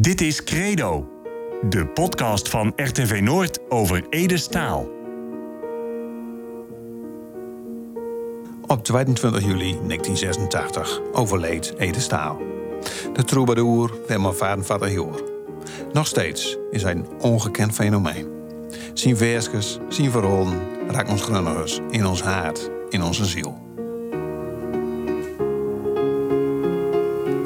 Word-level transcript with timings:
Dit 0.00 0.20
is 0.20 0.44
Credo, 0.44 1.08
de 1.68 1.86
podcast 1.86 2.48
van 2.48 2.72
RTV 2.76 3.20
Noord 3.20 3.58
over 3.68 4.06
Ede 4.10 4.36
Staal. 4.36 4.88
Op 8.66 8.84
22 8.84 9.44
juli 9.44 9.78
1986 9.86 11.00
overleed 11.12 11.74
Ede 11.78 12.00
Staal. 12.00 12.38
De 13.12 13.24
troubadour 13.24 13.92
werd 14.06 14.20
maar 14.20 14.34
vader 14.62 14.90
jaar. 14.90 15.20
Nog 15.92 16.06
steeds 16.06 16.56
is 16.70 16.82
hij 16.82 16.92
een 16.92 17.06
ongekend 17.20 17.72
fenomeen. 17.72 18.28
Zijn 18.94 19.16
versjes, 19.16 19.78
zijn 19.88 20.10
verhalen 20.10 20.60
raakt 20.88 21.10
ons 21.10 21.22
grunnigers 21.22 21.80
in 21.90 22.06
ons 22.06 22.22
hart, 22.22 22.70
in 22.88 23.02
onze 23.02 23.24
ziel. 23.24 23.58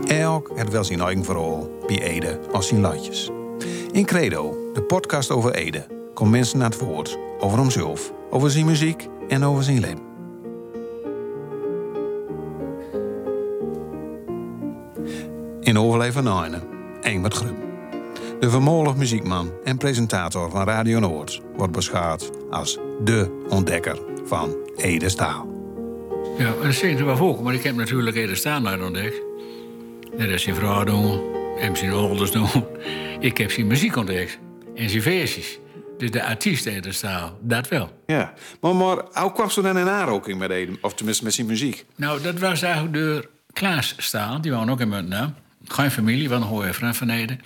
Elk 0.06 0.50
heeft 0.54 0.72
wel 0.72 0.84
zijn 0.84 1.00
eigen 1.00 1.24
verhaal 1.24 1.73
bij 1.86 2.02
Ede 2.02 2.40
als 2.52 2.68
zijn 2.68 2.80
latjes. 2.80 3.30
In 3.92 4.04
Credo, 4.04 4.56
de 4.72 4.82
podcast 4.82 5.30
over 5.30 5.54
Ede, 5.54 5.86
komt 6.14 6.30
mensen 6.30 6.58
naar 6.58 6.70
het 6.70 6.80
woord 6.80 7.18
over 7.38 7.58
hemzelf, 7.58 8.12
over 8.30 8.50
zijn 8.50 8.66
muziek 8.66 9.08
en 9.28 9.44
over 9.44 9.62
zijn 9.64 9.80
leven. 9.80 10.12
In 15.60 15.78
overleven 15.78 16.26
Eén 17.00 17.20
met 17.20 17.34
Grum. 17.34 17.56
De 18.40 18.50
vermolig 18.50 18.96
muziekman 18.96 19.50
en 19.64 19.76
presentator 19.76 20.50
van 20.50 20.64
Radio 20.64 20.98
Noord 20.98 21.40
wordt 21.56 21.72
beschouwd 21.72 22.30
als 22.50 22.78
de 23.04 23.44
ontdekker 23.48 23.98
van 24.24 24.56
Ede 24.76 25.08
Staal. 25.08 25.48
Ja, 26.38 26.52
dat 26.62 26.64
is 26.64 26.82
er 26.82 27.04
wel 27.04 27.16
voor, 27.16 27.42
maar 27.42 27.54
ik 27.54 27.62
heb 27.62 27.74
natuurlijk 27.74 28.16
Ede 28.16 28.34
Staal 28.34 28.60
nooit 28.60 28.82
ontdekt. 28.82 29.22
Net 30.16 30.32
als 30.32 30.42
zijn 30.42 30.54
vrouw 30.54 30.84
en 31.58 31.76
zijn 31.76 31.92
ouders 31.92 32.30
doen. 32.30 32.48
Ik 33.20 33.38
heb 33.38 33.50
zijn 33.50 33.66
muziek 33.66 33.96
ontdekt 33.96 34.38
en 34.74 34.90
zijn 34.90 35.02
versies. 35.02 35.58
Dus 35.98 36.10
de 36.10 36.24
artiest 36.24 36.66
Ede 36.66 36.92
Staal, 36.92 37.38
dat 37.40 37.68
wel. 37.68 38.02
Ja, 38.06 38.32
maar, 38.60 38.74
maar 38.74 38.96
hoe 39.12 39.32
kwam 39.32 39.50
ze 39.50 39.62
dan 39.62 39.78
in 39.78 39.88
aanraking 39.88 40.38
met 40.38 40.50
Ede? 40.50 40.78
Of 40.80 40.94
tenminste 40.94 41.24
met 41.24 41.34
zijn 41.34 41.46
muziek? 41.46 41.84
Nou, 41.96 42.22
dat 42.22 42.38
was 42.38 42.62
eigenlijk 42.62 42.94
door 42.94 43.28
Klaas 43.52 43.94
Staal, 43.96 44.40
die 44.40 44.52
woonde 44.52 44.72
ook 44.72 44.80
in 44.80 44.88
Muntendam. 44.88 45.34
Geen 45.64 45.90
familie, 45.90 46.28
van 46.28 46.42
een 46.42 46.48
hoor 46.48 46.74
van 46.74 47.10
Ede. 47.10 47.38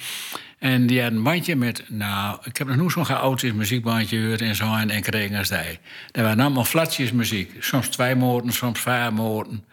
En 0.58 0.86
die 0.86 1.02
had 1.02 1.12
een 1.12 1.22
bandje 1.22 1.56
met, 1.56 1.84
nou, 1.88 2.38
ik 2.44 2.56
heb 2.56 2.66
nog 2.66 2.76
nooit 2.76 2.92
zo'n 2.92 3.04
chaotisch 3.04 3.52
muziekbandje 3.52 4.20
gehoord 4.20 4.40
en 4.40 4.54
zo 4.54 4.74
en 4.74 5.02
kregen 5.02 5.36
als 5.36 5.48
die. 5.48 5.78
Dat 6.10 6.24
waren 6.24 6.40
allemaal 6.40 6.64
flatjes 6.64 7.12
muziek. 7.12 7.52
Soms 7.58 7.88
twee 7.88 8.14
moorden, 8.14 8.52
soms 8.52 8.80
vier 8.80 9.12
moorden. 9.12 9.64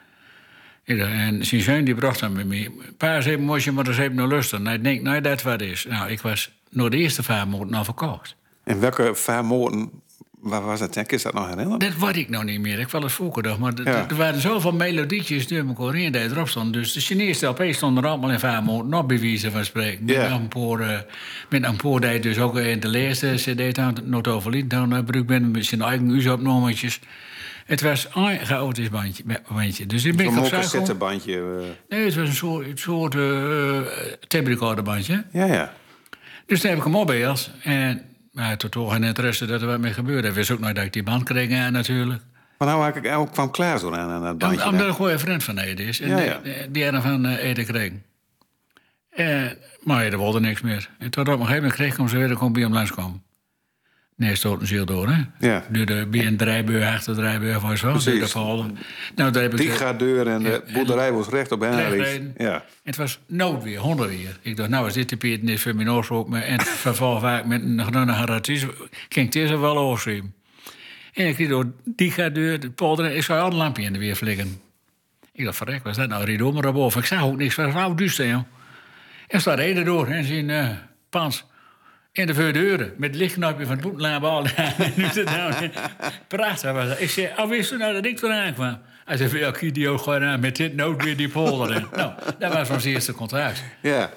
En 0.86 1.46
zijn 1.46 1.62
zoon 1.62 1.84
die 1.84 1.96
bracht 1.96 2.20
hem 2.20 2.34
met 2.34 2.46
me. 2.46 2.72
Pa 2.98 3.22
zei, 3.22 3.38
moest 3.38 3.66
je 3.66 3.72
maar 3.72 3.88
eens 3.88 3.98
even 3.98 4.16
naar 4.16 4.28
lusten. 4.28 4.68
En 4.68 4.74
ik 4.74 4.84
denk, 4.84 5.02
nou, 5.02 5.22
dat 5.22 5.42
wat 5.42 5.62
is. 5.62 5.86
Nou, 5.90 6.10
ik 6.10 6.22
was 6.22 6.52
nog 6.70 6.90
de 6.90 6.98
eerste 6.98 7.24
vier 7.24 7.48
moorden 7.48 7.74
al 7.74 7.84
verkocht. 7.84 8.36
En 8.64 8.80
welke 8.80 9.16
vier 9.16 9.46
moorden 9.46 9.90
Waar 10.46 10.66
was 10.66 10.80
dat? 10.80 11.12
Is 11.12 11.22
dat 11.22 11.34
nog 11.34 11.50
herinneren? 11.50 11.80
Dat 11.80 11.96
weet 11.98 12.16
ik 12.16 12.30
nog 12.30 12.44
niet 12.44 12.60
meer. 12.60 12.80
Ik 12.80 12.90
wel 12.90 13.02
eens 13.02 13.14
vroeger 13.14 13.60
Maar 13.60 13.74
er 13.74 14.16
waren 14.16 14.42
zoveel 14.42 14.72
melodietjes 14.72 15.48
door 15.48 15.68
elkaar 15.68 15.94
heen 15.94 16.12
die 16.12 16.22
erop 16.22 16.50
stonden. 16.50 16.72
Dus 16.72 16.94
de 16.94 17.00
Chinese 17.00 17.46
LP 17.46 17.64
stond 17.70 17.98
er 17.98 18.08
allemaal 18.08 18.32
in 18.32 18.40
maanden. 18.42 18.90
Nog 18.90 19.06
bewijzen 19.06 19.52
van 19.52 19.66
spreken. 19.66 20.06
Met 20.06 20.16
een 20.16 20.48
paar, 20.48 20.80
uh, 20.80 21.00
met 21.50 21.64
een 21.64 21.76
paar 21.76 22.00
die 22.00 22.20
dus 22.20 22.40
ook 22.40 22.58
in 22.58 22.80
de 22.80 23.00
eerste 23.00 23.34
cd 23.36 23.78
nog 24.04 24.24
overlied. 24.24 24.70
Dan 24.70 24.92
uh, 24.92 24.98
gebruikt 24.98 25.28
ben 25.28 25.52
met 25.52 25.66
zijn 25.66 25.82
eigen 25.82 26.10
uzelopnametjes. 26.10 27.00
Het 27.66 27.82
was 27.82 28.08
een 28.14 28.46
chaotisch 28.46 28.90
bandje. 28.90 29.24
bandje. 29.50 29.86
Dus 29.86 30.06
ik 30.06 30.16
ben 30.16 30.98
bandje. 30.98 31.34
Uh... 31.34 31.64
Nee, 31.90 32.06
het 32.06 32.16
was 32.16 32.28
een 32.28 32.36
soort, 32.36 32.68
een 32.68 32.78
soort 32.78 33.16
uh, 33.16 33.80
tape 34.28 34.82
bandje. 34.84 35.24
Ja, 35.32 35.46
ja. 35.46 35.74
Dus 36.46 36.62
toen 36.62 36.70
heb 36.70 36.80
ik 36.80 36.86
hem 36.86 36.96
opbeeld. 36.96 37.52
En 37.64 38.02
maar 38.32 38.58
tot 38.58 38.72
toch 38.72 38.94
geen 38.94 39.04
interesse 39.04 39.46
dat 39.46 39.62
er 39.62 39.68
wat 39.68 39.80
mee 39.80 39.94
gebeurde. 39.94 40.28
Ik 40.28 40.34
wist 40.34 40.52
ook 40.52 40.60
nooit 40.60 40.76
dat 40.76 40.86
ik 40.86 40.94
die 40.94 41.04
band 41.04 41.24
kreeg 41.24 41.50
ja, 41.50 41.70
natuurlijk. 41.70 42.22
Maar 42.58 42.68
nou 42.68 43.00
ik 43.00 43.16
ook 43.16 43.32
kwam 43.32 43.52
klaar 43.52 43.80
zo 43.80 43.92
aan, 43.92 44.10
aan 44.10 44.24
dat 44.24 44.38
bandje. 44.38 44.68
Omdat 44.70 44.88
een 44.88 44.94
goede 44.94 45.20
vriend 45.20 45.44
van 45.44 45.58
Ede 45.58 45.84
is. 45.84 46.00
En 46.00 46.10
ja, 46.10 46.20
ja. 46.20 46.40
Die, 46.44 46.72
die 46.72 46.84
hadden 46.84 47.02
van 47.02 47.26
Ede 47.26 47.64
kreeg. 47.64 47.92
Uh, 49.16 49.52
maar 49.84 50.04
Ede 50.04 50.18
wilde 50.18 50.40
niks 50.40 50.62
meer. 50.62 50.90
En 51.00 51.10
tot 51.10 51.28
op 51.28 51.34
een 51.34 51.40
gegeven 51.40 51.56
moment 51.56 51.74
kreeg 51.74 51.92
ik 51.92 51.98
hem 51.98 52.08
zo 52.08 52.18
weer, 52.18 52.38
kon 52.38 52.54
bij 52.54 52.62
hem 52.62 52.74
langskomen. 52.74 53.24
Nee, 54.16 54.36
stoot 54.36 54.62
een 54.62 54.68
ziel 54.68 54.86
door, 54.86 55.08
hè? 55.10 55.24
Ja. 55.40 55.64
Door 55.70 55.86
de 55.86 56.08
bij 56.12 56.26
een 56.26 56.38
drijbeur, 56.38 56.86
achter 56.86 57.16
de 57.16 57.22
drijbeur 57.22 57.60
was 57.60 57.82
wel. 57.82 57.92
Precies. 57.92 58.34
Nou, 58.34 58.72
daar 59.16 59.42
heb 59.42 59.52
ik 59.52 59.58
Die 59.58 59.70
gaat 59.70 60.00
deur 60.00 60.28
en 60.28 60.44
de 60.44 60.64
boerderij 60.74 61.12
was 61.12 61.28
recht 61.28 61.52
op 61.52 61.62
hen. 61.62 62.34
Ja. 62.38 62.64
Het 62.84 62.96
was 62.96 63.20
noodweer, 63.28 63.80
hondenweer. 63.80 64.40
Ik 64.42 64.58
dacht, 64.58 64.70
nou, 64.70 64.86
als 64.86 64.94
dit 64.94 65.10
de 65.10 65.18
Piet 65.18 65.44
niet 65.44 65.60
voor 65.60 65.76
mijn 65.76 65.92
oorlog 65.92 66.36
en 66.36 66.62
vervolgens 66.86 67.44
met 67.46 67.62
een 67.62 67.86
grunnige 67.86 68.26
ratis, 68.26 68.66
ging 69.10 69.26
het 69.26 69.36
eerst 69.36 69.60
wel 69.60 69.78
oorzien. 69.78 70.34
En 71.14 71.28
ik 71.28 71.50
door 71.50 71.72
die 71.84 72.12
gaat 72.12 72.36
deur, 72.36 72.60
de 72.60 72.70
polder, 72.70 73.12
ik 73.12 73.24
zou 73.24 73.40
al 73.40 73.48
een 73.52 73.56
lampje 73.56 73.84
in 73.84 73.94
de 73.94 74.00
weer 74.00 74.16
flikken. 74.16 74.62
Ik 75.34 75.46
dacht, 75.46 75.58
verrek, 75.58 75.84
was 75.84 75.96
dat 75.96 76.10
nou? 76.10 76.24
Ried 76.24 76.54
maar 76.54 76.74
boven. 76.74 77.02
Ik 77.02 77.08
zag 77.08 77.24
ook 77.24 77.38
niks, 77.38 77.56
was 77.56 77.74
wel 77.74 77.96
duister, 77.96 78.28
joh. 78.28 78.44
En 79.28 79.42
staat 79.42 79.58
reden 79.58 79.86
door 79.86 80.08
en 80.08 80.24
zien 80.24 80.50
uh, 80.50 80.70
pans. 81.10 81.46
In 82.16 82.28
de 82.28 82.34
voordeuren, 82.34 82.94
met 82.98 83.16
lichtknopje 83.16 83.66
van 83.66 83.74
het 83.76 83.84
boetenlaabal. 83.84 84.42
Prachtig 86.28 86.72
was 86.72 86.88
dat. 86.88 87.02
Ik 87.02 87.10
zei, 87.10 87.30
oh, 87.38 87.50
wist 87.50 87.72
u 87.72 87.78
nou 87.78 87.94
dat 87.94 88.06
ik 88.06 88.22
eraan 88.22 88.54
kwam? 88.54 88.78
Hij 89.06 89.18
zei, 89.18 89.38
ja, 89.38 89.60
idioot 89.60 90.02
gewoon 90.02 90.24
aan 90.24 90.40
met 90.40 90.56
dit 90.56 90.76
nood 90.76 91.04
weer 91.04 91.18
die 91.18 91.30
polder. 91.30 91.88
nou, 91.96 92.14
dat 92.40 92.54
was 92.54 92.70
ons 92.70 92.84
eerste 92.84 93.14
contract. 93.14 93.64
Ja. 93.82 94.12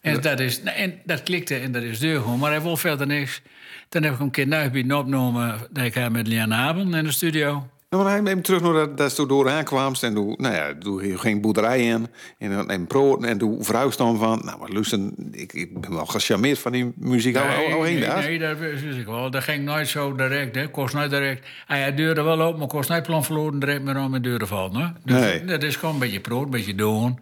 En 0.00 0.20
dat, 0.20 0.40
is, 0.40 0.62
nou, 0.62 0.76
en 0.76 1.00
dat 1.04 1.22
klikte 1.22 1.56
en 1.56 1.72
dat 1.72 1.82
is 1.82 1.98
deur 1.98 2.20
gewoon. 2.20 2.38
Maar 2.38 2.50
hij 2.50 2.62
wil 2.62 2.76
verder 2.76 3.06
niks. 3.06 3.40
Dan 3.88 4.02
heb 4.02 4.12
ik 4.12 4.20
een 4.20 4.30
keer 4.30 4.46
Nuigbieden 4.46 4.98
opgenomen. 4.98 5.58
Dat 5.70 5.84
ik 5.84 6.10
met 6.10 6.26
Lian 6.26 6.54
Abel 6.54 6.94
in 6.94 7.04
de 7.04 7.12
studio. 7.12 7.68
Nou, 7.90 8.02
maar 8.02 8.12
hij 8.12 8.20
neemt 8.20 8.44
terug 8.44 8.62
naar 8.62 8.72
dat, 8.72 9.16
dat 9.16 9.28
door 9.28 9.50
aankwamst 9.50 10.02
en 10.02 10.14
doe, 10.14 10.34
nou 10.38 10.54
ja, 10.54 10.72
doe 10.72 11.18
geen 11.18 11.40
boerderij 11.40 11.86
in 11.86 12.08
en, 12.38 12.68
en 12.68 12.86
brood 12.86 13.24
en 13.24 13.38
doe 13.38 13.64
vrouw 13.64 13.90
staan 13.90 14.18
van, 14.18 14.40
nou 14.44 14.58
maar 14.58 14.68
lusten, 14.68 15.14
ik, 15.32 15.52
ik 15.52 15.80
ben 15.80 15.94
wel 15.94 16.06
gecharmeerd 16.06 16.58
van 16.58 16.72
die 16.72 16.92
muziek 16.96 17.34
nee, 17.34 17.42
al, 17.42 17.72
al, 17.72 17.80
nee, 17.80 17.98
nee, 18.06 18.38
dat 18.38 18.58
wist 18.58 18.98
ik 18.98 19.06
wel. 19.06 19.30
Dat 19.30 19.42
ging 19.42 19.64
nooit 19.64 19.88
zo 19.88 20.14
direct, 20.14 20.54
hè. 20.54 20.70
kost 20.70 20.94
nooit 20.94 21.10
direct. 21.10 21.46
Hij 21.66 21.84
had 21.84 21.96
deuren 21.96 22.24
wel 22.24 22.48
op, 22.48 22.58
maar 22.58 22.66
kost 22.66 22.88
nooit 22.88 23.02
plan 23.02 23.24
verloren 23.24 23.58
direct 23.58 23.82
meer 23.82 23.96
aan 23.96 24.10
mijn 24.10 24.22
deuren 24.22 24.48
vallen. 24.48 24.80
Hè. 24.80 24.86
Dus 25.04 25.20
nee. 25.20 25.44
dat 25.44 25.62
is 25.62 25.76
gewoon 25.76 25.94
een 25.94 26.00
beetje 26.00 26.20
brood, 26.20 26.44
een 26.44 26.50
beetje 26.50 26.74
doen. 26.74 27.20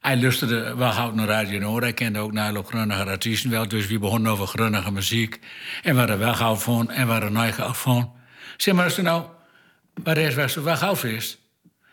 Hij 0.00 0.16
lustte 0.16 0.74
wel 0.76 0.92
gauw 0.92 1.12
naar 1.12 1.26
Radio 1.26 1.58
Noord. 1.58 1.82
Hij 1.82 1.92
kende 1.92 2.18
ook 2.18 2.32
naar 2.32 2.54
grunnige 2.64 3.04
artiesten 3.04 3.50
wel. 3.50 3.68
Dus 3.68 3.86
we 3.86 3.98
begonnen 3.98 4.32
over 4.32 4.46
grunnige 4.46 4.92
muziek. 4.92 5.38
En 5.82 5.96
waar 5.96 6.08
er 6.08 6.18
wel 6.18 6.34
gauw 6.34 6.54
van 6.54 6.90
en 6.90 7.06
waar 7.06 7.22
er 7.22 7.32
nooit 7.32 7.54
gauw 7.54 7.72
van. 7.72 8.12
Zeg 8.56 8.74
maar, 8.74 8.84
als 8.84 8.96
er 8.96 9.02
nou 9.02 9.24
maar 10.04 10.16
er 10.16 10.34
was 10.34 10.54
wel 10.54 10.76
goudvis. 10.76 11.38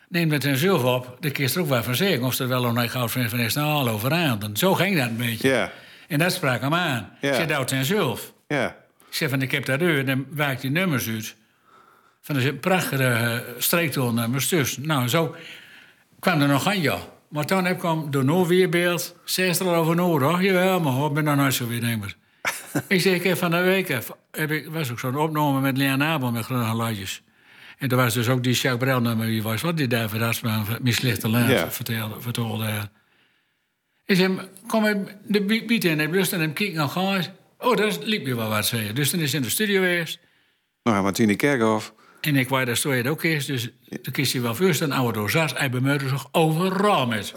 Neem 0.10 0.32
het 0.32 0.44
een 0.44 0.58
zilver 0.58 0.90
op, 0.90 1.18
de 1.20 1.32
kist 1.32 1.56
er 1.56 1.62
ook 1.62 1.68
wel 1.68 1.84
van 1.84 1.96
zeggen. 1.96 2.24
Of 2.24 2.40
er 2.40 2.48
wel 2.48 2.62
nog 2.62 2.76
een 2.76 2.90
goudvis 2.90 3.30
van 3.30 3.40
is, 3.40 3.54
nou 3.54 3.68
al 3.68 3.90
overaan. 3.90 4.50
Zo 4.54 4.74
ging 4.74 4.98
dat 4.98 5.08
een 5.08 5.18
beetje. 5.18 5.50
Ja. 5.50 5.72
En 6.08 6.20
dat 6.20 6.34
sprak 6.34 6.62
hem 6.62 6.74
aan. 6.74 7.09
Ja. 7.22 7.30
Ik 7.30 7.36
zei, 7.36 7.48
dat 7.48 7.86
zilf. 7.86 8.34
Ja. 8.48 8.68
Ik 9.09 9.16
zei 9.16 9.30
van, 9.30 9.42
ik 9.42 9.52
heb 9.52 9.66
daar 9.66 9.78
deur. 9.78 10.06
Dan 10.06 10.26
waakt 10.30 10.62
die 10.62 10.72
nummers 10.72 11.08
uit. 11.08 11.36
Van 12.22 12.36
een 12.36 12.59
prachtige 12.59 13.44
streektoonnummers 13.58 14.48
dus. 14.48 14.78
Nou, 14.78 15.08
zo 15.08 15.36
kwam 16.20 16.42
er 16.42 16.48
nog 16.48 16.68
aan, 16.68 16.82
ja. 16.82 16.98
Maar 17.28 17.46
toen 17.46 17.66
heb 17.66 17.76
ik 17.76 17.82
hem 17.82 18.12
door 18.12 18.26
Noord 18.26 18.48
weerbeeld. 18.48 19.16
Zes 19.24 19.59
er 19.59 19.68
over 19.68 19.96
Noord, 19.96 20.24
hoor. 20.24 20.44
Jawel, 20.44 20.80
maar 20.80 21.06
ik 21.06 21.14
ben 21.14 21.24
nog 21.24 21.36
nooit 21.36 21.54
zo 21.54 21.68
weer 21.68 21.82
nemer. 21.82 22.16
ik 22.88 23.02
zeg, 23.02 23.14
ik 23.14 23.24
heb 23.24 23.38
van 23.38 23.52
de 23.52 23.62
week... 23.62 23.88
Heb 24.32 24.52
ik, 24.52 24.70
was 24.70 24.92
ook 24.92 25.00
zo'n 25.00 25.18
opname 25.18 25.62
met 25.62 25.78
Leon 25.78 26.04
Abel 26.04 26.32
met 26.32 26.46
groene 26.46 26.66
geluidjes. 26.66 27.22
En 27.79 27.90
er 27.90 27.95
was 27.95 28.13
dus 28.13 28.28
ook 28.28 28.44
die 28.44 28.53
Jacques 28.53 28.78
Brel 28.78 29.01
nummer, 29.01 29.28
wie 29.28 29.44
was 29.44 29.62
wat, 29.62 29.78
die 29.78 29.88
daar 29.88 30.09
verrast 30.09 30.44
me 30.44 30.62
mislichte 30.81 31.29
laat 31.29 31.50
ja. 31.50 31.72
vertelde. 31.72 32.22
vertelde. 32.22 32.90
Ik 34.06 34.16
zei, 34.16 34.40
kom 34.67 34.85
ik 34.85 34.97
de 35.28 35.41
biet 35.41 35.84
in, 35.84 36.00
ik 36.00 36.09
lust 36.09 36.34
en 36.34 36.40
hem 36.40 36.53
kijken 36.53 36.76
naar 36.76 36.87
gauw. 36.87 37.20
Oh, 37.58 37.76
dat 37.76 38.05
liep 38.05 38.26
je 38.26 38.35
wel 38.35 38.49
wat 38.49 38.66
zeggen. 38.66 38.96
Dus 38.96 39.11
dan 39.11 39.20
is 39.20 39.34
in 39.34 39.41
de 39.41 39.49
studio 39.49 39.84
eerst. 39.84 40.20
Nou, 40.84 41.03
Martine 41.03 41.35
Kerkhoff. 41.35 41.93
En 42.22 42.35
ik 42.35 42.49
wou 42.49 42.66
daar 42.66 42.97
je 42.97 43.09
ook 43.09 43.23
eerst, 43.23 43.47
dus 43.47 43.70
toen 44.02 44.14
kies 44.14 44.32
je 44.32 44.41
wel 44.41 44.55
first 44.55 44.82
een 44.82 44.91
oude 44.91 45.20
dozas. 45.20 45.53
Hij 45.53 45.70
bemeurde 45.70 46.08
zich 46.08 46.28
overal 46.32 47.08
met. 47.08 47.34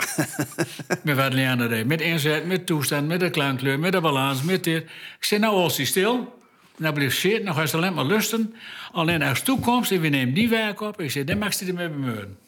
met 1.04 1.16
wat 1.16 1.32
Leander 1.32 1.68
deed. 1.68 1.86
Met 1.86 2.00
inzet, 2.00 2.46
met 2.46 2.66
toestand, 2.66 3.08
met 3.08 3.20
de 3.20 3.30
klankkleur, 3.30 3.78
met 3.78 3.92
de 3.92 4.00
balans, 4.00 4.42
met 4.42 4.64
dit. 4.64 4.82
Ik 5.18 5.24
zei, 5.24 5.40
nou, 5.40 5.54
als 5.54 5.76
hij 5.76 5.86
stil. 5.86 6.40
Nou 6.76 6.94
bleef 6.94 7.14
shit, 7.14 7.44
nog 7.44 7.58
eens 7.58 7.74
alleen 7.74 7.94
maar 7.94 8.04
lusten. 8.04 8.54
Alleen 8.92 9.22
als 9.22 9.42
toekomst, 9.42 9.90
en 9.90 10.00
we 10.00 10.08
nemen 10.08 10.34
die 10.34 10.48
werk 10.48 10.80
op. 10.80 11.00
Ik 11.00 11.10
zei, 11.10 11.24
dan 11.24 11.38
mag 11.38 11.58
je 11.58 11.66
ermee 11.66 11.88
bemuren. 11.88 12.38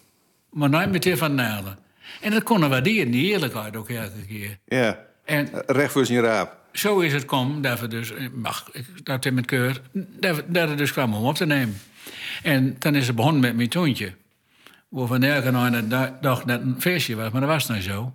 Maar 0.51 0.71
nooit 0.71 0.91
meteen 0.91 1.17
van 1.17 1.35
nalen. 1.35 1.79
En 2.21 2.31
dat 2.31 2.43
konden 2.43 2.71
waarderen, 2.71 3.11
die 3.11 3.33
eerlijkheid 3.33 3.77
ook 3.77 3.89
elke 3.89 4.27
keer. 4.29 4.59
Ja, 4.67 4.99
en, 5.25 5.49
recht 5.67 5.93
voor 5.93 6.07
zijn 6.07 6.21
raap. 6.21 6.57
Zo 6.73 7.01
is 7.01 7.13
het 7.13 7.25
kom 7.25 7.63
dat 7.63 7.81
we 7.81 7.89
dus, 7.89 8.13
mag 8.33 8.69
ik 8.73 8.87
dat 9.05 9.25
in 9.25 9.35
met 9.35 9.47
keur, 9.47 9.81
dat, 9.93 10.43
dat 10.47 10.69
het 10.69 10.79
dus 10.79 10.93
kwam 10.93 11.15
om 11.15 11.25
op 11.25 11.35
te 11.35 11.47
nemen. 11.47 11.81
En 12.43 12.77
dan 12.79 12.95
is 12.95 13.07
het 13.07 13.17
begonnen 13.17 13.41
met 13.41 13.57
mijn 13.57 13.69
toontje. 13.69 14.13
Waarvan 14.89 15.23
elke 15.23 15.51
nou 15.51 15.83
dacht 16.21 16.47
dat 16.49 16.61
een 16.61 16.81
feestje 16.81 17.15
was, 17.15 17.31
maar 17.31 17.41
dat 17.41 17.51
was 17.51 17.69
niet 17.69 17.83
zo. 17.83 18.15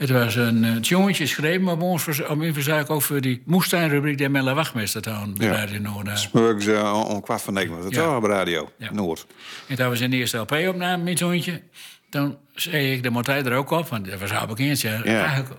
Het 0.00 0.10
was 0.10 0.34
een 0.34 0.64
uh, 0.64 0.80
jongetje 0.80 1.26
geschreven 1.26 1.68
op 1.68 1.82
ons 1.82 2.26
om 2.26 2.42
in 2.42 2.54
verzaak 2.54 2.90
over 2.90 3.20
die 3.20 3.42
moestuinrubriek 3.46 4.18
die 4.18 4.28
Melle 4.28 4.54
Wachtmeester 4.54 5.02
te 5.02 5.10
houden 5.10 5.34
Ja. 5.38 5.52
Radio 5.52 5.80
Noord. 5.80 6.06
daar. 6.06 6.18
Smurgen 6.18 6.62
ze 6.62 6.80
om, 6.94 7.02
om 7.14 7.20
kwart 7.20 7.42
van 7.42 7.54
negen. 7.54 7.76
was 7.76 7.84
het 7.84 7.94
Ja. 7.94 8.16
op 8.16 8.22
de 8.22 8.28
radio. 8.28 8.70
Ja. 8.78 8.92
Noord. 8.92 9.26
En 9.68 9.76
toen 9.76 9.88
was 9.88 10.00
in 10.00 10.10
de 10.10 10.16
eerste 10.16 10.36
LP-opname 10.38 11.02
met 11.02 11.18
zoontje. 11.18 11.62
Toen 12.10 12.36
zei 12.54 12.92
ik, 12.92 13.02
de 13.02 13.10
moet 13.10 13.26
hij 13.26 13.44
er 13.44 13.52
ook 13.56 13.70
op, 13.70 13.88
want 13.88 14.10
dat 14.10 14.20
was 14.20 14.32
al 14.32 14.46
bekend. 14.46 14.80
Ja. 14.80 15.02
Eigenlijk, 15.02 15.50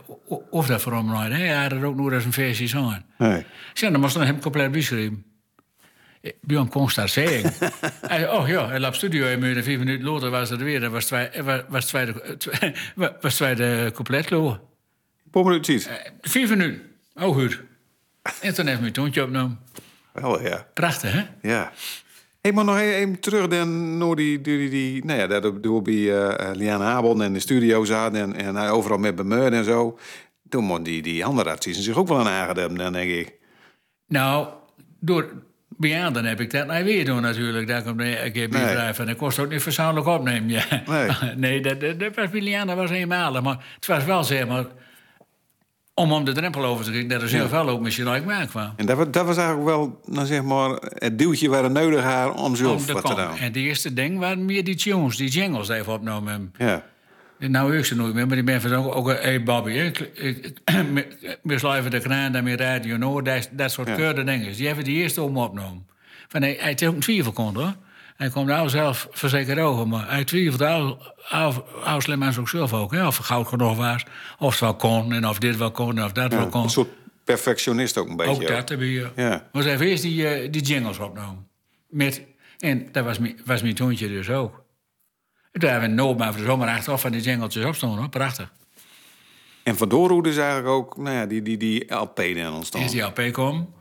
of 0.49 0.67
dat 0.67 0.81
voor 0.81 0.93
hem 0.93 1.05
nooit. 1.05 1.31
Hij 1.31 1.47
had 1.55 1.71
er 1.71 1.83
ook 1.85 1.95
nog 1.95 2.11
eens 2.11 2.25
een 2.25 2.33
versie 2.33 2.67
zongen. 2.67 3.05
Nee. 3.17 3.37
Ik 3.39 3.45
zei, 3.73 3.91
dan 3.91 4.01
moest 4.01 4.13
dan 4.13 4.23
hem 4.25 4.39
compleet 4.41 4.71
beschrijven. 4.71 5.25
Eh, 6.21 6.65
constatering. 6.69 7.47
hij 8.07 8.19
zei, 8.19 8.27
oh 8.37 8.47
ja, 8.47 8.67
hij 8.67 8.79
loopt 8.79 8.95
studio 8.95 9.25
en 9.25 9.39
meer 9.39 9.53
dan 9.53 9.63
vier 9.63 9.79
minuten 9.79 10.05
later 10.07 10.29
was 10.29 10.49
er 10.49 10.57
weer. 10.57 10.83
En 10.83 10.91
was 10.91 11.05
twee, 11.05 11.25
eh, 11.27 11.43
wa- 11.43 11.65
was 11.69 11.85
tweede, 11.85 12.21
eh, 12.21 12.31
twee- 12.31 12.73
wa- 12.95 13.17
was 13.21 13.35
tweede 13.35 13.91
compleet 13.95 14.29
lopen. 14.29 14.59
Paar 15.31 15.43
minuten 15.43 15.73
iets. 15.73 15.87
Vier 16.21 16.47
minuten. 16.49 16.81
Oh, 17.15 17.33
goed. 17.35 17.61
En 18.41 18.53
toen 18.53 18.67
heeft 18.67 18.79
mijn 18.81 18.93
toontje 18.93 19.21
opgenomen. 19.23 19.59
Wel, 20.13 20.41
ja. 20.41 20.67
Prachtig, 20.73 21.11
hè? 21.11 21.23
Ja. 21.49 21.71
Hey, 22.41 22.51
maar 22.51 22.65
nog 22.65 22.77
even 22.77 22.93
even 22.95 23.19
terug 23.19 23.47
dan 23.47 23.97
naar 23.97 24.15
die, 24.15 24.41
die, 24.41 24.69
die, 24.69 25.05
nou 25.05 25.19
ja, 25.19 25.27
dat 25.39 25.63
door 25.63 25.81
bij 25.81 25.93
eh, 25.93 26.49
eh, 26.49 26.55
Liane 26.55 26.83
Abel 26.83 27.21
en 27.23 27.33
de 27.33 27.39
studio 27.39 27.83
zaten 27.85 28.19
en, 28.21 28.35
en 28.35 28.55
hij 28.55 28.69
overal 28.69 28.97
met 28.97 29.15
bemeurd 29.15 29.53
en 29.53 29.63
zo. 29.63 29.99
Toen 30.49 30.63
moet 30.63 30.85
die, 30.85 31.01
die 31.01 31.25
andere 31.25 31.49
artiesten 31.49 31.83
zich 31.83 31.95
ook 31.97 32.07
wel 32.07 32.19
aan 32.19 32.27
aangedemd, 32.27 32.77
dan 32.77 32.93
denk 32.93 33.11
ik. 33.11 33.33
Nou, 34.07 34.47
door 34.99 35.31
bejaarden 35.81 36.25
heb 36.25 36.39
ik 36.39 36.51
dat 36.51 36.67
nou 36.67 36.83
weer 36.83 37.05
doen 37.05 37.21
natuurlijk. 37.21 37.67
Daar 37.67 37.83
komt 37.83 37.97
een 38.25 38.31
keer 38.31 38.49
bij 38.49 38.73
Nee. 38.75 38.93
van. 38.93 39.05
Dat 39.05 39.15
kost 39.15 39.39
ook 39.39 39.49
niet 39.49 39.61
verzoudelijk 39.61 40.07
opnemen. 40.07 40.49
Ja. 40.49 40.63
Nee. 40.87 41.09
nee, 41.35 41.61
dat, 41.61 41.79
dat, 41.79 41.99
dat 41.99 42.15
was 42.15 42.27
was 42.75 42.89
eenmalig. 42.89 43.41
Maar 43.41 43.57
het 43.75 43.85
was 43.87 44.03
wel 44.05 44.23
zeg 44.23 44.47
maar... 44.47 44.65
Om 45.93 46.11
om 46.11 46.25
de 46.25 46.31
drempel 46.31 46.65
over 46.65 46.85
te 46.85 46.91
gaan, 46.91 47.07
dat 47.07 47.21
er 47.21 47.29
wel 47.49 47.69
ook 47.69 47.81
misschien 47.81 48.09
like 48.09 48.25
mij 48.25 48.45
kwam. 48.45 48.73
En 48.75 48.85
dat, 48.85 48.97
was- 48.97 49.11
dat 49.11 49.25
was 49.25 49.37
eigenlijk 49.37 49.67
wel, 49.67 49.99
nou 50.05 50.25
zeg 50.25 50.43
maar, 50.43 50.69
het 50.81 51.19
duwtje 51.19 51.49
waar 51.49 51.63
het 51.63 51.71
nodig 51.73 52.03
had 52.03 52.39
om 52.39 52.55
zelf 52.55 52.79
Om 52.79 52.85
de 52.85 52.93
wat 52.93 53.05
te 53.05 53.15
doen. 53.15 53.37
En 53.37 53.51
de 53.51 53.59
eerste 53.59 53.93
ding 53.93 54.19
waren 54.19 54.45
meer 54.45 54.63
die 54.63 54.75
tunes, 54.75 55.17
die 55.17 55.29
jingles 55.29 55.67
die 55.67 55.75
even 55.77 55.93
opgenomen 55.93 56.31
hebben. 56.31 56.53
Ja. 56.57 56.83
Nou, 57.49 57.77
ik 57.77 57.85
ze 57.85 57.95
nooit 57.95 58.13
meer, 58.13 58.25
maar 58.27 58.35
die 58.35 58.45
mensen 58.45 58.73
ook, 58.73 58.95
ook 58.95 59.07
hey 59.21 59.43
Bobby, 59.43 59.71
ik, 59.71 60.09
we 61.43 61.57
sluiven 61.59 61.91
de 61.91 61.99
kraan, 61.99 62.31
dan 62.31 62.43
meer 62.43 62.57
radio 62.57 62.97
Noord, 62.97 63.25
dat, 63.25 63.49
dat 63.51 63.71
soort 63.71 63.87
Ja. 63.87 63.95
keurde 63.95 64.23
dingen. 64.23 64.53
Die 64.55 64.67
hebben 64.67 64.83
die 64.85 64.95
eerste 65.01 65.21
om 65.21 65.37
opgenomen. 65.37 65.87
Van, 66.27 66.41
hij, 66.41 66.55
hij 66.59 66.67
heeft 66.67 66.83
ook 66.83 66.93
een 66.93 66.99
twijfel 66.99 67.31
kon, 67.31 67.55
hoor. 67.55 67.73
Hij 68.15 68.29
komt 68.29 68.47
nou 68.47 68.69
zelf 68.69 69.07
verzekerd 69.11 69.59
over, 69.59 69.87
maar 69.87 70.09
hij 70.09 70.23
twijfelde 70.23 70.67
al, 70.67 71.13
al, 71.29 71.65
al 71.83 72.01
slim 72.01 72.19
mensen 72.19 72.41
ook 72.41 72.49
zelf 72.49 72.73
ook, 72.73 72.91
hè, 72.91 73.07
of 73.07 73.17
het 73.17 73.25
goud 73.25 73.47
genoeg 73.47 73.77
was, 73.77 74.03
of 74.37 74.49
het 74.51 74.59
wel 74.59 74.75
kon, 74.75 75.13
en 75.13 75.27
of 75.27 75.39
dit 75.39 75.57
wel 75.57 75.71
kon, 75.71 75.97
en 75.97 76.03
of 76.03 76.11
dat 76.11 76.33
wel 76.33 76.47
kon. 76.47 76.63
Een 76.63 76.69
soort 76.69 76.89
perfectionist 77.23 77.97
ook 77.97 78.09
een 78.09 78.15
beetje. 78.15 78.31
Ook 78.31 78.47
dat 78.47 78.69
heb 78.69 78.79
je. 78.79 79.09
Ja. 79.15 79.49
Maar 79.51 79.63
ze 79.63 79.69
hebben 79.69 79.87
eerst 79.87 80.03
die, 80.03 80.27
eh, 80.27 80.51
die 80.51 80.61
jingles 80.61 80.99
opgenomen. 80.99 81.47
Met, 81.89 82.21
en 82.59 82.87
dat 82.91 83.03
was, 83.05 83.19
mijn- 83.19 83.39
was 83.45 83.61
mijn 83.61 83.75
toontje 83.75 84.07
dus 84.07 84.29
ook. 84.29 84.60
En 85.51 85.59
toen 85.59 85.69
hebben 85.69 85.89
we 85.89 85.95
nooit 85.95 86.17
maar 86.17 86.31
voor 86.31 86.41
de 86.41 86.47
zomer 86.47 86.67
achteraf 86.67 87.01
van 87.01 87.11
die 87.11 87.21
jingletjes 87.21 87.65
opstonden, 87.65 87.99
hoor. 87.99 88.09
Prachtig. 88.09 88.51
En 89.63 89.77
van 89.77 89.89
Doorhoed 89.89 90.27
is 90.27 90.37
eigenlijk 90.37 90.67
ook, 90.67 90.97
nou 90.97 91.15
ja, 91.15 91.25
die, 91.25 91.41
die, 91.41 91.57
die 91.57 91.93
LP 91.93 92.21
dan 92.35 92.53
ontstaan. 92.53 92.81
Is 92.81 92.91
die 92.91 93.01
LP 93.01 93.31
kwam. 93.31 93.73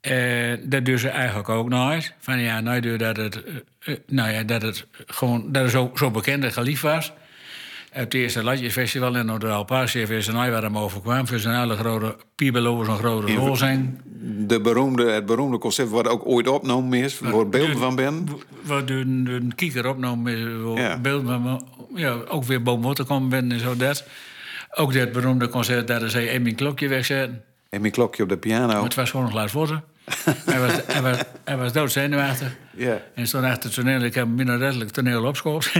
Eh, 0.00 0.52
dat 0.62 0.84
doen 0.84 0.98
ze 0.98 1.08
eigenlijk 1.08 1.48
ook 1.48 1.68
nooit. 1.68 2.14
Van 2.18 2.38
ja, 2.38 2.80
doe 2.80 2.96
dat 2.96 3.16
het, 3.16 3.44
eh, 3.44 3.54
eh, 3.80 3.98
nou 4.06 4.30
ja, 4.30 4.42
dat 4.42 4.62
het 4.62 4.86
gewoon 5.06 5.52
dat 5.52 5.62
het 5.62 5.72
zo, 5.72 5.90
zo 5.94 6.10
bekend 6.10 6.44
en 6.44 6.52
geliefd 6.52 6.82
was. 6.82 7.12
Op 7.92 7.96
het 7.96 8.14
eerste 8.14 8.42
Latjesfestival 8.44 9.16
in 9.16 9.26
Noord-Alpaas 9.26 9.92
heeft 9.92 10.24
ze 10.24 10.32
nooit 10.32 10.50
waar 10.50 10.62
hem 10.62 10.78
overkwam. 10.78 11.26
Voor 11.26 11.38
zijn 11.38 11.60
hele 11.60 11.76
grote 11.76 12.16
piebelo, 12.34 12.84
zo'n 12.84 12.96
grote 12.96 13.34
rol 13.34 13.56
zijn. 13.56 14.00
De 14.46 14.60
beroemde, 14.60 15.10
het 15.10 15.26
beroemde 15.26 15.58
concept 15.58 15.90
waar 15.90 16.06
ook 16.06 16.26
ooit 16.26 16.48
opgenomen 16.48 16.98
is, 16.98 17.18
waar 17.18 17.48
beelden 17.48 17.78
van 17.78 17.94
ben. 17.96 18.28
Wat 18.62 18.90
een, 18.90 19.26
een 19.30 19.54
kieker 19.54 19.88
opnam, 19.88 20.28
Ja. 20.28 20.80
ja. 20.80 20.98
beeld 20.98 21.24
van 21.26 21.66
ja, 21.94 22.16
ook 22.28 22.44
weer 22.44 22.62
water 22.62 23.04
komen 23.04 23.28
ben 23.28 23.52
en 23.52 23.60
zo 23.60 23.76
dat. 23.76 24.04
Ook 24.74 24.92
dat 24.92 25.12
beroemde 25.12 25.48
concert 25.48 25.86
dat 25.86 26.10
ze 26.10 26.32
Amy 26.34 26.52
Klokje 26.52 26.88
wegzetten. 26.88 27.44
En 27.70 27.80
mijn 27.80 27.92
klokje 27.92 28.22
op 28.22 28.28
de 28.28 28.36
piano. 28.38 28.82
Het 28.82 28.94
was 28.94 29.10
gewoon 29.10 29.26
een 29.26 29.32
glas 29.32 29.52
water. 29.52 29.82
Hij, 30.46 30.60
was, 30.60 30.72
hij, 30.86 31.02
was, 31.02 31.18
hij 31.44 31.56
was 31.56 31.72
doodzenuwachtig. 31.72 32.48
Ja. 32.76 33.00
En 33.14 33.26
stond 33.26 33.44
achter 33.44 33.62
het 33.64 33.74
toneel. 33.74 34.00
Ik 34.00 34.14
heb 34.14 34.24
hem 34.26 34.36
binnen 34.36 34.58
letterlijk 34.58 34.90
toneel 34.90 35.24
opschoopt. 35.24 35.70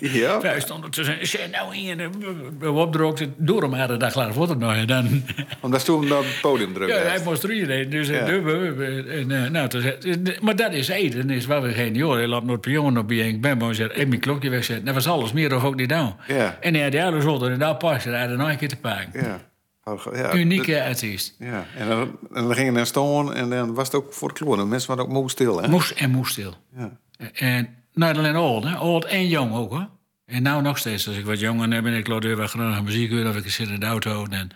Ja? 0.00 0.40
Hij 0.42 0.60
stond 0.60 0.84
er 0.84 0.90
tussen. 0.90 1.26
Zeg 1.26 1.50
nou 1.50 1.74
hier. 1.74 2.10
We 2.58 2.70
opdroogd. 2.70 3.26
Door 3.36 3.62
hem 3.62 3.72
hadden 3.72 3.98
dat 3.98 4.12
glas 4.12 4.34
water 4.34 4.56
nog. 4.56 4.74
En 4.74 4.86
dan... 4.86 5.22
Omdat 5.60 5.84
toen 5.84 6.12
op 6.12 6.24
het 6.24 6.38
podium 6.40 6.72
druk 6.74 6.88
Ja, 6.88 6.96
hij 6.96 7.20
moest 7.24 7.42
er 7.42 7.52
iedereen. 7.52 7.90
Dus, 7.90 8.08
Ja. 8.08 8.14
eh, 8.26 9.18
en, 9.20 9.30
eh, 9.44 9.50
nou, 9.50 9.68
toen 9.68 9.80
zei- 9.80 10.36
maar 10.40 10.56
dat 10.56 10.72
is 10.72 10.88
eten. 10.88 11.30
is 11.30 11.46
wel 11.46 11.62
weer 11.62 11.72
geen 11.74 11.94
joh. 11.94 12.14
Hij 12.14 12.26
loopt 12.26 12.46
nooit 12.46 12.60
pion 12.60 12.98
op 12.98 13.08
bij 13.08 13.28
een 13.28 13.40
ben. 13.40 13.58
Maar 13.58 13.74
zei, 13.74 13.90
heb 13.92 14.08
mijn 14.08 14.20
klokje 14.20 14.50
wegzetten. 14.50 14.84
Dat 14.84 14.94
was 14.94 15.06
alles. 15.08 15.32
Meer 15.32 15.54
of 15.56 15.64
ook 15.64 15.74
niet 15.76 15.88
down. 15.88 16.14
Ja. 16.26 16.56
En 16.60 16.74
hij 16.74 16.82
had 16.82 16.92
die 16.92 17.00
hele 17.02 17.20
zolder. 17.20 17.50
En 17.52 17.58
daar 17.58 17.76
paste 17.76 18.08
hij 18.10 18.28
er 18.28 18.36
nog 18.36 18.48
een 18.48 18.56
keer 18.56 18.68
te 18.68 18.76
pakken. 18.76 19.08
Ja. 19.12 19.40
Oh, 19.88 20.04
ja. 20.12 20.34
Unieke 20.34 20.82
artiest. 20.84 21.34
Ja, 21.38 21.66
en 21.76 21.88
dan, 21.88 22.18
en 22.32 22.42
dan 22.42 22.54
ging 22.54 22.66
je 22.66 22.72
naar 22.72 22.86
staan 22.86 23.34
en 23.34 23.50
dan 23.50 23.74
was 23.74 23.86
het 23.86 23.96
ook 23.96 24.12
voor 24.12 24.28
de 24.28 24.34
klonen. 24.34 24.68
Mensen 24.68 24.88
waren 24.88 25.04
ook 25.04 25.10
moe 25.10 25.30
stil, 25.30 25.62
hè? 25.62 25.68
Moest 25.68 25.90
en 25.90 26.10
moest 26.10 26.32
stil. 26.32 26.54
Ja. 26.76 26.98
En 27.32 27.68
niet 27.92 28.16
alleen 28.16 28.34
oud, 28.34 28.64
hè? 28.64 28.74
oud 28.74 29.04
en 29.04 29.28
jong 29.28 29.54
ook 29.54 29.70
hoor. 29.70 29.88
En 30.24 30.42
nou 30.42 30.62
nog 30.62 30.78
steeds, 30.78 31.08
als 31.08 31.16
ik 31.16 31.24
wat 31.24 31.40
jonger 31.40 31.82
ben, 31.82 31.94
ik 31.94 32.06
laat 32.06 32.22
weer 32.22 32.36
wat 32.36 32.50
graag 32.50 32.82
muziek 32.82 33.10
horen 33.10 33.28
of 33.28 33.36
ik 33.36 33.50
zit 33.50 33.68
in 33.68 33.80
de 33.80 33.86
auto. 33.86 34.26
En, 34.30 34.50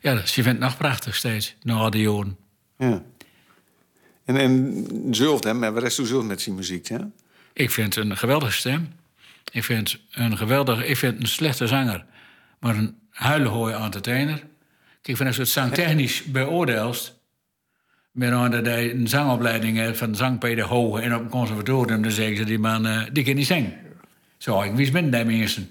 ja, 0.00 0.14
dus 0.14 0.34
je 0.34 0.42
vindt 0.42 0.58
het 0.58 0.68
nog 0.68 0.78
prachtig 0.78 1.16
steeds, 1.16 1.56
na 1.62 1.74
al 1.74 1.90
die 1.90 2.02
jaren. 2.02 2.36
ja. 2.78 3.02
En, 4.24 4.36
en 4.36 4.86
zult 5.10 5.44
hem, 5.44 5.64
en 5.64 5.74
wat 5.74 5.82
is 5.82 5.94
zult 5.94 6.26
met 6.26 6.40
zijn 6.40 6.54
muziek, 6.54 6.88
hè? 6.88 6.98
Ik 7.52 7.70
vind 7.70 7.94
het 7.94 8.04
een 8.04 8.16
geweldige 8.16 8.52
stem. 8.52 8.92
Ik 9.52 9.64
vind 9.64 10.00
een 10.10 10.36
geweldige, 10.36 10.86
ik 10.86 10.96
vind 10.96 11.20
een 11.20 11.28
slechte 11.28 11.66
zanger, 11.66 12.04
maar 12.60 12.76
een 12.76 12.98
huilenhooi 13.10 13.74
entertainer. 13.74 14.48
Kijk, 15.02 15.16
van 15.16 15.26
als 15.26 15.36
je 15.36 15.42
het 15.42 15.50
zangtechnisch 15.50 16.24
beoordeelt, 16.24 17.20
met 18.12 18.30
dat 18.30 18.66
hij 18.66 18.90
een 18.90 19.08
zangopleiding 19.08 19.76
heeft 19.76 19.98
van 19.98 20.16
zangpedagoog 20.16 21.00
en 21.00 21.14
op 21.14 21.20
een 21.20 21.28
conservatorium, 21.28 22.02
dan 22.02 22.10
zeggen 22.10 22.36
ze 22.36 22.44
die 22.44 22.58
man, 22.58 22.86
eh, 22.86 23.02
die 23.12 23.24
kan 23.24 23.34
niet 23.34 23.46
zingen. 23.46 23.74
Zo, 24.38 24.62
ik 24.62 24.72
wist 24.72 24.92
mensen. 24.92 25.70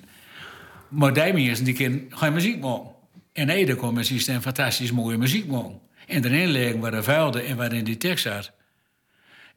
Maar 0.88 1.14
die 1.14 1.34
mensen, 1.34 1.66
die 1.66 1.74
kunnen 1.74 2.06
geen 2.10 2.34
muziek 2.34 2.62
maken. 2.62 2.92
En 3.34 3.50
Ede 3.50 3.76
kon 3.76 3.94
met 3.94 4.06
stem 4.06 4.42
fantastisch 4.42 4.92
mooie 4.92 5.18
muziek 5.18 5.48
maken. 5.48 5.80
En 6.08 6.26
erin 6.26 6.48
leggen 6.48 6.80
waar 6.80 6.92
de 6.92 7.04
vuilde 7.04 7.42
en 7.42 7.58
waar 7.58 7.74
in 7.74 7.84
die 7.84 7.98
tekst 7.98 8.24
zat. 8.24 8.52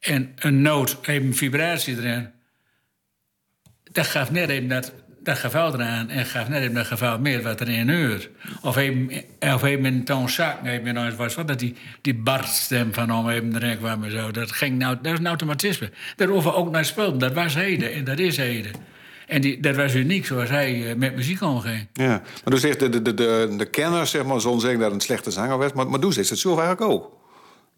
En 0.01 0.33
een 0.37 0.63
noot, 0.63 0.99
even 1.03 1.35
vibratie 1.35 1.97
erin. 1.97 2.31
Dat 3.83 4.07
gaf 4.07 4.31
net 4.31 4.49
even 4.49 4.69
dat, 4.69 4.93
dat 5.23 5.39
geval 5.39 5.75
eraan 5.75 6.09
en 6.09 6.27
gaf 6.27 6.49
net 6.49 6.75
dat 6.75 6.87
geval 6.87 7.19
meer 7.19 7.43
wat 7.43 7.61
er 7.61 7.69
in 7.69 7.89
uur. 7.89 8.31
Of 8.63 8.77
even, 8.77 9.25
of 9.41 9.63
even 9.63 9.85
in 9.85 10.05
toon 10.05 10.29
zak, 10.29 10.65
even 10.65 10.97
eens 10.97 11.17
was 11.17 11.35
wat 11.35 11.49
dat 11.49 11.59
die, 11.59 11.75
die 12.01 12.15
barststem 12.15 12.95
van 12.95 13.11
hem 13.11 13.29
even 13.29 13.55
erin 13.63 13.79
kwam 13.79 14.05
en 14.05 14.11
zo. 14.11 14.31
Dat 14.31 14.53
ging 14.53 14.79
nou, 14.79 14.97
dat 15.03 15.13
is 15.13 15.19
een 15.19 15.27
automatisme. 15.27 15.91
Daarover 16.17 16.55
ook 16.55 16.71
naar 16.71 16.85
speelden, 16.85 17.19
dat 17.19 17.33
was 17.33 17.55
heden 17.55 17.93
en 17.93 18.05
dat 18.05 18.19
is 18.19 18.37
heden. 18.37 18.73
En 19.27 19.41
die, 19.41 19.61
dat 19.61 19.77
was 19.77 19.95
uniek 19.95 20.27
zoals 20.27 20.49
hij 20.49 20.91
eh, 20.91 20.97
met 20.97 21.17
muziek 21.17 21.43
omging. 21.43 21.87
Ja. 21.93 22.09
Maar 22.09 22.23
dus 22.45 22.61
zegt 22.61 22.79
de, 22.79 22.89
de, 22.89 23.03
de, 23.03 23.15
de, 23.15 23.55
de 23.57 23.67
kenners, 23.67 24.11
zeg 24.11 24.25
maar, 24.25 24.41
zullen 24.41 24.61
zeggen 24.61 24.79
dat 24.79 24.91
het 24.91 25.01
een 25.01 25.07
slechte 25.07 25.31
zanger 25.31 25.59
was. 25.59 25.73
Maar, 25.73 25.89
maar 25.89 26.01
doe 26.01 26.15
is 26.15 26.31
het 26.31 26.39
zelf 26.39 26.59
eigenlijk 26.59 26.91
ook. 26.91 27.21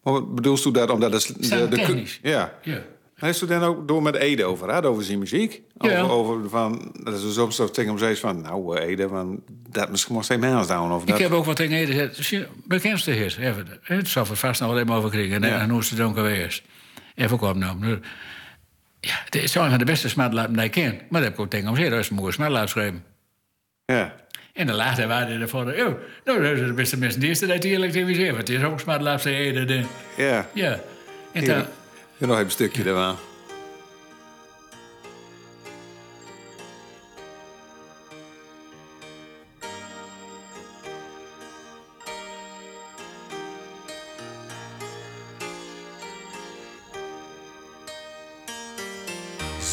Maar 0.03 0.27
bedoelst 0.27 0.65
u 0.65 0.71
dat 0.71 0.89
omdat 0.89 1.13
het... 1.13 1.27
De, 1.27 1.39
de, 1.39 1.45
Zangtechnisch. 1.45 2.19
ja. 2.21 2.53
Ja. 2.61 2.81
Heeft 3.25 3.41
u 3.41 3.45
dan 3.47 3.63
ook 3.63 3.87
door 3.87 4.01
met 4.01 4.15
Ede 4.15 4.43
over 4.45 4.67
gehad, 4.67 4.85
over 4.85 5.03
zijn 5.03 5.19
muziek? 5.19 5.61
Ja. 5.77 6.01
Over, 6.01 6.11
over 6.15 6.49
van, 6.49 6.91
dat 7.03 7.13
is 7.23 7.33
soms 7.33 7.55
toch 7.55 7.71
tegen 7.71 7.89
hem 7.89 7.99
zei 7.99 8.15
van, 8.15 8.41
nou 8.41 8.77
eh, 8.77 8.87
Ede, 8.87 9.07
van, 9.07 9.43
dat 9.69 9.89
misschien 9.89 10.15
nog 10.15 10.23
steeds 10.23 10.41
mij 10.41 10.49
down 10.51 10.91
of 10.91 11.03
dat. 11.05 11.15
Ik 11.15 11.21
heb 11.23 11.31
ook 11.31 11.45
wat 11.45 11.55
tegen 11.55 11.75
Ede 11.77 12.09
gezegd. 12.13 12.47
Bekendste 12.65 13.17
is, 13.25 13.37
even, 13.37 13.67
het 13.81 14.07
zal 14.07 14.25
er 14.29 14.35
vast 14.35 14.61
nog 14.61 14.69
wel 14.69 14.79
even 14.79 14.93
over 14.93 15.09
krijgen. 15.09 15.41
Ja. 15.41 15.59
En 15.59 15.69
hoe 15.69 15.79
is 15.79 15.89
het 15.89 15.99
donker 15.99 16.23
geweest? 16.23 16.63
Even 17.15 17.33
ook 17.35 17.41
opgenomen. 17.41 18.03
Ja, 18.99 19.15
het 19.25 19.35
is 19.35 19.55
een 19.55 19.69
van 19.69 19.77
de 19.79 19.85
beste 19.85 20.09
smartlapen 20.09 20.53
die 20.53 20.63
ik 20.63 20.71
ken. 20.71 20.91
Maar 20.93 21.21
dat 21.21 21.23
heb 21.23 21.33
ik 21.33 21.39
ook 21.39 21.49
tegen 21.49 21.65
hem 21.65 21.75
gezegd. 21.75 21.91
Dat 21.93 21.99
is 22.03 22.09
een 22.09 22.15
mooie 22.15 22.31
smartlaap 22.31 22.69
schrijven. 22.69 23.03
Ja. 23.85 24.15
En 24.53 24.67
dan 24.67 24.75
later 24.75 25.07
waren 25.07 25.27
er 25.35 25.41
ervoor. 25.41 25.61
Oh, 25.61 25.93
nou, 26.25 26.41
dat 26.43 26.51
is 26.51 26.59
de 26.59 26.73
beste 26.73 26.97
mensen. 26.97 27.19
Die 27.19 27.29
eerste 27.29 27.45
dat 27.47 27.63
hij 27.63 27.77
me 28.03 28.13
zei. 28.13 28.25
Want 28.25 28.37
het 28.37 28.49
is 28.49 28.63
ook 28.63 28.73
een 28.73 28.79
smartlaap, 28.79 29.19
zei 29.19 29.35
Ede. 29.35 29.65
de- 29.65 29.83
Ja. 30.17 30.47
Ja. 30.53 30.79
En 31.31 31.45
dan, 31.45 31.65
hier 32.17 32.27
nog 32.27 32.37
even 32.37 32.45
een 32.45 32.51
stukje 32.51 32.83
daarvan. 32.83 33.17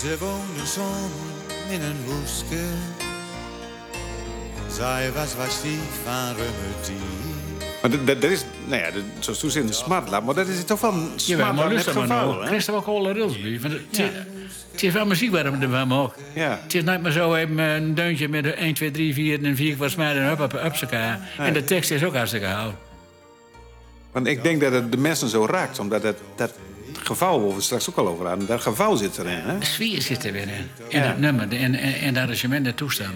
Ze 0.00 0.18
woonden 0.18 0.66
samen 0.66 1.10
in 1.68 1.80
een 1.80 2.04
woeske. 2.04 2.64
Zij 4.68 5.12
was 5.12 5.34
was 5.34 5.62
die 5.62 5.78
van 6.04 6.34
Remedie. 6.34 7.71
Maar 7.82 7.90
dat, 8.04 8.22
is, 8.30 8.44
nou 8.66 8.82
ja, 8.82 8.90
dat, 8.90 9.02
zoals 9.18 9.38
toen 9.38 9.50
zit 9.50 9.64
een 9.64 9.74
smartlab, 9.74 10.24
maar 10.24 10.34
dat 10.34 10.46
is 10.46 10.64
toch 10.64 10.80
wel 10.80 10.92
een 10.92 11.10
Jawel, 11.16 11.46
maar 11.46 11.54
smartlab 11.54 11.64
met 11.64 11.72
luister 11.72 11.94
maar 11.94 12.02
geval, 12.02 12.26
nou. 12.32 12.42
hè? 12.42 12.46
Christen 12.48 12.74
ook 12.74 12.84
bij. 13.42 13.58
Want 13.60 13.74
het- 13.74 14.82
is 14.82 14.92
wel 14.92 15.06
muziek 15.06 15.30
waar 15.30 15.52
we 15.52 15.58
ervan 15.64 15.88
maken. 15.88 16.22
Ja. 16.34 16.58
Het 16.62 16.74
is 16.74 16.84
niet 16.84 17.02
maar 17.02 17.12
zo 17.12 17.34
even 17.34 17.58
een 17.58 17.94
deuntje 17.94 18.28
met 18.28 18.44
een 18.44 18.54
1, 18.56 18.74
2, 18.74 18.90
3, 18.90 19.14
4 19.14 19.44
en 19.44 19.56
4 19.56 19.74
kwart 19.74 19.90
smijt 19.90 20.16
en 20.16 20.22
hup, 20.26 20.38
hup, 20.38 20.52
hup, 20.52 20.72
elkaar. 20.72 21.20
En 21.38 21.52
de 21.52 21.64
tekst 21.64 21.90
is 21.90 22.04
ook 22.04 22.14
hartstikke 22.14 22.46
oud. 22.54 22.74
Want 24.12 24.26
ik 24.26 24.42
denk 24.42 24.60
dat 24.60 24.72
het 24.72 24.92
de 24.92 24.98
mensen 24.98 25.28
zo 25.28 25.46
raakt, 25.46 25.78
omdat 25.78 26.02
het, 26.02 26.18
dat 26.36 26.52
geval 27.12 27.46
waar 27.46 27.54
we 27.56 27.60
straks 27.62 27.90
ook 27.90 27.96
al 27.96 28.08
over 28.08 28.26
hadden, 28.26 28.46
dat 28.46 28.60
geval 28.62 28.96
zit 28.96 29.18
erin, 29.18 29.38
hè? 29.44 29.58
De 29.58 29.64
sfeer 29.64 30.02
zit 30.02 30.24
er 30.24 30.32
weer 30.32 30.42
in. 30.42 30.48
En 30.90 31.00
Ja. 31.00 31.06
het 31.06 31.18
nummer 31.18 31.48
de- 31.48 31.56
en, 31.56 31.74
en, 31.74 31.94
en 31.94 32.14
de 32.14 32.20
arrangement 32.20 32.66
en 32.66 32.74
toestand. 32.74 33.14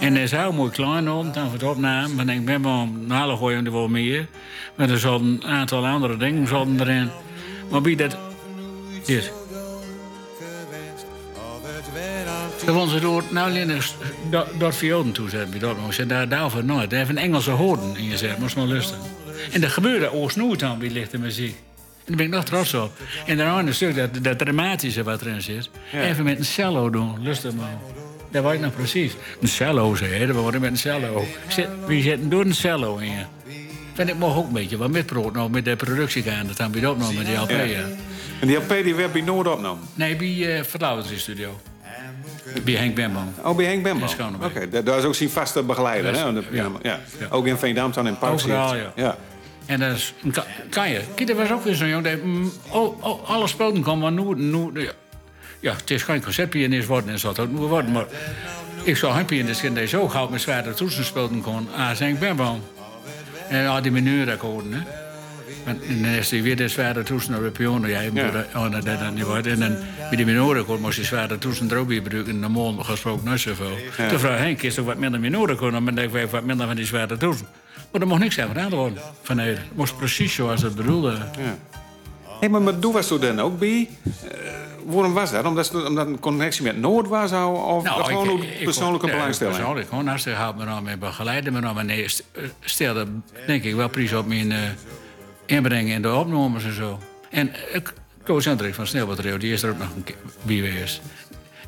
En 0.00 0.16
er 0.16 0.22
is 0.22 0.30
heel 0.30 0.52
mooi 0.52 0.70
klein 0.70 1.10
om, 1.10 1.32
dan 1.32 1.44
voor 1.44 1.52
het 1.52 1.62
opname. 1.62 2.14
Want 2.14 2.28
ik 2.30 2.44
ben 2.44 2.62
wel 2.62 2.72
een 2.72 3.12
hele 3.12 3.36
gooien 3.36 3.66
er 3.66 3.72
wel 3.72 3.88
meer. 3.88 4.26
Maar 4.74 4.90
er 4.90 4.98
zal 4.98 5.20
een 5.20 5.44
aantal 5.46 5.86
andere 5.86 6.16
dingen 6.16 6.48
zouden 6.48 6.80
erin. 6.80 7.10
Maar 7.70 7.82
wie 7.82 7.96
dat... 7.96 8.16
Dit. 9.04 9.32
Gewoon 12.64 12.88
ze 12.88 13.00
door, 13.00 13.22
nou 13.30 13.66
door 14.30 14.68
het 14.68 14.76
violen 14.76 15.12
toe 15.12 15.28
bij 15.50 15.58
Dortmund. 15.58 15.94
Ze 15.94 16.06
daar 16.06 16.28
daarvoor 16.28 16.64
nooit. 16.64 16.90
Daar 16.90 16.98
heeft 16.98 17.10
een 17.10 17.18
Engelse 17.18 17.50
hoorden 17.50 17.96
in 17.96 18.10
gezet, 18.10 18.38
moest 18.38 18.56
maar 18.56 18.66
lusten. 18.66 18.98
En 19.52 19.60
dat 19.60 19.70
gebeurde 19.70 20.12
oorsnoeit 20.12 20.62
aan 20.62 20.78
bij 20.78 20.90
lichte 20.90 21.18
muziek. 21.18 21.56
Daar 22.06 22.16
ben 22.16 22.26
ik 22.26 22.32
nog 22.32 22.44
trots 22.44 22.74
op. 22.74 22.92
En 23.26 23.36
daarna 23.36 23.58
een 23.58 23.74
stuk, 23.74 23.96
dat, 23.96 24.08
dat 24.24 24.38
dramatische 24.38 25.02
wat 25.02 25.20
erin 25.20 25.42
zit. 25.42 25.70
Even 25.92 26.24
met 26.24 26.38
een 26.38 26.44
cello 26.44 26.90
doen, 26.90 27.22
lustig 27.22 27.52
maar. 27.54 27.78
Dat 28.30 28.52
ik 28.52 28.60
nog 28.60 28.74
precies. 28.74 29.12
Een 29.40 29.48
cello, 29.48 29.94
zei. 29.94 30.26
We 30.26 30.32
worden 30.32 30.60
met 30.60 30.70
een 30.70 30.76
cello. 30.76 31.24
Zit, 31.48 31.68
wie 31.86 32.02
zit 32.02 32.30
door 32.30 32.44
een 32.44 32.54
cello 32.54 32.96
in 32.96 33.10
je? 33.10 33.24
Vind 33.94 34.08
ik 34.08 34.16
mag 34.16 34.36
ook 34.36 34.46
een 34.46 34.52
beetje 34.52 34.76
wat 34.76 34.90
met 34.90 35.06
brood 35.06 35.32
nou, 35.32 35.50
met 35.50 35.64
de 35.64 35.76
productie 35.76 36.22
gaan. 36.22 36.46
Dat 36.46 36.56
dan 36.56 36.72
dat 36.72 36.98
nog 36.98 37.14
met 37.14 37.26
die 37.26 37.36
LP. 37.36 37.50
Ja. 37.50 37.84
En 38.40 38.46
die 38.46 38.56
LP 38.56 38.68
die 38.68 38.94
werd 38.94 39.12
bij 39.12 39.20
Noord 39.20 39.46
opgenomen. 39.46 39.84
Nee, 39.94 40.16
bij 40.16 40.58
uh, 40.58 40.62
Verlauwers 40.62 41.20
Studio. 41.20 41.60
Bij 42.64 42.74
Henk 42.74 42.94
Bemman. 42.94 43.34
Oh, 43.42 43.56
bij 43.56 43.64
Henk 43.64 43.82
Bembo? 43.82 44.04
Oké, 44.04 44.12
Schonenberg. 44.14 44.84
daar- 44.84 44.98
is 44.98 45.04
ook 45.04 45.14
zijn 45.14 45.30
vaste 45.30 45.62
begeleider, 45.62 46.12
Dat 46.12 46.44
hè? 46.50 46.56
Ja. 46.56 46.70
ja. 46.82 47.00
Ook 47.30 47.46
in 47.46 47.56
Veendam 47.56 47.92
dan 47.92 48.06
in 48.06 48.18
Park 48.18 48.32
Overal, 48.32 48.76
ja. 48.94 49.16
En 49.66 49.80
dat 49.80 49.96
is, 49.96 50.14
je. 50.72 51.00
Kijk, 51.14 51.26
dat 51.26 51.36
was 51.36 51.50
ook 51.50 51.64
weer 51.64 51.74
zo'n 51.74 51.88
jongen. 51.88 52.02
die, 52.02 52.16
mm, 52.24 52.52
oh, 52.68 53.04
oh, 53.04 53.30
alle 53.30 53.46
spelen 53.46 53.82
komen 53.82 54.14
maar 54.14 54.24
nu, 54.24 54.70
nu, 54.72 54.88
ja. 55.60 55.72
het 55.76 55.90
is 55.90 56.02
geen 56.02 56.22
concertpianist 56.22 56.86
worden 56.86 57.10
en 57.10 57.18
zal 57.18 57.30
het 57.30 57.38
ook 57.38 57.50
niet 57.50 57.58
worden. 57.58 57.92
Maar 57.92 58.04
ik 58.82 58.96
zou 58.96 59.14
geen 59.14 59.24
pianist 59.24 59.60
zijn 59.60 59.74
die 59.74 59.86
zo 59.86 60.08
gauw 60.08 60.28
met 60.28 60.40
zware 60.40 60.74
toetsen 60.74 61.04
spelen 61.04 61.40
kon. 61.40 61.68
Ah, 61.76 61.90
zijn 61.90 62.12
ik 62.12 62.18
ben 62.18 62.36
wel. 62.36 62.60
En 63.48 63.66
al 63.66 63.82
die 63.82 63.92
mineurakkoorden, 63.92 64.72
hè. 64.72 64.80
En 65.64 65.80
dan 66.02 66.10
is 66.10 66.30
hij 66.30 66.42
weer 66.42 66.56
de 66.56 66.68
zware 66.68 67.02
toetsen 67.02 67.34
op 67.36 67.42
de 67.42 67.50
piano. 67.50 67.86
Ja, 67.86 68.00
moet 68.00 68.32
dat- 68.32 68.46
oh, 68.54 68.70
dat 68.70 68.84
dat 68.84 69.14
niet 69.14 69.24
wordt. 69.24 69.46
En 69.46 69.60
dan 69.60 69.76
bij 70.08 70.16
die 70.16 70.24
mineurakkoord 70.26 70.80
moest 70.80 70.96
je 70.96 71.04
zware 71.04 71.38
toetsen 71.38 71.70
er 71.70 71.76
ook 71.76 71.86
bij 71.86 71.96
gebruiken. 71.96 72.38
Normaal 72.38 72.72
gesproken 72.72 73.30
niet 73.30 73.40
zoveel. 73.40 73.76
Toen 74.08 74.18
vroeg 74.18 74.36
Henk, 74.36 74.62
is 74.62 74.76
er 74.76 74.84
wat 74.84 74.96
minder 74.98 75.20
mineurakkoorden? 75.20 75.84
Dan 75.84 75.94
denk 75.94 76.14
ik, 76.14 76.30
wat 76.30 76.44
minder 76.44 76.66
van 76.66 76.76
die 76.76 76.86
zware 76.86 77.16
toetsen. 77.16 77.46
Maar 77.92 78.00
er 78.00 78.06
mocht 78.06 78.20
niks 78.20 78.38
aan 78.38 78.48
gedaan 78.48 78.70
worden 78.70 78.98
van. 79.22 79.38
Het 79.38 79.58
moest 79.74 79.96
precies 79.96 80.34
zoals 80.34 80.62
het 80.62 80.74
bedoelde. 80.74 81.18
Hé, 82.40 82.48
maar, 82.48 82.62
maar 82.62 82.80
doe 82.80 82.92
was 82.92 83.06
toen 83.06 83.20
dan 83.20 83.40
ook 83.40 83.58
bij? 83.58 83.88
Eh, 84.04 84.38
waarom 84.86 85.12
was 85.12 85.30
dat? 85.30 85.44
Omdat, 85.46 85.66
ze- 85.66 85.86
omdat 85.86 86.06
een 86.06 86.18
connectie 86.20 86.62
met 86.62 86.78
Noord 86.80 87.08
was? 87.08 87.32
Of 87.32 87.38
of 87.64 87.86
gewoon 87.86 88.26
Nou, 88.26 88.38
ik- 88.42 88.44
een 88.50 88.58
ik- 88.58 88.64
persoonlijke 88.64 89.06
ik- 89.06 89.12
ja, 89.12 89.18
belangstelling? 89.18 89.56
Persoonlijk, 89.56 89.88
gewoon 89.88 90.06
hartstikke 90.06 90.52
me 90.56 90.64
dan 90.64 90.82
met 90.82 90.98
begeleiden. 90.98 91.52
Me 91.52 91.60
dan, 91.60 91.86
nee, 91.86 92.04
eh, 92.32 92.42
stelde 92.60 93.06
denk 93.46 93.64
ik 93.64 93.74
wel 93.74 93.88
prijs 93.88 94.12
op 94.12 94.26
mijn 94.26 94.52
eh, 94.52 94.58
inbrengen 95.46 95.94
in 95.94 96.02
de 96.02 96.14
opnames 96.14 96.64
en 96.64 96.74
zo. 96.74 96.98
En 97.30 97.48
uh, 97.74 97.80
Koos 98.24 98.44
Hendrik 98.44 98.74
van 98.74 98.86
Sneeuwbatterijo, 98.86 99.38
die 99.38 99.52
is 99.52 99.62
er 99.62 99.70
ook 99.70 99.78
nog 99.78 99.88
een 99.96 100.04
keer 100.04 100.16
bij 100.42 100.56
geweest. 100.56 101.00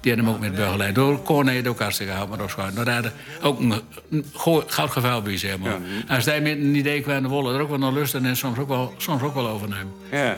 Die 0.06 0.14
had 0.14 0.24
hem 0.24 0.34
ook 0.34 0.40
met 0.40 0.54
begeleid. 0.54 0.94
Door 0.94 1.22
Corné 1.22 1.62
ook 1.68 1.78
hartstikke 1.78 2.12
gehaald, 2.12 2.30
maar 2.30 2.40
ook 2.40 2.50
schoon. 2.50 2.70
Daar 2.74 2.90
hadden 2.90 3.12
ook 3.42 3.60
een, 3.60 3.72
een 4.10 4.24
goud 4.66 5.24
bij, 5.24 5.38
zeg 5.38 5.58
maar. 5.58 5.78
Als 6.08 6.24
hij 6.24 6.40
met 6.40 6.52
een 6.52 6.74
idee 6.74 7.00
kwam, 7.00 7.22
dan 7.22 7.30
willen 7.30 7.54
er 7.54 7.60
ook 7.60 7.68
wel 7.68 7.78
naar 7.78 7.92
lusten 7.92 8.24
en 8.24 8.36
soms 8.36 8.58
ook 8.58 8.68
wel, 8.68 8.94
soms 8.96 9.22
ook 9.22 9.34
wel 9.34 9.48
overnemen. 9.48 9.92
Ja. 10.10 10.36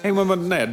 Hé, 0.00 0.12
maar, 0.12 0.26
maar 0.26 0.38
nee, 0.38 0.66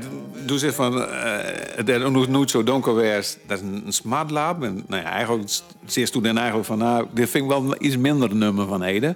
doe 0.45 0.57
zegt 0.57 0.75
van, 0.75 1.01
eh 1.01 1.31
het 1.75 1.89
is 1.89 1.97
nog 1.97 2.27
nooit 2.27 2.49
zo 2.49 2.63
donker 2.63 2.93
was. 2.95 3.37
Dat 3.47 3.57
is 3.57 3.63
een, 3.63 3.83
een 3.85 3.93
smart 3.93 4.31
lab. 4.31 4.63
En 4.63 4.83
nou 4.87 5.01
ja, 5.01 5.09
eigenlijk 5.09 5.49
zeer 5.85 6.09
toen 6.09 6.23
dan 6.23 6.37
eigenlijk 6.37 6.67
van, 6.67 6.77
nou, 6.77 7.05
dit 7.11 7.29
vind 7.29 7.43
ik 7.43 7.49
wel 7.49 7.71
een 7.71 7.85
iets 7.85 7.97
minder 7.97 8.35
nummer 8.35 8.67
van 8.67 8.83
Ede. 8.83 9.15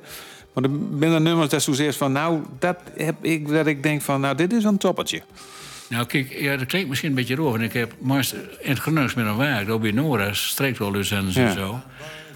Maar 0.54 0.64
er 0.64 0.70
zijn 1.00 1.24
nummers 1.24 1.50
dat 1.50 1.62
zozeer 1.62 1.94
van, 1.94 2.12
nou, 2.12 2.42
dat 2.60 2.78
heb 2.96 3.16
ik, 3.22 3.48
dat 3.48 3.68
ik 3.68 3.84
denk 3.84 4.02
van, 4.02 4.22
nou, 4.22 4.36
dit 4.36 4.54
is 4.54 4.64
een 4.64 4.78
toppertje. 4.78 5.22
Nou, 5.90 6.06
kijk, 6.06 6.40
ja, 6.40 6.58
dat 6.58 6.68
klinkt 6.68 6.90
misschien 6.90 7.10
een 7.10 7.16
beetje 7.16 7.36
roof. 7.36 7.56
En 7.56 7.62
ik 7.62 7.74
heb 7.74 7.94
meest 8.00 8.34
in 8.34 8.70
het 8.70 8.80
Gronings 8.80 9.14
met 9.14 9.26
een 9.26 9.38
werk, 9.38 9.80
bij 9.80 9.92
Nora's, 9.92 10.48
streektolutzenders 10.48 11.36
Ja. 11.36 11.48
en 11.48 11.54
zo. 11.54 11.82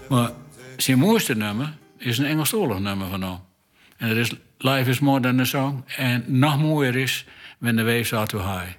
Maar 0.10 0.32
zijn 0.78 0.98
mooiste 1.00 1.36
nummer 1.36 1.74
is 1.98 2.18
een 2.18 2.26
Engelstalig 2.26 2.80
nummer 2.80 3.08
van 3.08 3.22
hem. 3.22 3.38
En 3.98 4.08
dat 4.08 4.18
is 4.18 4.32
Life 4.58 4.90
is 4.90 5.00
More 5.00 5.20
Than 5.20 5.40
a 5.40 5.44
Song. 5.44 5.84
En 5.96 6.24
nog 6.28 6.60
mooier 6.60 6.96
is 6.96 7.26
When 7.58 7.76
the 7.76 7.84
Waves 7.84 8.14
Are 8.14 8.26
Too 8.28 8.40
High. 8.42 8.70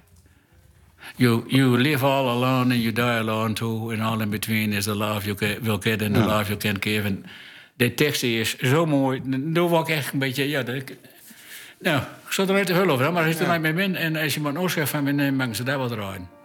You, 1.15 1.43
you 1.47 1.77
live 1.81 2.05
all 2.05 2.27
alone 2.27 2.73
and 2.73 2.81
you 2.81 2.91
die 2.91 3.03
alone 3.17 3.53
too. 3.53 3.91
And 3.91 4.01
all 4.01 4.21
in 4.21 4.29
between 4.29 4.71
is 4.73 4.83
the 4.83 4.95
love 4.95 5.25
you 5.25 5.57
will 5.61 5.77
get 5.79 6.01
and 6.01 6.13
the 6.13 6.19
love 6.19 6.47
you 6.47 6.57
can 6.57 6.77
give. 6.79 7.07
En 7.07 7.25
de 7.75 7.93
tekst 7.93 8.23
is 8.23 8.57
zo 8.57 8.85
mooi. 8.85 9.21
Daar 9.25 9.63
word 9.63 9.87
ik 9.87 9.95
echt 9.95 10.13
een 10.13 10.19
beetje... 10.19 10.49
Ja, 10.49 10.63
dat, 10.63 10.83
nou, 11.83 12.01
ik 12.25 12.31
zal 12.31 12.47
er 12.47 12.53
niet 12.53 12.65
te 12.65 12.73
veel 12.73 12.89
over 12.89 13.13
maar 13.13 13.25
als 13.25 13.37
je 13.37 13.43
er 13.43 13.51
niet 13.51 13.61
mee 13.61 13.73
bent... 13.73 13.95
en 13.95 14.15
als 14.15 14.33
je 14.33 14.41
maar 14.41 14.51
een 14.51 14.59
oorschap 14.59 14.87
van 14.87 15.03
me 15.03 15.11
neemt, 15.11 15.37
maken 15.37 15.55
ze 15.55 15.63
daar 15.63 15.77
wat 15.77 15.89
draaien. 15.89 16.42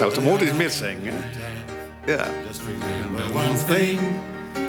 Automatisch 0.00 0.52
mitzingen. 0.52 1.12
hè? 1.12 2.12
Ja. 2.12 2.26
Just 2.48 2.60
remember 2.66 3.34
one 3.34 3.56
thing, 3.74 4.00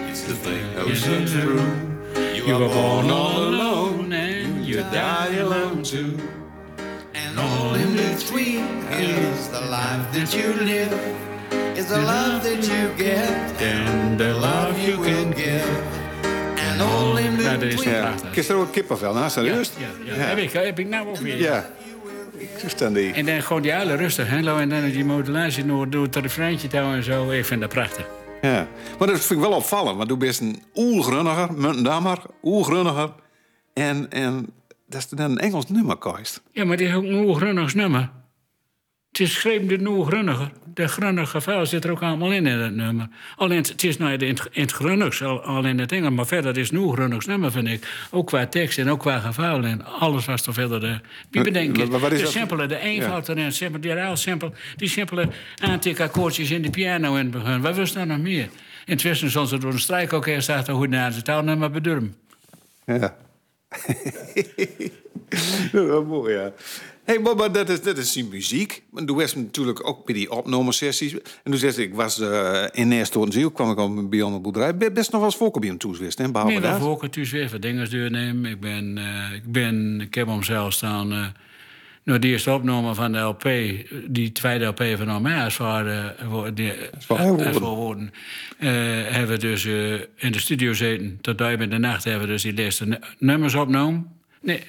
it's 0.09 0.24
the 0.24 0.36
thing 0.41 1.25
true. 1.25 1.62
You 2.33 2.57
were 2.57 2.67
born 2.74 3.09
all 3.12 3.43
alone 3.43 4.13
and 4.13 4.65
you 4.65 4.83
die 4.91 5.39
alone 5.41 5.81
too. 5.81 6.15
And 7.13 7.38
all 7.39 7.75
in 7.75 7.95
between 7.95 8.63
is 8.89 9.48
the 9.51 9.62
life 9.69 10.05
that 10.12 10.33
you 10.33 10.53
live, 10.63 10.95
is 11.75 11.86
the 11.86 11.98
love 12.00 12.41
that 12.43 12.65
you 12.65 12.89
get, 12.98 13.62
And 13.62 14.17
the 14.19 14.33
love 14.33 14.79
you 14.88 14.98
can 15.03 15.31
give. 15.31 15.69
And 16.71 16.81
all 16.81 17.17
in 17.17 17.36
dat 17.43 17.62
is 17.62 17.75
between. 17.75 17.95
ja. 17.95 18.13
er 18.50 18.55
ook 18.55 18.71
kippenvel 18.71 19.13
naast, 19.13 19.36
Ja, 19.36 19.41
serieus? 19.41 19.71
ja, 19.77 20.13
ja. 20.13 20.13
Heb, 20.13 20.38
ik, 20.38 20.51
heb 20.51 20.79
ik 20.79 20.88
nou 20.88 21.07
ook 21.07 21.17
weer. 21.17 21.38
Ja. 21.38 21.65
En 23.13 23.25
dan 23.25 23.41
gewoon 23.41 23.61
die 23.61 23.71
huilen 23.71 23.97
rustig. 23.97 24.29
Hè? 24.29 24.59
En 24.59 24.69
dan 24.69 24.89
die 24.89 25.05
modulatie 25.05 25.65
door, 25.65 25.89
door 25.89 26.03
het 26.03 26.15
refreintje 26.15 26.67
touwen 26.67 26.95
en 26.95 27.03
zo. 27.03 27.31
Ik 27.31 27.45
vind 27.45 27.61
dat 27.61 27.69
prachtig. 27.69 28.05
Ja. 28.41 28.67
Maar 28.99 29.07
dat 29.07 29.19
vind 29.19 29.39
ik 29.39 29.47
wel 29.47 29.57
opvallend, 29.57 29.97
want 29.97 30.09
du 30.09 30.17
bent 30.17 30.39
een 30.39 30.63
oergrunniger, 30.75 31.53
Muntendammer, 31.53 32.19
oergrunniger. 32.43 33.09
En, 33.73 34.09
en 34.09 34.47
dat 34.87 34.99
is 34.99 35.09
dan 35.09 35.31
een 35.31 35.37
Engels 35.37 35.69
nummer, 35.69 35.95
Koist. 35.95 36.41
Ja, 36.51 36.65
maar 36.65 36.77
dit 36.77 36.87
is 36.87 36.95
ook 36.95 37.03
een 37.03 37.25
oergrunnigs 37.25 37.73
nummer. 37.73 38.09
Het 39.09 39.19
is 39.19 39.33
geschreven 39.33 39.67
door 39.67 39.77
een 39.77 39.87
oergrunniger. 39.87 40.51
De 40.73 40.87
grunnige 40.87 41.41
vuil 41.41 41.65
zit 41.65 41.83
er 41.83 41.91
ook 41.91 42.01
allemaal 42.01 42.31
in 42.31 42.47
in 42.47 42.59
het 42.59 42.75
nummer. 42.75 43.07
Alleen 43.35 43.57
het 43.57 43.83
is 43.83 43.97
nou 43.97 44.13
in 44.13 44.37
het, 44.51 44.71
grunnigs, 44.71 45.23
al, 45.23 45.65
in 45.65 45.79
het 45.79 45.91
Engels. 45.91 46.13
Maar 46.13 46.25
verder 46.25 46.57
is 46.57 46.69
het 46.69 46.79
oergrunnigs 46.79 47.25
nummer, 47.25 47.51
vind 47.51 47.67
ik. 47.67 48.07
Ook 48.11 48.27
qua 48.27 48.47
tekst 48.47 48.77
en 48.77 48.89
ook 48.89 48.99
qua 48.99 49.19
gevuil. 49.19 49.63
En 49.63 49.85
alles 49.85 50.25
was 50.25 50.41
toch 50.41 50.53
verder 50.53 50.79
de... 50.79 50.99
Wie 51.29 51.43
bedenkt 51.43 51.77
het? 51.77 51.91
De 51.91 51.99
dat? 51.99 52.31
simpele, 52.31 52.65
de 52.65 52.79
eenvoud 52.79 53.29
erin. 53.29 53.51
Simpel, 53.51 53.81
die, 53.81 53.91
heel 53.91 54.15
simpel, 54.15 54.53
die 54.75 54.89
simpele 54.89 55.29
aantikakkoordjes 55.61 56.51
in 56.51 56.61
de 56.61 56.69
piano 56.69 57.15
in 57.15 57.23
het 57.23 57.31
begin. 57.31 57.61
Wat 57.61 57.77
was 57.77 57.93
daar 57.93 58.07
nog 58.07 58.19
meer? 58.19 58.49
Intussen 58.85 59.29
zoals 59.29 59.49
ze 59.49 59.57
door 59.57 59.71
een 59.71 59.79
strijkorkest 59.79 60.43
staat... 60.43 60.67
hoe 60.67 60.87
naar 60.87 61.13
het 61.13 61.25
taalnummer 61.25 61.71
bedurm. 61.71 62.15
Ja. 62.85 63.15
dat 65.71 65.85
wel 65.85 66.05
mooi, 66.05 66.33
ja. 66.33 66.51
Hey, 67.09 67.19
maar, 67.19 67.35
maar 67.35 67.51
dat, 67.51 67.69
is, 67.69 67.81
dat 67.81 67.97
is 67.97 68.11
zijn 68.13 68.27
muziek. 68.29 68.83
Maar 68.91 69.05
toen 69.05 69.17
was 69.17 69.35
natuurlijk 69.35 69.87
ook 69.87 70.05
bij 70.05 70.13
die 70.15 70.31
opnamesessies. 70.31 71.13
En 71.13 71.19
toen 71.43 71.57
zei 71.57 71.71
ze, 71.71 71.81
ik 71.81 71.93
was 71.93 72.19
uh, 72.19 72.63
in 72.71 72.91
eerste 72.91 73.25
ziel, 73.29 73.51
kwam 73.51 73.71
ik 73.71 73.77
al 73.77 74.07
bij 74.09 74.19
een 74.19 74.41
boerderij. 74.41 74.77
Best 74.77 74.95
nog 74.95 75.21
wel 75.21 75.23
eens 75.23 75.35
volken 75.35 75.61
bij 75.61 75.69
hem 75.69 75.79
hè? 76.17 76.31
Behalve 76.31 76.59
dan 76.59 76.71
dat. 76.71 76.79
voor 76.81 77.03
ik 77.03 77.11
thuis 77.11 77.31
weer 77.31 77.49
voor 77.49 77.59
dingen 77.59 77.89
doornemen. 77.89 78.51
Ik 78.51 78.59
ben, 78.59 78.97
eh, 78.97 79.35
ik 79.35 79.51
ben, 79.51 80.01
ik 80.01 80.13
heb 80.13 80.27
hem 80.27 80.43
zelf 80.43 80.73
staan. 80.73 81.11
eh 81.11 81.25
nou, 82.03 82.19
die 82.21 82.31
eerste 82.31 82.51
opname 82.51 82.95
van 82.95 83.11
de 83.11 83.19
LP, 83.19 83.43
die 84.07 84.31
tweede 84.31 84.65
LP 84.65 84.83
van 84.97 85.21
mij 85.21 85.45
is 85.45 85.55
voor, 85.55 85.85
woorden. 87.75 88.13
Hebben 88.57 89.27
we 89.27 89.37
dus 89.37 89.65
in 90.15 90.31
de 90.31 90.39
studio 90.39 90.69
gezeten. 90.69 91.17
Tot 91.21 91.37
duim 91.37 91.61
in 91.61 91.69
de 91.69 91.77
nacht 91.77 92.03
hebben 92.03 92.21
we 92.27 92.33
dus 92.33 92.41
die 92.41 92.59
eerste 92.59 92.85
nu- 92.87 92.97
nummers 93.19 93.55
opgenomen. 93.55 94.07
Nee, 94.41 94.63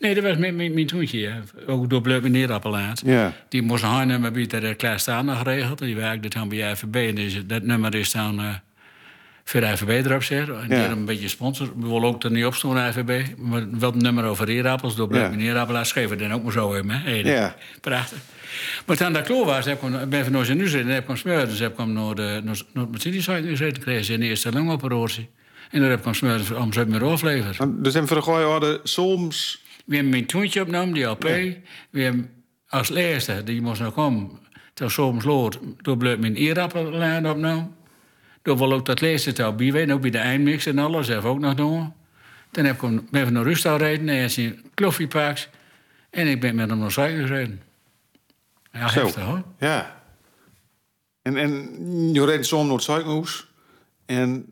nee, 0.00 0.14
dat 0.14 0.24
was 0.24 0.36
mijn, 0.36 0.56
mijn, 0.56 0.74
mijn 0.74 0.86
toentje. 0.86 1.18
ja. 1.18 1.40
Ook 1.66 1.90
door 1.90 2.00
Bleuk 2.00 2.28
Neerappelaat. 2.28 3.02
Ja. 3.04 3.32
Die 3.48 3.62
moest 3.62 3.82
een 3.82 3.88
haar-nummer 3.88 4.32
bij 4.32 4.46
de 4.46 4.74
klaarstaande 4.74 5.34
geregeld. 5.34 5.78
Die 5.78 5.96
werkte 5.96 6.28
dan 6.28 6.48
bij 6.48 6.76
FVB. 6.76 6.94
En 7.08 7.14
dus 7.14 7.46
dat 7.46 7.62
nummer 7.62 7.94
is 7.94 8.12
dan 8.12 8.40
eh 8.40 8.54
voor 9.44 9.62
FVB 9.62 10.06
erop. 10.06 10.22
En 10.48 10.66
die 10.68 10.74
Ja. 10.74 10.78
hadden 10.80 10.98
een 10.98 11.04
beetje 11.04 11.28
sponsor. 11.28 11.66
We 11.76 11.86
willen 11.86 12.02
ook 12.02 12.22
er 12.24 12.30
niet 12.30 12.44
op 12.44 12.54
staan, 12.54 12.92
FVB. 12.92 13.22
Maar 13.36 13.78
wel 13.78 13.92
nummer 13.92 14.24
over 14.24 14.48
eerappels. 14.48 14.96
Door 14.96 15.08
Bleuk 15.08 15.30
Ja. 15.30 15.36
Neerappelaat 15.36 15.86
schreven 15.86 16.16
we 16.16 16.22
dan 16.22 16.32
ook 16.32 16.42
maar 16.42 16.52
zo 16.52 16.72
in. 16.72 16.90
Hè? 16.90 17.10
Ja. 17.14 17.54
Prachtig. 17.80 18.18
Maar 18.86 18.96
toen 18.96 19.12
dat 19.12 19.22
klaar 19.22 19.44
was, 19.44 19.64
heb 19.64 19.82
ik 19.82 20.08
ben 20.08 20.24
van 20.24 20.46
in 20.46 20.56
nu 20.56 20.68
zitten. 20.68 20.90
heb 20.92 21.02
ik 21.02 21.08
hem 21.08 21.16
smeuren. 21.16 21.48
Dus 21.48 21.58
heb 21.58 21.72
ik 21.72 21.78
hem 21.78 21.92
naar 21.92 22.14
de, 22.14 22.22
naar, 22.44 22.62
naar 22.72 22.82
het 22.82 22.90
Mercedes 22.90 23.24
gezeten. 23.26 23.82
kreeg 23.82 24.04
ze 24.04 24.12
in 24.12 24.20
de 24.20 24.26
eerste 24.26 24.52
longoperatie. 24.52 25.28
En 25.70 25.80
dan 25.80 25.90
heb 25.90 25.98
ik 25.98 26.04
hem 26.04 26.14
smeuren 26.14 26.60
om 26.60 26.72
ze 26.72 26.80
overlever. 27.02 27.54
Want 27.58 27.84
Dus 27.84 27.94
hem 27.94 28.06
voor 28.06 28.16
de 28.16 28.22
hadden 28.50 28.80
soms... 28.82 29.62
We 29.90 29.96
hebben 29.96 30.14
mijn 30.14 30.26
toontje 30.26 30.60
opgenomen, 30.60 30.94
die 30.94 31.04
LP. 31.04 31.22
We 31.90 32.02
hebben 32.02 32.30
als 32.68 32.88
laatste, 32.88 33.42
die 33.44 33.62
moest 33.62 33.80
nog 33.80 33.94
komen, 33.94 34.30
toen 34.74 34.90
soms 34.90 35.24
lood, 35.24 35.58
toen 35.82 35.98
bleef 35.98 36.18
mijn 36.18 36.34
eerappellijn 36.34 37.28
opgenomen. 37.28 37.76
Toen 38.42 38.58
wil 38.58 38.72
ook 38.72 38.86
dat 38.86 39.00
laatste 39.00 39.32
touw 39.32 39.52
bij, 39.52 39.92
ook 39.92 40.00
bij 40.00 40.10
de 40.10 40.18
eindmix 40.18 40.66
en 40.66 40.78
alles, 40.78 41.08
heb 41.08 41.18
ik 41.18 41.24
ook 41.24 41.38
nog 41.38 41.54
doen. 41.54 41.92
Toen 42.50 42.64
heb 42.64 42.74
ik 42.74 42.80
hem 42.80 43.08
ben 43.10 43.24
van 43.24 43.32
naar 43.32 43.42
Rustal 43.42 43.76
rijden, 43.76 44.08
en 44.08 44.14
hij 44.14 44.24
is 44.24 44.38
in 44.38 44.70
kloffiepaks. 44.74 45.48
En 46.10 46.26
ik 46.26 46.40
ben 46.40 46.54
met 46.54 46.70
hem 46.70 46.78
naar 46.78 46.92
Zuid 46.92 47.14
gereden. 47.14 47.62
Ja, 48.72 48.88
Zo. 48.88 49.00
heftig 49.00 49.22
hoor. 49.22 49.42
Ja. 49.58 50.02
En, 51.22 51.36
en 51.36 51.68
je 52.12 52.24
reed 52.24 52.46
soms 52.46 52.86
naar 52.86 53.04
het. 53.04 53.46
En 54.06 54.46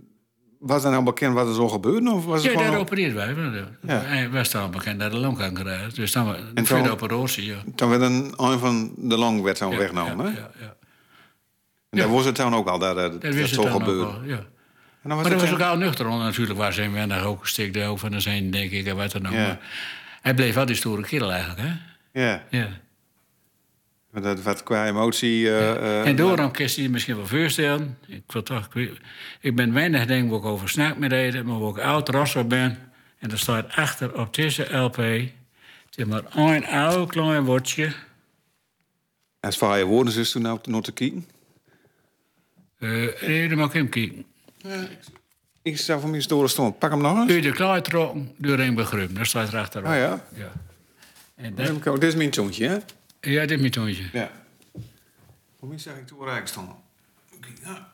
was 0.58 0.82
dan 0.82 0.92
nou 0.92 1.04
bekend 1.04 1.34
wat 1.34 1.48
er 1.48 1.54
zo 1.54 1.68
gebeurde? 1.68 2.10
Of 2.10 2.24
was 2.24 2.42
Ja, 2.42 2.52
daar 2.54 2.78
opereerden 2.78 3.16
wij. 3.16 3.64
Ja. 3.86 4.00
Hij 4.00 4.30
was 4.30 4.54
al 4.54 4.68
bekend 4.68 5.00
dat 5.00 5.10
de 5.10 5.18
longkanker 5.18 5.78
had. 5.82 5.94
Dus 5.94 6.12
dan 6.12 6.34
En 6.34 6.54
de 6.54 6.62
toen- 6.62 6.88
operatie, 6.88 7.44
ja. 7.46 7.56
Toen 7.74 7.88
werd 7.90 8.02
een, 8.02 8.32
een 8.36 8.58
van 8.58 8.92
de 8.96 9.16
long 9.18 9.42
werd 9.42 9.56
zo 9.58 9.70
Ja, 9.70 9.76
weggenomen, 9.78 10.24
ja, 10.26 10.30
ja, 10.32 10.50
ja. 10.60 10.76
En 11.90 11.98
daar 11.98 12.10
was 12.10 12.24
het 12.24 12.36
dan 12.36 12.54
ook 12.54 12.68
al, 12.68 12.78
dat, 12.78 12.96
dat, 12.96 13.22
Dat 13.22 13.32
dat, 13.36 13.48
zo 13.48 13.62
gebeurde. 13.62 14.12
ja. 14.24 14.36
En 15.02 15.08
dan 15.08 15.16
was 15.16 15.28
Maar 15.28 15.30
dat 15.38 15.40
was 15.40 15.52
ook 15.52 15.66
al 15.66 15.76
nuchter, 15.76 16.06
want 16.08 16.22
natuurlijk 16.22 16.58
was 16.58 16.76
hij 16.76 16.90
weinig 16.90 17.24
ook 17.24 17.40
gestikt 17.40 17.78
ook 17.82 17.98
van 17.98 18.10
de 18.10 18.20
zijn, 18.20 18.50
denk 18.50 18.70
ik, 18.70 18.86
en 18.86 18.96
wat 18.96 19.12
dan 19.12 19.26
ook. 19.26 19.32
Maar 19.32 19.58
hij 20.22 20.34
bleef 20.34 20.54
wel 20.54 20.66
die 20.66 20.76
stoere 20.76 21.02
kerel 21.02 21.32
eigenlijk, 21.32 21.60
hè? 21.68 21.72
Ja, 22.22 22.42
Ja. 22.50 22.68
Maar 24.22 24.34
dat 24.34 24.44
wat 24.44 24.62
qua 24.62 24.86
emotie... 24.86 25.48
eh, 25.48 25.70
eh, 25.70 26.06
en 26.06 26.16
daarom 26.16 26.50
kun 26.50 26.68
je 26.74 26.82
je 26.82 26.90
misschien 26.90 27.16
wel 27.16 27.26
voorstellen. 27.26 27.98
Ik, 28.06 28.22
wil 28.26 28.42
toch, 28.42 28.68
ik, 29.40 29.56
ben 29.56 29.72
weinig 29.72 30.06
denk 30.06 30.30
waar 30.30 30.38
ik 30.38 30.44
over 30.44 30.68
snak 30.68 30.98
met 30.98 31.12
eten, 31.12 31.46
maar 31.46 31.58
waar 31.58 31.70
ik 31.70 31.78
oud 31.78 32.08
rasser 32.08 32.46
ben. 32.46 32.78
En 33.18 33.30
er 33.30 33.38
staat 33.38 33.72
achter 33.72 34.18
op 34.20 34.34
deze 34.34 34.76
LP. 34.76 34.96
Het 34.96 35.30
is 35.94 36.04
maar 36.04 36.22
een 36.34 36.66
oud 36.66 37.08
klein 37.10 37.44
woordje. 37.44 37.92
Als 39.40 39.58
van 39.58 39.78
je 39.78 39.84
woorden 39.84 40.16
is 40.18 40.30
toen 40.30 40.42
nou 40.42 40.58
nog 40.62 40.82
te 40.84 40.92
kijken. 40.92 41.26
Eh 42.78 42.88
nee, 43.20 43.48
dan 43.48 43.58
mag 43.58 43.66
ik 43.66 43.72
hem 43.72 43.88
kijken. 43.88 44.24
Ik 45.62 45.78
zou 45.78 46.00
van 46.00 46.10
mijn 46.10 46.22
storen 46.22 46.48
stond. 46.50 46.78
Pak 46.78 46.90
hem 46.90 47.00
nog 47.00 47.16
eens. 47.18 47.30
U 47.32 47.40
de 47.40 47.52
klaar 47.52 47.82
trokken, 47.82 48.32
door 48.36 48.58
een 48.58 48.74
begrip. 48.74 49.16
Dat 49.16 49.26
staat 49.26 49.52
er 49.52 49.58
achterop. 49.58 49.88
Oh 49.88 49.94
ja? 49.94 50.24
ja. 50.34 50.52
En 51.34 51.54
dat, 51.54 51.70
ook- 51.88 52.00
Dit 52.00 52.02
is 52.10 52.14
mijn 52.14 52.30
toontje, 52.30 52.68
hè? 52.68 52.78
Ja, 53.20 53.40
dit 53.40 53.50
is 53.50 53.58
mijn 53.58 53.70
toontje. 53.70 54.04
Ja. 54.12 54.30
Hoe 55.58 55.68
mis 55.68 55.82
zeg 55.82 55.96
ik 55.96 56.06
toen 56.06 56.24
rijk 56.24 56.46
stond? 56.48 56.70
Ja. 57.64 57.92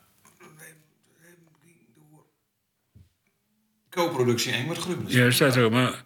Co-productie 3.89 4.51
Engert 4.53 4.77
Grubben. 4.77 5.05
Ja, 5.11 5.23
dat 5.23 5.33
staat 5.33 5.55
er 5.55 5.63
ook. 5.63 5.71
Maar 5.71 6.03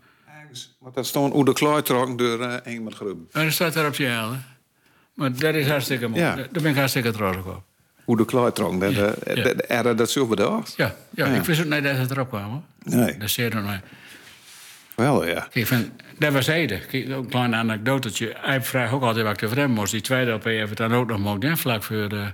Want 0.79 0.95
dat 0.95 1.07
stond 1.07 1.33
hoe 1.33 1.45
de 1.45 1.53
door 2.17 2.39
uh, 2.39 2.65
Engert 2.67 2.95
Grubben. 2.95 3.27
Oh, 3.33 3.43
dat 3.43 3.51
staat 3.51 3.75
er 3.75 3.87
op 3.87 3.95
je 3.95 4.05
helm. 4.05 4.41
Maar 5.13 5.33
dat 5.37 5.55
is 5.55 5.67
hartstikke 5.67 6.07
mooi. 6.07 6.21
Ja. 6.21 6.35
Daar 6.35 6.49
ben 6.51 6.65
ik 6.65 6.75
hartstikke 6.75 7.11
trots 7.11 7.37
op. 7.37 7.63
Hoe 8.03 8.17
de 8.17 8.25
klooi 8.25 8.51
trokken. 8.51 8.79
Dat, 8.79 8.93
Ja, 8.93 9.13
eh, 9.13 9.35
ja. 9.35 9.43
dat- 9.43 9.65
Er 9.67 9.95
dat 9.95 10.09
zo 10.11 10.27
bedacht? 10.27 10.73
Ja, 10.77 10.95
ja, 11.09 11.25
Ja. 11.27 11.33
ik 11.35 11.43
wist 11.43 11.59
ook 11.59 11.65
niet 11.73 11.83
dat 11.83 11.97
het 11.97 12.11
erop 12.11 12.27
kwam. 12.29 12.43
Hoor. 12.51 12.61
Nee. 12.83 13.17
Dat 13.17 13.29
zei 13.29 13.49
er 13.49 13.61
nog. 13.61 13.79
Wel, 14.99 15.27
ja. 15.27 15.47
Dat 16.17 16.33
was 16.33 16.47
Ede. 16.47 16.79
Ook 17.11 17.23
een 17.23 17.29
klein 17.29 17.55
anekdotetje. 17.55 18.35
Hij 18.37 18.61
vraagt 18.61 18.91
ook 18.93 19.01
altijd 19.01 19.23
wat 19.23 19.33
ik 19.33 19.39
te 19.39 19.49
vreemd 19.49 19.75
moest. 19.75 19.91
Die 19.91 20.01
tweede 20.01 20.31
LP 20.31 20.43
heeft 20.43 20.69
het 20.69 20.77
dan 20.77 20.93
ook 20.93 21.07
nog 21.09 21.19
mogen, 21.19 21.57
vlak 21.57 21.83
voor 21.83 22.09
de... 22.09 22.33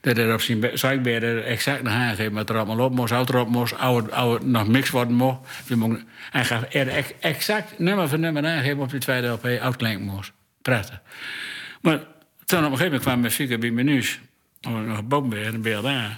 Dat 0.00 0.18
er 0.18 0.32
op 0.34 0.40
zijn 0.40 0.60
be- 0.60 0.70
zeikbeer 0.74 1.22
er 1.22 1.44
exact 1.44 1.82
nog 1.82 1.92
aangegeven 1.92 2.32
wat 2.32 2.50
er 2.50 2.56
allemaal 2.56 2.84
op 2.84 2.94
moest, 2.94 3.12
oud 3.12 3.28
erop 3.28 3.48
moest, 3.48 3.78
oude, 3.78 4.12
oude 4.12 4.46
nog 4.46 4.68
mix 4.68 4.90
worden 4.90 5.14
mocht. 5.14 5.40
Hij 6.30 6.44
gaf 6.44 6.74
er 6.74 6.88
ex- 6.88 7.12
exact 7.20 7.78
nummer 7.78 8.08
voor 8.08 8.18
nummer 8.18 8.46
aangeven 8.46 8.78
op 8.78 8.90
die 8.90 9.00
tweede 9.00 9.26
LP, 9.28 9.46
oud 9.60 9.76
klinken 9.76 10.04
moest. 10.04 10.32
Prachtig. 10.62 11.00
Maar 11.80 11.98
toen 12.44 12.58
op 12.58 12.64
een 12.64 12.70
gegeven 12.70 12.84
moment 12.84 13.02
kwam 13.02 13.20
mijn 13.20 13.32
figuur 13.32 13.58
bij 13.58 13.70
menus. 13.70 14.20
Nog 14.60 15.04
boven 15.04 15.28
bij 15.28 15.44
en 15.46 15.62
beeld 15.62 15.84
aan. 15.84 16.16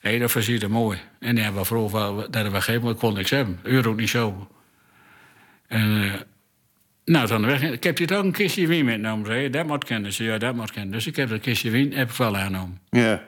Hé, 0.00 0.18
dat 0.18 0.30
versiert 0.30 0.62
er 0.62 0.70
mooi. 0.70 0.98
En 1.20 1.34
die 1.34 1.44
hebben 1.44 1.60
we 1.60 1.66
vroeg 1.66 1.92
dat 2.30 2.42
we 2.42 2.50
gegeven, 2.50 2.82
maar 2.82 2.92
ik 2.92 2.98
kon 2.98 3.14
niks 3.14 3.30
hebben. 3.30 3.58
Euro 3.62 3.94
niet 3.94 4.08
zo. 4.08 4.48
En, 5.68 6.02
eh, 6.02 6.12
nou, 7.04 7.26
dan 7.28 7.46
weg. 7.46 7.62
Ik 7.62 7.84
heb 7.84 7.96
dit 7.96 8.12
ook 8.12 8.24
een 8.24 8.32
kistje 8.32 8.66
wien 8.66 8.84
metgenomen. 8.84 9.26
Zei, 9.26 9.42
je, 9.42 9.50
dat 9.50 9.66
moet 9.66 9.84
kennen. 9.84 10.12
Zei, 10.12 10.28
ja, 10.28 10.38
dat 10.38 10.54
moet 10.54 10.70
kennen. 10.70 10.92
Dus 10.92 11.06
ik 11.06 11.16
heb 11.16 11.28
dat 11.28 11.40
kistje 11.40 11.70
wien 11.70 11.92
heb 11.92 12.10
ik 12.10 12.16
wel 12.16 12.36
aangenomen. 12.36 12.80
Ja. 12.90 13.22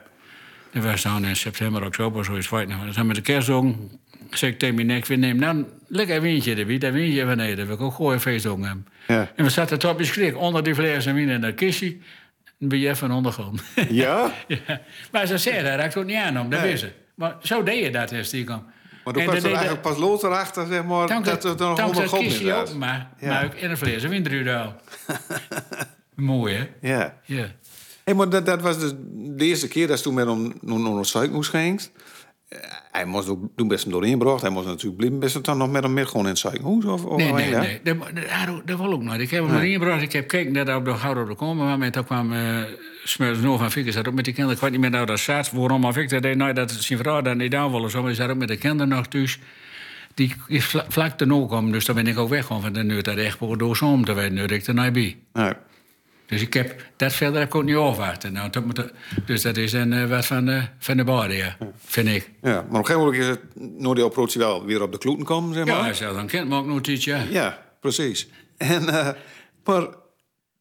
Dat 0.71 0.83
was 0.83 1.01
dan 1.01 1.25
in 1.25 1.35
september, 1.35 1.85
oktober, 1.85 2.25
zoiets. 2.25 2.49
Weet 2.49 2.61
ik 2.61 2.67
nog. 2.67 2.83
Dan 2.83 2.93
zijn 2.93 3.07
we 3.07 3.13
de 3.13 3.21
kerstdong. 3.21 3.99
Zeg 4.29 4.49
ik 4.49 4.59
tegen 4.59 4.75
mijn 4.75 4.87
nek, 4.87 5.05
we 5.05 5.15
nemen 5.15 5.39
nou 5.41 5.57
een 5.57 5.65
lekker 5.87 6.21
windje 6.21 6.55
erbij. 6.55 6.77
Dat 6.77 6.93
windje 6.93 7.35
nee, 7.35 7.55
dat 7.55 7.65
wil 7.65 7.75
ik 7.75 7.81
ook 7.81 7.99
een 8.11 8.19
feestdong 8.19 8.65
hebben. 8.65 8.87
Ja. 9.07 9.31
En 9.35 9.43
we 9.43 9.49
zaten 9.49 9.79
top 9.79 9.99
in 9.99 10.05
schrik 10.05 10.37
onder 10.37 10.63
die 10.63 10.75
flessen 10.75 11.13
wien 11.13 11.29
in 11.29 11.41
dat 11.41 11.55
kistje. 11.55 11.97
Een 12.59 12.67
biljet 12.67 12.97
van 12.97 13.11
ondergrond. 13.11 13.63
Ja? 13.89 14.31
ja. 14.47 14.81
Maar 15.11 15.27
ze 15.27 15.37
zeggen, 15.37 15.63
dat 15.63 15.75
raakt 15.75 15.97
ook 15.97 16.05
niet 16.05 16.15
aan 16.15 16.39
om, 16.39 16.49
dat 16.49 16.59
Nee. 16.61 16.69
wist 16.69 16.83
ze. 16.83 16.91
Maar 17.15 17.35
zo 17.41 17.63
deed 17.63 17.83
je 17.83 17.91
dat, 17.91 18.09
die 18.31 18.43
kwam. 18.43 18.65
Maar 19.03 19.13
toen 19.13 19.23
En 19.23 19.29
kwam 19.29 19.43
er 19.43 19.51
eigenlijk 19.51 19.81
pas 19.81 19.97
los 19.97 20.23
erachter, 20.23 20.65
zeg 20.67 20.83
maar, 20.83 21.23
dat 21.23 21.43
er 21.43 21.55
nog 21.57 21.79
honderd 21.79 22.09
god 22.09 22.19
kistje 22.19 22.45
in 22.45 22.53
ook, 22.53 22.59
was. 22.59 22.73
maar, 22.73 23.11
ook 23.45 23.53
in 23.53 23.69
een 23.69 23.77
fles 23.77 24.03
winteruurdaal. 24.03 24.75
Mooi, 26.15 26.55
hè? 26.55 26.89
Ja. 26.89 27.17
Ja. 27.25 27.45
Hey, 28.03 28.13
maar 28.13 28.29
dat, 28.29 28.45
dat 28.45 28.61
was 28.61 28.79
dus 28.79 28.91
de 29.13 29.45
eerste 29.45 29.67
keer 29.67 29.87
dat 29.87 29.97
ze 29.97 30.03
toen 30.03 30.13
met 30.13 30.27
hem 30.27 30.53
naar 30.61 30.77
het 31.21 31.31
moest 31.31 31.49
ging. 31.49 31.89
Eh, 32.47 32.59
Hij 32.91 33.05
moest 33.05 33.29
ook 33.29 33.39
toen 33.55 33.67
best 33.67 33.83
hem 33.83 33.91
doorheen 33.91 34.11
gebracht. 34.11 34.41
Hij 34.41 34.49
moest 34.49 34.65
natuurlijk 34.65 34.97
blijven. 34.97 35.19
Best 35.19 35.43
dan 35.43 35.57
nog 35.57 35.71
met 35.71 35.83
hem 35.83 35.93
mee 35.93 36.05
gewoon 36.05 36.27
in 36.27 36.35
het? 36.35 36.85
Of, 36.85 37.05
of 37.05 37.17
Nee, 37.17 37.31
nee, 37.31 37.49
nee. 37.49 37.79
Dat, 37.83 37.97
dat, 37.99 38.67
dat, 38.67 38.77
wil 38.77 38.91
ook 38.91 39.03
nooit. 39.03 39.21
Ik 39.21 39.31
heb 39.31 39.45
hem 39.45 39.55
erin 39.55 39.71
gebracht. 39.71 40.01
Ik 40.01 40.11
heb 40.11 40.29
gekeken 40.29 40.53
dat 40.53 40.67
hij 40.67 40.75
op 40.75 40.85
de 40.85 40.93
Gouden 40.93 41.35
komen. 41.35 41.65
Maar 41.65 41.77
met, 41.77 41.93
toen 41.93 42.05
kwam 42.05 42.33
uh, 42.33 42.63
Smeurs 43.03 43.39
Noor 43.39 43.57
van 43.57 43.71
Fikker. 43.71 43.93
zat 43.93 44.07
ook 44.07 44.13
met 44.13 44.25
die 44.25 44.33
kinderen. 44.33 44.55
Ik 44.57 44.63
weet 44.63 44.71
niet 44.71 44.79
meer 44.81 44.89
nou 44.89 45.05
dat 45.05 45.19
zat. 45.19 45.51
Waarom 45.51 45.85
of 45.85 45.97
ik 45.97 46.09
dat 46.09 46.21
deed. 46.21 46.35
Nou, 46.35 46.53
dat 46.53 46.71
zijn 46.71 46.99
vrouw 46.99 47.21
dan 47.21 47.37
niet 47.37 47.55
aan 47.55 47.71
willen. 47.71 47.89
Zo, 47.89 48.01
maar 48.01 48.13
zat 48.13 48.29
ook 48.29 48.37
met 48.37 48.47
de 48.47 48.57
kinderen 48.57 48.87
nog 48.87 49.07
thuis. 49.07 49.39
Die 50.13 50.35
is 50.47 50.65
vla- 50.65 50.85
vlak 50.89 51.17
te 51.17 51.25
nog 51.25 51.49
komen. 51.49 51.71
Dus 51.71 51.85
dan 51.85 51.95
ben 51.95 52.07
ik 52.07 52.17
ook 52.17 52.29
weg. 52.29 52.45
Van 52.45 52.73
de 52.73 52.83
nu 52.83 53.01
dat 53.01 53.17
echt 53.17 53.39
door 53.57 53.75
zo'n 53.77 54.03
te 54.03 54.13
weten. 54.13 54.33
Nu 54.33 54.43
ik 54.43 54.65
er 54.67 54.73
niet 54.73 54.93
bij. 54.93 55.17
Nee. 55.33 55.53
Dus 56.25 56.41
ik 56.41 56.53
heb, 56.53 56.85
dat 56.95 57.13
verder 57.13 57.39
heb 57.39 57.47
ik 57.47 57.55
ook 57.55 57.63
niet 57.63 57.75
overwacht. 57.75 58.31
Nou, 58.31 58.49
dat 58.49 58.65
moet 58.65 58.91
dus 59.25 59.41
dat 59.41 59.57
is 59.57 59.73
een, 59.73 59.93
eh, 59.93 60.05
wat 60.09 60.25
van 60.25 60.45
de, 60.45 60.61
van 60.79 60.97
de 60.97 61.03
borden, 61.03 61.35
ja. 61.37 61.57
Vind 61.85 62.07
ik. 62.07 62.29
Ja, 62.41 62.51
maar 62.51 62.59
op 62.61 62.69
een 62.69 62.85
gegeven 62.85 62.99
moment 63.01 63.17
is 63.21 63.27
het, 63.27 63.39
door 63.83 63.95
die 63.95 64.03
wel 64.39 64.65
weer 64.65 64.81
op 64.81 64.91
de 64.91 64.97
kloeten 64.97 65.25
komen, 65.25 65.53
zeg 65.53 65.65
Ja, 65.65 65.73
maar. 65.75 65.83
hij 65.83 65.93
zei 65.93 66.13
dan 66.13 66.27
kind, 66.27 66.51
ook 66.53 66.65
nog 66.65 66.81
iets, 66.81 67.05
ja. 67.05 67.23
Ja. 67.29 67.61
precies. 67.81 68.27
En, 68.57 68.89
eh, 68.89 69.09
maar 69.63 69.87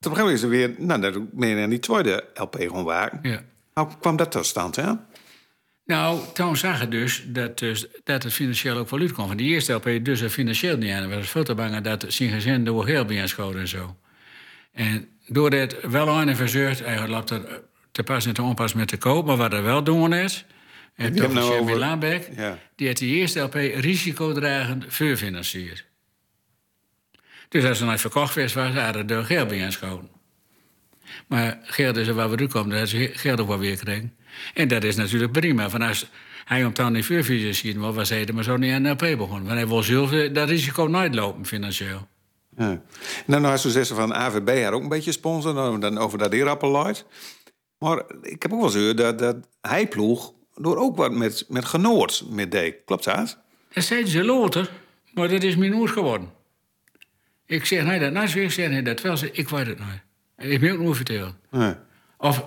toen 0.00 0.12
begin 0.12 0.28
is 0.30 0.42
er 0.42 0.48
weer, 0.48 0.74
nou, 0.78 1.00
dat 1.00 1.14
meer 1.32 1.58
in 1.58 1.70
die 1.70 1.78
tweede 1.78 2.24
LP 2.34 2.56
gewoon 2.60 2.84
waken. 2.84 3.18
Ja. 3.22 3.42
Hoe 3.72 3.88
kwam 4.00 4.16
dat 4.16 4.30
tot 4.30 4.46
stand, 4.46 4.76
hè? 4.76 4.92
Nou, 5.84 6.20
toen 6.34 6.56
zag 6.56 6.82
ik 6.82 6.90
dus 6.90 7.24
dat, 7.26 7.58
dus 7.58 7.86
dat 8.04 8.22
het 8.22 8.32
financieel 8.32 8.76
ook 8.76 8.90
wel 8.90 9.00
uitkwam. 9.00 9.26
Van 9.26 9.36
die 9.36 9.48
eerste 9.48 9.72
LP 9.72 9.98
dus 10.02 10.20
het 10.20 10.32
financieel 10.32 10.76
niet 10.76 10.92
aan. 10.92 11.08
We 11.08 11.14
was 11.16 11.28
veel 11.30 11.44
te 11.44 11.54
bang 11.54 11.78
dat 11.80 12.04
zijn 12.08 12.30
gezin 12.30 12.64
door 12.64 12.86
heel 12.86 13.04
bij 13.04 13.26
scholen 13.26 13.60
en 13.60 13.68
zo. 13.68 13.96
En 14.72 15.08
door 15.26 15.50
dat 15.50 15.80
wel 15.82 16.08
aan 16.08 16.28
en 16.28 16.36
verzeurd, 16.36 16.82
eigenlijk 16.82 17.12
loopt 17.12 17.30
er 17.30 17.62
te 17.92 18.02
pas 18.02 18.26
en 18.26 18.34
te 18.34 18.42
onpas 18.42 18.74
met 18.74 18.88
te 18.88 18.96
koop, 18.96 19.26
maar 19.26 19.36
wat 19.36 19.52
er 19.52 19.62
wel 19.62 19.84
doen 19.84 20.12
is. 20.14 20.44
En 20.94 21.04
hebt 21.04 21.16
toch 21.16 21.32
nou 21.32 21.58
over- 21.60 21.76
Laanbeck, 21.78 22.28
Ja. 22.36 22.58
die 22.76 22.86
heeft 22.86 22.98
die 22.98 23.14
eerste 23.14 23.40
LP 23.40 23.54
risicodragend 23.54 24.84
voorfinancierd. 24.88 25.84
Dus 27.50 27.64
als 27.64 27.80
er 27.80 27.86
nooit 27.86 28.00
verkocht 28.00 28.34
was, 28.34 28.52
was 28.52 28.74
er 28.74 29.06
de 29.06 29.24
geld 29.24 29.48
bij 29.48 29.64
aanschoten. 29.64 30.08
Maar 31.26 31.58
geld 31.62 31.96
is 31.96 32.08
er 32.08 32.14
waar 32.14 32.30
we 32.30 32.36
nu 32.36 32.46
komen, 32.46 32.78
dat 32.78 32.88
ze 32.88 33.10
geld 33.14 33.40
ook 33.40 33.48
wel 33.48 33.58
weer 33.58 33.76
kregen. 33.76 34.16
En 34.54 34.68
dat 34.68 34.84
is 34.84 34.96
natuurlijk 34.96 35.32
prima. 35.32 35.70
Van 35.70 35.82
als 35.82 36.10
hij 36.44 36.64
om 36.64 36.74
dan 36.74 36.92
niet 36.92 37.04
voorfinanciert, 37.04 37.76
maar 37.76 37.92
was 37.92 38.08
hij 38.08 38.26
er 38.26 38.34
maar 38.34 38.44
zo 38.44 38.56
niet 38.56 38.72
aan 38.72 38.82
de 38.82 38.88
LP 38.88 38.98
begonnen. 38.98 39.44
Want 39.44 39.58
hij 39.58 39.68
wil 39.68 39.82
zelf 39.82 40.10
dat 40.10 40.48
risico 40.48 40.84
nooit 40.84 41.14
lopen, 41.14 41.46
financieel. 41.46 42.08
Ja. 42.56 42.82
Nou, 43.26 43.42
nou, 43.42 43.56
zo 43.56 43.68
zeggen 43.68 43.96
van 43.96 44.14
AVB 44.14 44.64
had 44.64 44.72
ook 44.72 44.82
een 44.82 44.88
beetje 44.88 45.12
sponsor, 45.12 45.54
dan, 45.54 45.80
dan 45.80 45.98
over 45.98 46.18
dat 46.18 46.32
Erappelluid. 46.32 47.04
Maar 47.78 48.04
ik 48.22 48.42
heb 48.42 48.52
ook 48.52 48.60
wel 48.60 48.84
eens 48.84 48.96
dat, 48.96 49.18
dat 49.18 49.36
hij 49.60 49.88
ploeg 49.88 50.32
door 50.54 50.76
ook 50.76 50.96
wat 50.96 51.12
met, 51.12 51.44
met 51.48 51.64
Genoord 51.64 52.24
met 52.30 52.50
deed. 52.50 52.76
Klopt 52.84 53.04
dat? 53.04 53.38
Dat 53.72 53.84
zeiden 53.84 54.10
ze 54.10 54.24
later, 54.24 54.70
maar 55.14 55.28
dat 55.28 55.42
is 55.42 55.56
mijn 55.56 55.88
geworden. 55.88 56.38
Ik 57.50 57.64
zeg 57.64 57.84
nee, 57.84 57.98
dat 57.98 58.12
nou 58.12 58.40
ik 58.40 58.50
zeg 58.50 58.68
nee, 58.68 58.82
dat 58.82 59.00
wel. 59.00 59.16
Ik 59.32 59.48
weet 59.48 59.66
het 59.66 59.78
nooit. 59.78 60.52
Ik 60.52 60.60
ben 60.60 60.72
ook 60.72 60.78
nooit 60.78 60.96
verteld. 60.96 61.34
Nee. 61.50 61.74
Of 62.18 62.44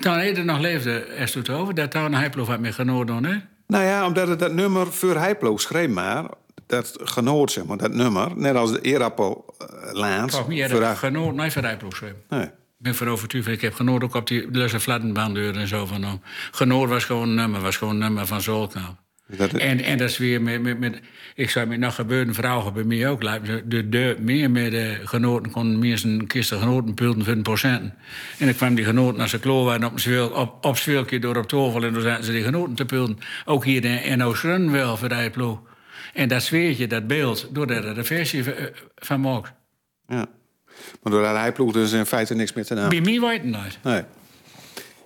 toen 0.00 0.12
hij 0.12 0.32
nog 0.32 0.60
leefde, 0.60 1.06
is 1.06 1.34
het 1.34 1.50
over 1.50 1.74
dat 1.74 1.92
hij 1.92 2.30
ploeg 2.30 2.48
had 2.48 2.60
met 2.60 2.74
genoten, 2.74 3.24
hè? 3.24 3.36
Nou 3.66 3.84
ja, 3.84 4.06
omdat 4.06 4.28
het 4.28 4.38
dat 4.38 4.52
nummer 4.52 4.92
voor 4.92 5.16
hij 5.16 5.36
ploeg 5.36 5.60
schreef 5.60 5.88
maar, 5.88 6.24
dat 6.66 6.98
Genoord, 7.02 7.52
zeg 7.52 7.64
maar, 7.64 7.76
dat 7.76 7.92
nummer, 7.92 8.36
net 8.36 8.54
als 8.54 8.72
de 8.72 8.80
Erappel 8.80 9.54
uh, 9.58 9.92
Laans. 9.92 10.34
Volgens 10.34 10.54
mij 10.54 10.68
had 10.68 11.00
voor 11.00 11.08
ik 11.08 11.34
nee, 11.34 11.50
van 11.50 11.64
hij 11.64 11.76
ploeg 11.76 11.96
schreef. 11.96 12.14
Nee. 12.28 12.44
Ik 12.44 12.50
ben 12.90 12.94
van 12.94 13.08
overtuigd, 13.08 13.48
ik 13.48 13.60
heb 13.60 13.74
genoten 13.74 14.08
ook 14.08 14.14
op 14.14 14.26
die 14.26 14.50
lusse 14.50 14.80
flattenbaandeur 14.80 15.56
en 15.56 15.68
zo 15.68 15.86
van 15.86 16.02
hem. 16.02 16.20
Genoten 16.50 16.88
was 16.88 17.04
gewoon 17.04 17.28
een 17.28 17.34
nummer, 17.34 17.60
was 17.60 17.76
gewoon 17.76 17.94
een 17.94 18.00
nummer 18.00 18.26
van 18.26 18.40
Zolkamp. 18.40 19.02
Dat, 19.26 19.52
En, 19.52 19.80
en 19.80 19.98
dat 19.98 20.08
is 20.10 20.18
weer 20.18 20.42
met, 20.42 20.62
met, 20.62 20.78
met 20.78 21.00
ik 21.34 21.50
zou 21.50 21.66
met 21.66 21.78
nog 21.78 21.94
gebeuren, 21.94 22.34
vrouwen 22.34 22.72
bij 22.74 22.84
mij 22.84 23.08
ook. 23.08 23.20
De, 23.20 23.88
de, 23.88 24.16
meer 24.20 24.50
met 24.50 24.70
de 24.70 25.00
genoten 25.04 25.52
kon 25.52 25.78
meer 25.78 25.98
zijn 25.98 26.26
kisten 26.26 26.58
genoten 26.58 26.94
pulten 26.94 27.24
voor 27.24 27.32
een 27.32 27.42
procenten. 27.42 27.94
En 28.38 28.46
dan 28.46 28.54
kwam 28.54 28.74
die 28.74 28.84
genoten 28.84 29.20
als 29.20 29.30
ze 29.30 29.38
kloor 29.38 29.64
waren 29.64 29.84
op 29.84 29.92
een 30.04 30.32
op, 30.32 30.64
op 30.64 30.78
door 31.20 31.36
op 31.36 31.48
tafel 31.48 31.84
en 31.84 31.92
dan 31.92 32.02
zaten 32.02 32.24
ze 32.24 32.32
die 32.32 32.42
genoten 32.42 32.74
te 32.74 32.84
pulten. 32.84 33.18
Ook 33.44 33.64
hier 33.64 33.84
in, 33.84 34.02
in 34.02 34.22
Oostrun 34.22 34.70
wel 34.70 34.96
voor 34.96 35.08
die 35.08 35.30
ploeg. 35.30 35.60
En 36.14 36.28
dat 36.28 36.42
sfeertje, 36.42 36.86
dat 36.86 37.06
beeld, 37.06 37.48
doordat 37.52 37.84
er 37.84 37.98
een 37.98 38.04
versie 38.04 38.44
van- 38.44 38.54
van 38.94 39.20
maakt. 39.20 39.52
ja. 40.08 40.26
Maar 41.02 41.12
door 41.12 41.22
dat 41.22 41.36
hij 41.36 41.52
ploeg 41.52 41.72
dus 41.72 41.92
in 41.92 42.06
feite 42.06 42.34
niks 42.34 42.52
meer 42.52 42.64
te 42.64 42.74
naam. 42.74 42.88
Bij 42.88 43.00
mij 43.00 43.20
weet 43.20 43.40
het 43.42 43.50
nooit. 43.50 43.78
Nee. 43.82 44.02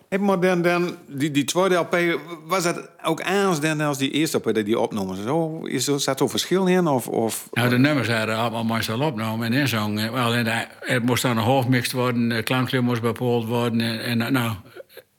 Hey, 0.09 0.19
maar 0.19 0.41
dan, 0.41 0.63
dan 0.63 0.97
die, 1.07 1.31
die 1.31 1.45
tweede 1.45 1.75
LP, 1.75 2.21
was 2.47 2.63
dat 2.63 2.91
ook 3.05 3.21
anders 3.21 3.61
dan 3.61 3.81
als 3.81 3.99
die 3.99 4.11
eerste 4.11 4.37
LP 4.37 4.55
die 4.55 4.65
die 4.65 4.79
opnomen? 4.79 5.17
Zo, 5.23 5.65
is 5.65 5.87
er, 5.87 6.01
zat 6.01 6.21
er 6.21 6.29
verschil 6.31 6.67
in? 6.67 6.87
Of, 6.87 7.09
of, 7.09 7.49
Nou, 7.53 7.69
de 7.69 7.79
nummers 7.79 8.09
hadden 8.09 8.37
allemaal 8.37 8.65
meestal 8.65 9.01
opgenomen 9.01 9.47
en 9.47 9.61
inzongen. 9.61 10.13
Wel, 10.13 10.35
en 10.35 10.45
daar- 10.45 10.77
het 10.81 11.05
moest 11.05 11.23
dan 11.23 11.37
een 11.37 11.43
hoofdmixed 11.43 11.93
worden, 11.93 12.29
de 12.29 12.43
klankkleur 12.43 12.83
moest 12.85 13.01
bepaald 13.03 13.47
worden 13.47 13.81
en, 13.81 14.01
en 14.01 14.21
eh, 14.23 14.31
nou, 14.31 14.53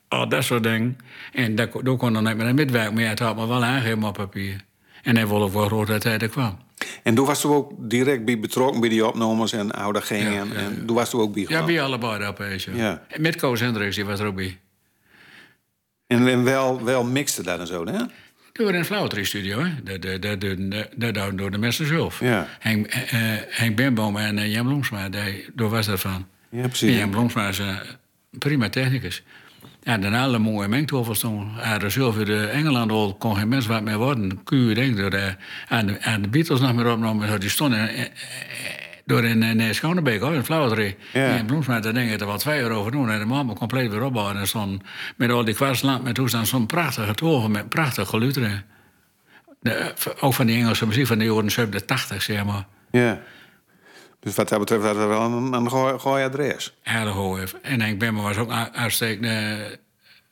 al 0.08 0.30
dat 0.30 0.44
soort 0.44 0.64
dingen. 0.64 0.98
En 1.34 1.56
daar, 1.56 1.70
daar 1.84 1.96
kon 1.98 2.14
dan 2.14 2.24
niet 2.24 2.36
meer 2.38 2.46
aan 2.48 2.56
metwerken, 2.56 2.94
maar 2.94 3.04
het 3.04 3.20
had 3.20 3.36
me 3.36 3.48
wel 3.48 3.64
aangegeven 3.64 4.04
op 4.04 4.14
papier. 4.14 4.66
En 5.04 5.16
hij 5.16 5.28
wilde 5.28 5.52
wel 5.52 5.66
groot 5.66 5.88
dat 5.88 6.04
hij 6.04 6.18
er 6.18 6.30
kwam. 6.30 6.58
En 7.04 7.16
toen 7.16 7.26
was 7.26 7.42
je 7.42 7.48
ook 7.48 7.72
direct 7.78 8.26
bij 8.26 8.40
betrokken 8.40 8.80
bij 8.80 8.90
die 8.90 9.06
opnames 9.08 9.52
en 9.54 9.82
hoe 9.84 9.94
dat 9.94 10.04
ging. 10.04 10.24
Ja, 10.24 10.30
en, 10.40 10.48
ja, 10.48 10.54
en 10.60 10.84
toen 10.86 10.96
was 10.96 11.12
je 11.12 11.18
ook 11.18 11.34
bij 11.34 11.46
Ja, 11.50 11.66
bij 11.66 11.82
allebei 11.82 12.26
opeens. 12.26 12.64
Ja. 12.66 12.72
Ja. 12.76 13.02
Met 13.18 13.36
Koos 13.36 13.60
Hendricks, 13.60 13.96
die 13.96 14.06
was 14.06 14.20
er 14.20 14.26
ook 14.26 14.36
bij. 14.36 14.58
En, 16.10 16.28
en 16.28 16.44
wel, 16.44 16.84
wel 16.84 17.04
mixte 17.04 17.44
dat 17.44 17.60
en 17.60 17.68
zo, 17.68 17.86
hè? 17.86 18.00
In 18.54 18.76
een 18.76 18.86
flauwetrie-studio, 18.86 19.64
hè. 19.64 19.84
Dat, 19.84 20.22
dat, 20.22 20.42
dat, 20.96 21.16
dat, 21.16 21.38
door 21.38 21.52
de 21.52 21.58
mensen 21.58 21.88
zelf. 21.88 22.20
Ja. 22.20 22.48
Henk, 22.60 22.88
Henk 23.50 23.76
Benboom 23.76 24.18
en 24.18 24.38
eh, 24.38 24.52
Jan 24.52 24.66
Bloemsma, 24.66 25.10
die, 25.10 25.46
daar 25.56 25.70
was 25.70 25.86
dat 25.86 26.00
van. 26.00 26.28
Ja, 26.50 26.62
En 26.62 26.68
precies. 26.68 26.98
Jan 26.98 27.10
Bloemsma 27.10 27.48
is 27.48 27.58
een 27.60 27.78
prima 28.40 28.70
technicus. 28.70 29.24
Ja, 29.84 29.98
daarna 29.98 30.24
alle 30.24 30.40
mooie 30.40 30.68
mengtafels 30.68 31.20
toen. 31.20 31.52
Ja, 31.58 31.78
de 31.78 31.90
zilver 31.90 32.26
de 32.26 32.46
Engeland 32.46 32.92
al 32.92 33.16
kon 33.16 33.36
geen 33.36 33.48
mens 33.48 33.66
wat 33.66 33.84
meer 33.84 33.98
worden. 33.98 34.44
Kun 34.44 34.68
je 34.68 34.74
denken, 34.74 35.02
door 35.02 35.10
de, 35.10 35.36
aan, 35.68 35.86
de, 35.86 36.02
aan 36.02 36.22
de 36.22 36.28
Beatles 36.28 36.60
nog 36.60 36.74
meer 36.74 36.92
opgenomen. 36.92 37.40
Die 37.40 37.50
stonden 37.50 37.90
door 39.10 39.24
in, 39.24 39.44
in, 39.44 39.60
in 39.60 39.76
Schonebeek, 39.76 40.22
hoor, 40.22 40.34
in 40.34 40.44
Flauwedrie. 40.44 40.96
Ja. 41.14 41.26
En 41.38 41.46
Bloemsma, 41.46 41.80
daar 41.80 41.94
denk 41.94 42.12
ik 42.12 42.20
er 42.20 42.28
wel 42.28 42.38
twee 42.38 42.62
uur 42.62 42.72
over 42.72 42.92
doen. 42.92 43.10
En 43.10 43.28
de 43.28 43.54
compleet 43.54 43.92
weer 43.92 44.04
opbouwen. 44.04 44.38
En 44.38 44.48
stond 44.48 44.82
met 45.18 45.32
al 45.32 45.44
die 45.46 45.56
kwartsland 45.56 46.04
met 46.04 46.16
toestand 46.16 46.48
zo'n 46.48 46.66
prachtige 46.66 47.14
toren 47.14 47.52
met 47.52 47.70
prachtig 47.70 48.10
geluid 48.10 48.38
erin. 48.38 48.62
De, 49.62 49.94
ook 50.20 50.34
van 50.34 50.46
die 50.46 50.58
Engelse 50.58 50.88
muziek 50.88 51.08
van 51.08 51.18
de 51.18 51.26
jaren 51.26 51.52
70, 51.52 51.86
80, 51.86 52.22
zeg 52.22 52.46
maar. 52.46 52.66
Ja. 52.92 53.20
Dus 54.20 54.36
wat 54.36 54.50
dat 54.50 54.60
betreft 54.60 54.84
was 54.84 54.96
dat 54.96 55.08
wel 55.08 55.22
een, 55.22 55.54
een 55.54 55.70
gooi, 56.00 56.24
adres. 56.24 56.74
Hoog. 56.84 57.54
En 57.62 57.82
Henk 57.82 58.00
Bemmer 58.00 58.24
was 58.24 58.38
ook 58.38 58.52
uitstekende 58.74 59.58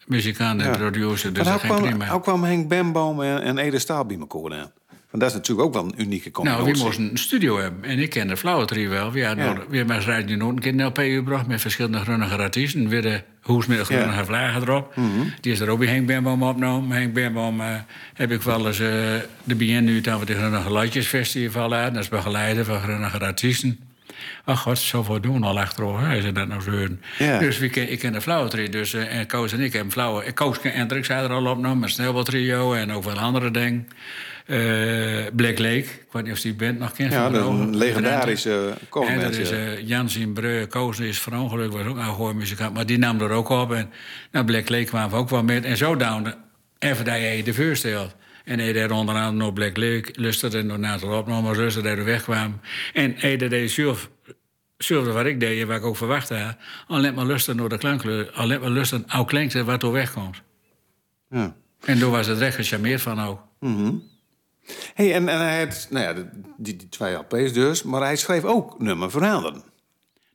muzikant 0.05 0.61
en 0.61 0.67
Ja. 0.67 0.77
producer. 0.77 1.33
Dus 1.33 1.45
dat 1.45 1.59
ging 1.59 1.73
kwam, 1.73 1.85
prima. 1.89 2.07
hoe 2.07 2.21
kwam 2.21 2.43
Henk 2.43 2.67
Bemboom 2.67 3.21
en, 3.21 3.41
en 3.41 3.57
Ede 3.57 3.79
Staal 3.79 4.05
bij 4.05 4.17
elkaar 4.17 4.53
aan? 4.59 4.71
Want 5.11 5.21
dat 5.23 5.31
is 5.31 5.37
natuurlijk 5.37 5.67
ook 5.67 5.73
wel 5.73 5.83
een 5.85 5.93
unieke 6.01 6.29
Nou, 6.31 6.31
combinatie. 6.33 6.73
we 6.73 6.83
moesten 6.83 7.09
een 7.11 7.17
studio 7.17 7.59
hebben. 7.59 7.83
En 7.89 7.99
ik 7.99 8.09
kende 8.09 8.37
Flauwetrie 8.37 8.89
wel. 8.89 9.11
We 9.11 9.25
hadden 9.25 9.45
Ja. 9.45 9.53
nog- 9.53 9.65
we 9.69 9.77
hebben 9.77 10.01
Radio 10.01 10.35
Noord 10.35 10.55
een 10.55 10.61
keer 10.61 10.71
een 10.73 10.85
LP 10.85 10.97
gebracht... 10.97 11.47
met 11.47 11.61
verschillende 11.61 11.97
grunnige 11.99 12.37
artiesten. 12.37 12.87
Weer 12.89 13.01
de 13.01 13.21
hoes 13.41 13.65
met 13.65 13.79
grunnige 13.79 14.11
Ja. 14.17 14.25
vlaggen 14.25 14.61
erop. 14.61 14.93
Die 15.41 15.51
is 15.51 15.59
er 15.59 15.69
ook 15.69 15.79
bij 15.79 15.87
Henk 15.87 16.07
Bemboom 16.07 16.43
opgenomen. 16.43 16.97
Henk 16.97 17.13
eh, 17.61 17.75
heb 18.13 18.31
ik 18.31 18.41
wel 18.41 18.67
eens... 18.67 18.79
eh, 18.79 18.87
de 19.43 19.55
BN 19.55 19.83
nu 19.83 20.01
dan 20.01 20.19
we 20.19 20.25
de 20.25 20.33
Grunnige 20.35 20.73
Liedjesfestival 20.73 21.73
uit. 21.73 21.93
Dat 21.93 22.03
is 22.03 22.09
begeleider 22.09 22.65
van 22.65 22.79
grunnige 22.79 23.19
artiesten. 23.19 23.79
Ach 24.45 24.61
god, 24.61 24.77
zoveel 24.77 25.21
doen 25.21 25.43
al 25.43 25.59
achterover. 25.59 26.05
Hij 26.05 26.21
zei 26.21 26.33
dat 26.33 26.47
nou 26.47 26.61
zo. 26.61 26.71
horen. 26.71 27.01
Ja. 27.19 27.39
Dus 27.39 27.57
we 27.57 27.69
ik 27.69 27.99
ken 27.99 28.13
de 28.13 28.21
Flauwetrie. 28.21 28.69
Dus 28.69 28.93
eh, 28.93 29.15
en 29.19 29.27
Koos 29.27 29.51
en 29.53 29.59
ik 29.59 29.73
hebben 29.73 29.91
flauwe... 29.91 30.31
Koos 30.31 30.61
en 30.61 30.87
Drix 30.87 31.09
er 31.09 31.29
al 31.29 31.45
opgenomen. 31.45 31.79
Met 31.79 31.89
Snelbal 31.89 32.23
Trio 32.23 32.73
en 32.73 32.91
ook 32.91 33.03
wel 33.03 33.17
andere 33.19 33.51
dingen. 33.51 33.87
Eh, 34.47 35.25
Black 35.35 35.59
Lake. 35.59 35.77
Ik 35.77 36.07
weet 36.11 36.23
niet 36.23 36.33
of 36.33 36.39
die 36.39 36.53
band 36.53 36.79
nog 36.79 36.93
kent. 36.93 37.11
Ja, 37.11 37.29
dat 37.29 37.41
is 37.41 37.47
een 37.49 37.77
legendarische 37.77 38.51
En 38.51 38.69
er 38.69 38.77
covermanager. 38.89 39.39
is 39.39 39.51
uh, 39.51 39.87
Jans 39.87 40.15
in 40.15 40.33
Breu, 40.33 40.65
Koos 40.65 40.99
is 40.99 41.19
verongelukt, 41.19 41.73
was 41.73 41.85
ook 41.85 41.97
een 41.97 42.05
goede 42.05 42.33
muzikant. 42.33 42.73
Maar 42.73 42.85
die 42.85 42.97
nam 42.97 43.21
er 43.21 43.29
ook 43.29 43.49
op. 43.49 43.71
En 43.73 43.89
nou, 44.31 44.45
Black 44.45 44.69
Lake 44.69 44.83
kwamen 44.83 45.09
we 45.09 45.15
ook 45.15 45.29
wel 45.29 45.43
met. 45.43 45.65
En 45.65 45.77
zo 45.77 45.95
down, 45.95 46.33
even 46.79 47.05
dat 47.05 47.15
je 47.15 47.41
de 47.43 47.53
voorstelt. 47.53 48.15
En 48.43 48.59
hij 48.59 48.73
deed 48.73 48.91
onder 48.91 49.15
andere 49.15 49.31
nog 49.31 49.53
Black 49.53 49.77
Lake, 49.77 50.09
luisterde 50.13 50.57
en 50.57 50.67
daarna 50.67 50.97
de 50.97 51.05
opnames, 51.05 51.57
luisterde 51.57 51.89
dat 51.89 51.97
we 51.97 52.03
wegkwamen. 52.03 52.61
En 52.93 53.13
hij 53.17 53.37
deed 53.37 53.71
zelf, 53.71 54.09
zelf 54.77 55.05
wat 55.05 55.25
ik 55.25 55.39
deed, 55.39 55.65
wat 55.65 55.77
ik 55.77 55.85
ook 55.85 55.97
verwacht 55.97 56.29
had. 56.29 56.55
Alleen 56.87 57.13
maar 57.13 57.25
luisteren 57.25 57.59
naar 57.59 57.69
de 57.69 57.77
klankkleur, 57.77 58.31
alleen 58.31 58.59
maar 58.59 58.69
luisteren, 58.69 59.05
hoe 59.07 59.25
klinkt 59.25 59.53
wat 59.53 59.83
er 59.83 59.91
wegkomt. 59.91 60.41
Ja. 61.29 61.55
En 61.85 61.99
toen 61.99 62.11
was 62.11 62.27
het 62.27 62.37
recht 62.37 62.55
gecharmeerd 62.55 63.01
van 63.01 63.21
ook. 63.21 63.39
Hey, 64.93 65.13
en, 65.13 65.29
en 65.29 65.39
hij 65.39 65.59
had, 65.59 65.87
nou 65.89 66.05
ja, 66.05 66.29
die, 66.57 66.75
die 66.75 66.89
twee 66.89 67.13
LP's 67.13 67.53
dus, 67.53 67.83
maar 67.83 68.01
hij 68.01 68.15
schreef 68.15 68.43
ook 68.43 68.79
nummer 68.79 69.25
anderen. 69.25 69.63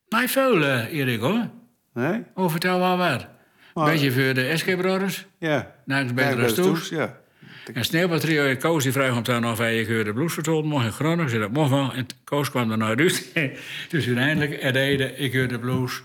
Maar 0.08 0.28
veel, 0.28 0.64
eh, 0.64 0.92
Erik 0.92 1.20
hoor. 1.20 1.48
Nee? 1.94 2.24
Oh, 2.34 2.50
vertel 2.50 2.78
wel 2.78 2.96
wat. 2.96 3.26
Beetje 3.74 4.12
voor 4.12 4.34
de 4.34 4.56
SK 4.56 4.76
Brothers. 4.76 5.26
Ja. 5.38 5.74
Namens 5.84 6.14
bij 6.14 6.34
de 6.34 6.48
Stoes. 6.48 6.84
Stoes, 6.84 6.88
Ja. 6.88 7.20
En 7.74 7.84
Sneeuwbaltrio 7.84 8.44
en 8.46 8.58
Koos 8.58 8.82
die 8.82 8.92
vragen 8.92 9.16
om 9.16 9.22
dan 9.22 9.46
of 9.46 9.58
hij 9.58 9.76
je 9.76 10.04
de 10.04 10.12
blues 10.12 10.32
vertolde 10.32 10.68
mocht 10.68 10.84
in 10.84 10.92
Groningen. 10.92 11.30
Ze 11.30 11.38
dat 11.38 11.52
mocht 11.52 11.70
wel. 11.70 11.92
En 11.92 12.06
Koos 12.24 12.50
kwam 12.50 12.70
er 12.70 12.78
nooit 12.78 13.00
uit. 13.00 13.32
dus 13.90 14.06
uiteindelijk 14.06 14.62
er 14.62 14.72
deden 14.72 15.20
ik 15.20 15.34
hoor 15.34 15.48
de 15.48 15.58
blues. 15.58 16.02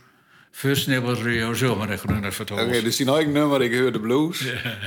Voor 0.58 0.76
Sneeuwbaltrio 0.76 1.54
zomaar 1.54 1.89
in 1.89 1.98
Groningen 1.98 2.34
vertold. 2.34 2.62
Oké, 2.62 2.82
dus 2.82 2.96
die 2.96 3.06
nou 3.06 3.26
nummer, 3.26 3.62
ik 3.62 3.74
hoor 3.74 3.91
de 3.91 4.00
blues. 4.00 4.39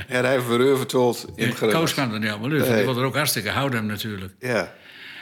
Ja, 0.07 0.21
hij 0.21 0.31
heeft 0.31 0.43
voor 0.43 0.59
u 0.59 0.77
verteld 0.77 1.25
in 1.35 1.47
het 1.47 1.59
Koos 1.59 1.69
gerucht. 1.69 1.93
kwam 1.93 2.13
er 2.13 2.19
niet 2.19 2.29
allemaal 2.29 2.49
uit. 2.49 2.59
want 2.59 2.69
Nee. 2.69 2.77
Die 2.77 2.85
wilde 2.85 2.99
er 2.99 3.05
ook 3.05 3.15
hartstikke 3.15 3.49
houden 3.49 3.85
natuurlijk. 3.85 4.33
Ja. 4.39 4.73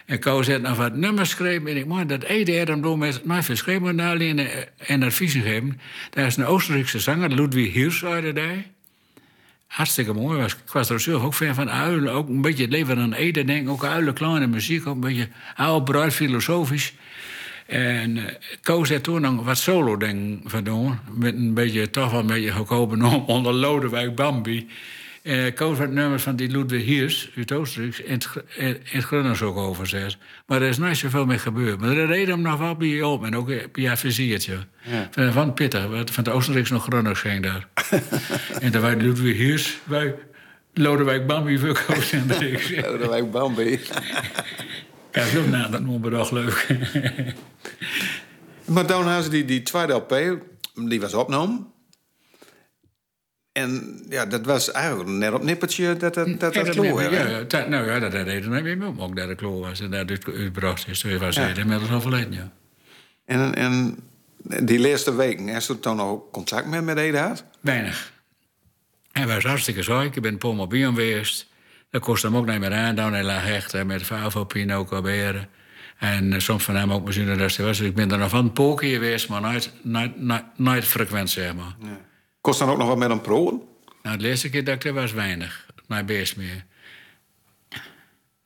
En 0.06 0.20
Koos 0.20 0.48
had 0.48 0.62
nog 0.62 0.78
wat 0.78 0.96
nummers 0.96 1.34
geschreven. 1.34 1.68
En 1.68 1.78
ik 1.78 1.86
maar 1.86 2.08
dat 2.08 2.24
Ede 2.24 2.58
er 2.58 2.66
dan 2.66 2.82
door 2.82 2.98
met 2.98 3.26
mij 3.26 3.44
verschreven 3.44 3.96
naar 3.96 4.20
en, 4.20 4.48
en 4.78 5.04
adviezen 5.04 5.42
geven. 5.42 5.80
Daar 6.10 6.26
is 6.26 6.38
een 6.38 6.46
Oostenrijkse 6.46 7.00
zanger, 7.00 7.30
Ludwig 7.30 7.74
Hirsch 7.74 8.04
uit 8.04 8.24
de 8.24 8.34
dij. 8.34 8.72
hartstikke 9.68 10.14
mooi 10.14 10.42
was. 10.42 10.54
Ik 10.54 10.72
was 10.72 10.90
er 10.90 11.00
zelf 11.00 11.24
ook 11.24 11.34
fan 11.34 11.56
van 11.56 11.70
uilen. 11.70 12.14
Ook 12.14 12.28
een 12.28 12.42
beetje 12.42 12.64
het 12.64 12.72
leven 12.72 12.98
aan 12.98 13.14
eten, 13.14 13.46
denk 13.46 13.62
ik. 13.62 13.70
Ook 13.70 13.86
uilen, 13.86 14.14
kleine 14.14 14.48
muziek. 14.48 14.88
Ook 14.88 14.96
een 14.96 15.02
beetje 15.02 15.28
oude 15.56 15.92
bruid, 15.92 16.14
filosofisch. 16.14 16.94
En 17.70 18.18
uh, 18.18 18.24
Koos 18.62 18.90
heeft 18.90 19.04
toen 19.04 19.22
nog 19.22 19.46
wat 19.46 19.58
solo 19.58 19.98
ding 19.98 20.42
van 20.46 20.64
doen. 20.64 21.00
Met 21.14 21.34
een 21.34 21.54
beetje, 21.54 21.90
toch 21.90 22.12
wel 22.12 22.20
een 22.20 22.28
beetje 22.28 22.52
gekomen 22.52 23.02
onder 23.26 23.54
Lodewijk 23.54 24.16
Bambi. 24.16 24.68
Uh, 25.24 25.54
Koos 25.56 25.78
wat 25.78 25.92
nummers 25.92 26.24
van 26.24 26.36
die 26.36 26.50
Ludwig 26.50 26.84
Hiers 26.84 27.30
uit 27.38 27.52
Oostenrijk 27.52 27.98
in 27.98 28.22
het 28.84 29.04
Grunners 29.04 29.42
ook 29.42 29.58
over 29.58 29.88
zes. 29.88 30.18
Maar 30.46 30.62
er 30.62 30.68
is 30.68 30.78
nooit 30.78 30.98
zoveel 30.98 31.26
mee 31.26 31.38
gebeurd. 31.38 31.80
Maar 31.80 31.98
er 31.98 32.06
reden 32.06 32.34
hem 32.34 32.42
nog 32.42 32.60
wel 32.60 32.76
bij 32.76 32.88
je 32.88 33.08
op 33.08 33.26
en 33.26 33.36
ook 33.36 33.46
bij 33.48 33.68
je 33.72 33.98
visiertje. 33.98 34.58
Ja. 34.82 35.08
Van, 35.12 35.32
van 35.32 35.54
Pitter, 35.54 36.12
van 36.12 36.24
de 36.24 36.32
Oostenrijks 36.32 36.70
nog 36.70 36.84
Grunners 36.84 37.20
ging 37.20 37.44
daar. 37.44 37.68
en 38.62 38.72
daar 38.72 38.82
waren 38.82 39.02
Ludwig 39.02 39.38
Hiers 39.38 39.78
bij 39.84 40.16
Lodewijk 40.74 41.28
Bambi 41.28 41.58
voor 41.58 41.84
Koos 41.88 42.12
en 42.12 42.28
Lodewijk 42.82 43.32
Bambi. 43.32 43.80
Kijk, 45.20 45.38
ook 45.38 45.52
na 45.52 45.68
dat 45.68 46.12
toch 46.12 46.32
leuk. 46.32 46.68
maar 48.74 49.24
ze 49.24 49.30
die, 49.30 49.46
die 49.46 49.62
tweede 49.62 49.94
LP, 49.94 50.40
die 50.76 51.02
was 51.02 51.14
opgenomen. 51.14 51.68
En 53.52 54.02
ja, 54.10 54.26
dat 54.26 54.46
was 54.46 54.72
eigenlijk 54.72 55.10
net 55.10 55.34
op 55.34 55.44
nippertje 55.44 55.98
dat 55.98 56.14
dat, 56.14 56.40
dat, 56.40 56.54
dat 56.54 56.70
kloor 56.70 57.02
ja, 57.02 57.46
ja, 57.50 57.68
nou 57.68 57.86
ja, 57.86 58.00
dat 58.00 58.14
reden 58.14 58.52
we 58.52 58.62
mee 58.62 58.84
ook 58.98 59.16
dat 59.16 59.28
het 59.28 59.38
kloor 59.38 59.60
was. 59.60 59.80
En 59.80 59.92
dat 59.92 60.10
het 60.10 60.26
uitbracht 60.28 60.88
is. 60.88 61.00
Toen 61.00 61.18
was 61.18 61.36
hij 61.36 61.50
ja. 61.50 61.56
inmiddels 61.56 61.92
overleden, 61.92 62.34
ja. 62.34 62.52
En, 63.26 63.56
en 63.56 63.98
die 64.66 64.80
laatste 64.80 65.16
weken, 65.16 65.48
heeft 65.48 65.70
u 65.70 65.80
toen 65.80 65.96
nog 65.96 66.22
contact 66.32 66.68
met, 66.68 66.84
met 66.84 66.98
gehad? 66.98 67.44
Weinig. 67.60 68.12
Hij 69.12 69.28
was 69.28 69.44
hartstikke 69.44 69.84
ziek. 69.84 70.16
Ik 70.16 70.22
ben 70.22 70.38
Paul 70.38 70.68
Bion 70.68 70.96
geweest. 70.96 71.48
Dat 71.90 72.02
kost 72.02 72.24
hem 72.24 72.38
ook 72.38 72.46
niet 72.46 72.60
meer 72.60 72.74
aan. 72.74 72.96
Dan 72.96 73.14
hij 73.14 73.24
lag 73.24 73.48
echt 73.48 73.84
met 73.84 74.04
Favopin 74.04 74.74
ook 74.74 74.92
alweer. 74.92 75.48
En 75.98 76.32
uh, 76.32 76.40
soms 76.40 76.64
van 76.64 76.76
hem 76.76 76.92
ook 76.92 77.06
misschien 77.06 77.38
dat 77.38 77.56
hij 77.56 77.66
was. 77.66 77.80
Ik 77.80 77.96
ben 77.96 78.12
er 78.12 78.18
nog 78.18 78.30
van 78.30 78.52
een 78.56 78.76
keer 78.76 78.94
geweest, 78.94 79.30
maar 79.30 79.42
nooit, 79.42 79.72
nooit, 79.82 80.22
nooit, 80.22 80.44
nooit 80.56 80.86
frequent, 80.86 81.30
zeg 81.30 81.56
maar. 81.56 81.76
Ja. 81.82 82.00
Kost 82.42 82.60
dan 82.60 82.70
ook 82.70 82.78
nog 82.78 82.88
wat 82.88 82.98
met 82.98 83.10
een 83.10 83.22
proen? 83.22 83.64
Nou, 84.04 84.18
de 84.18 84.28
eerste 84.28 84.50
keer 84.50 84.64
dat 84.64 84.76
ik 84.76 84.86
er 84.86 84.94
was 84.94 85.14
weinig. 85.14 85.68
Mijn 85.88 86.06
best 86.06 86.38
meer. 86.38 86.66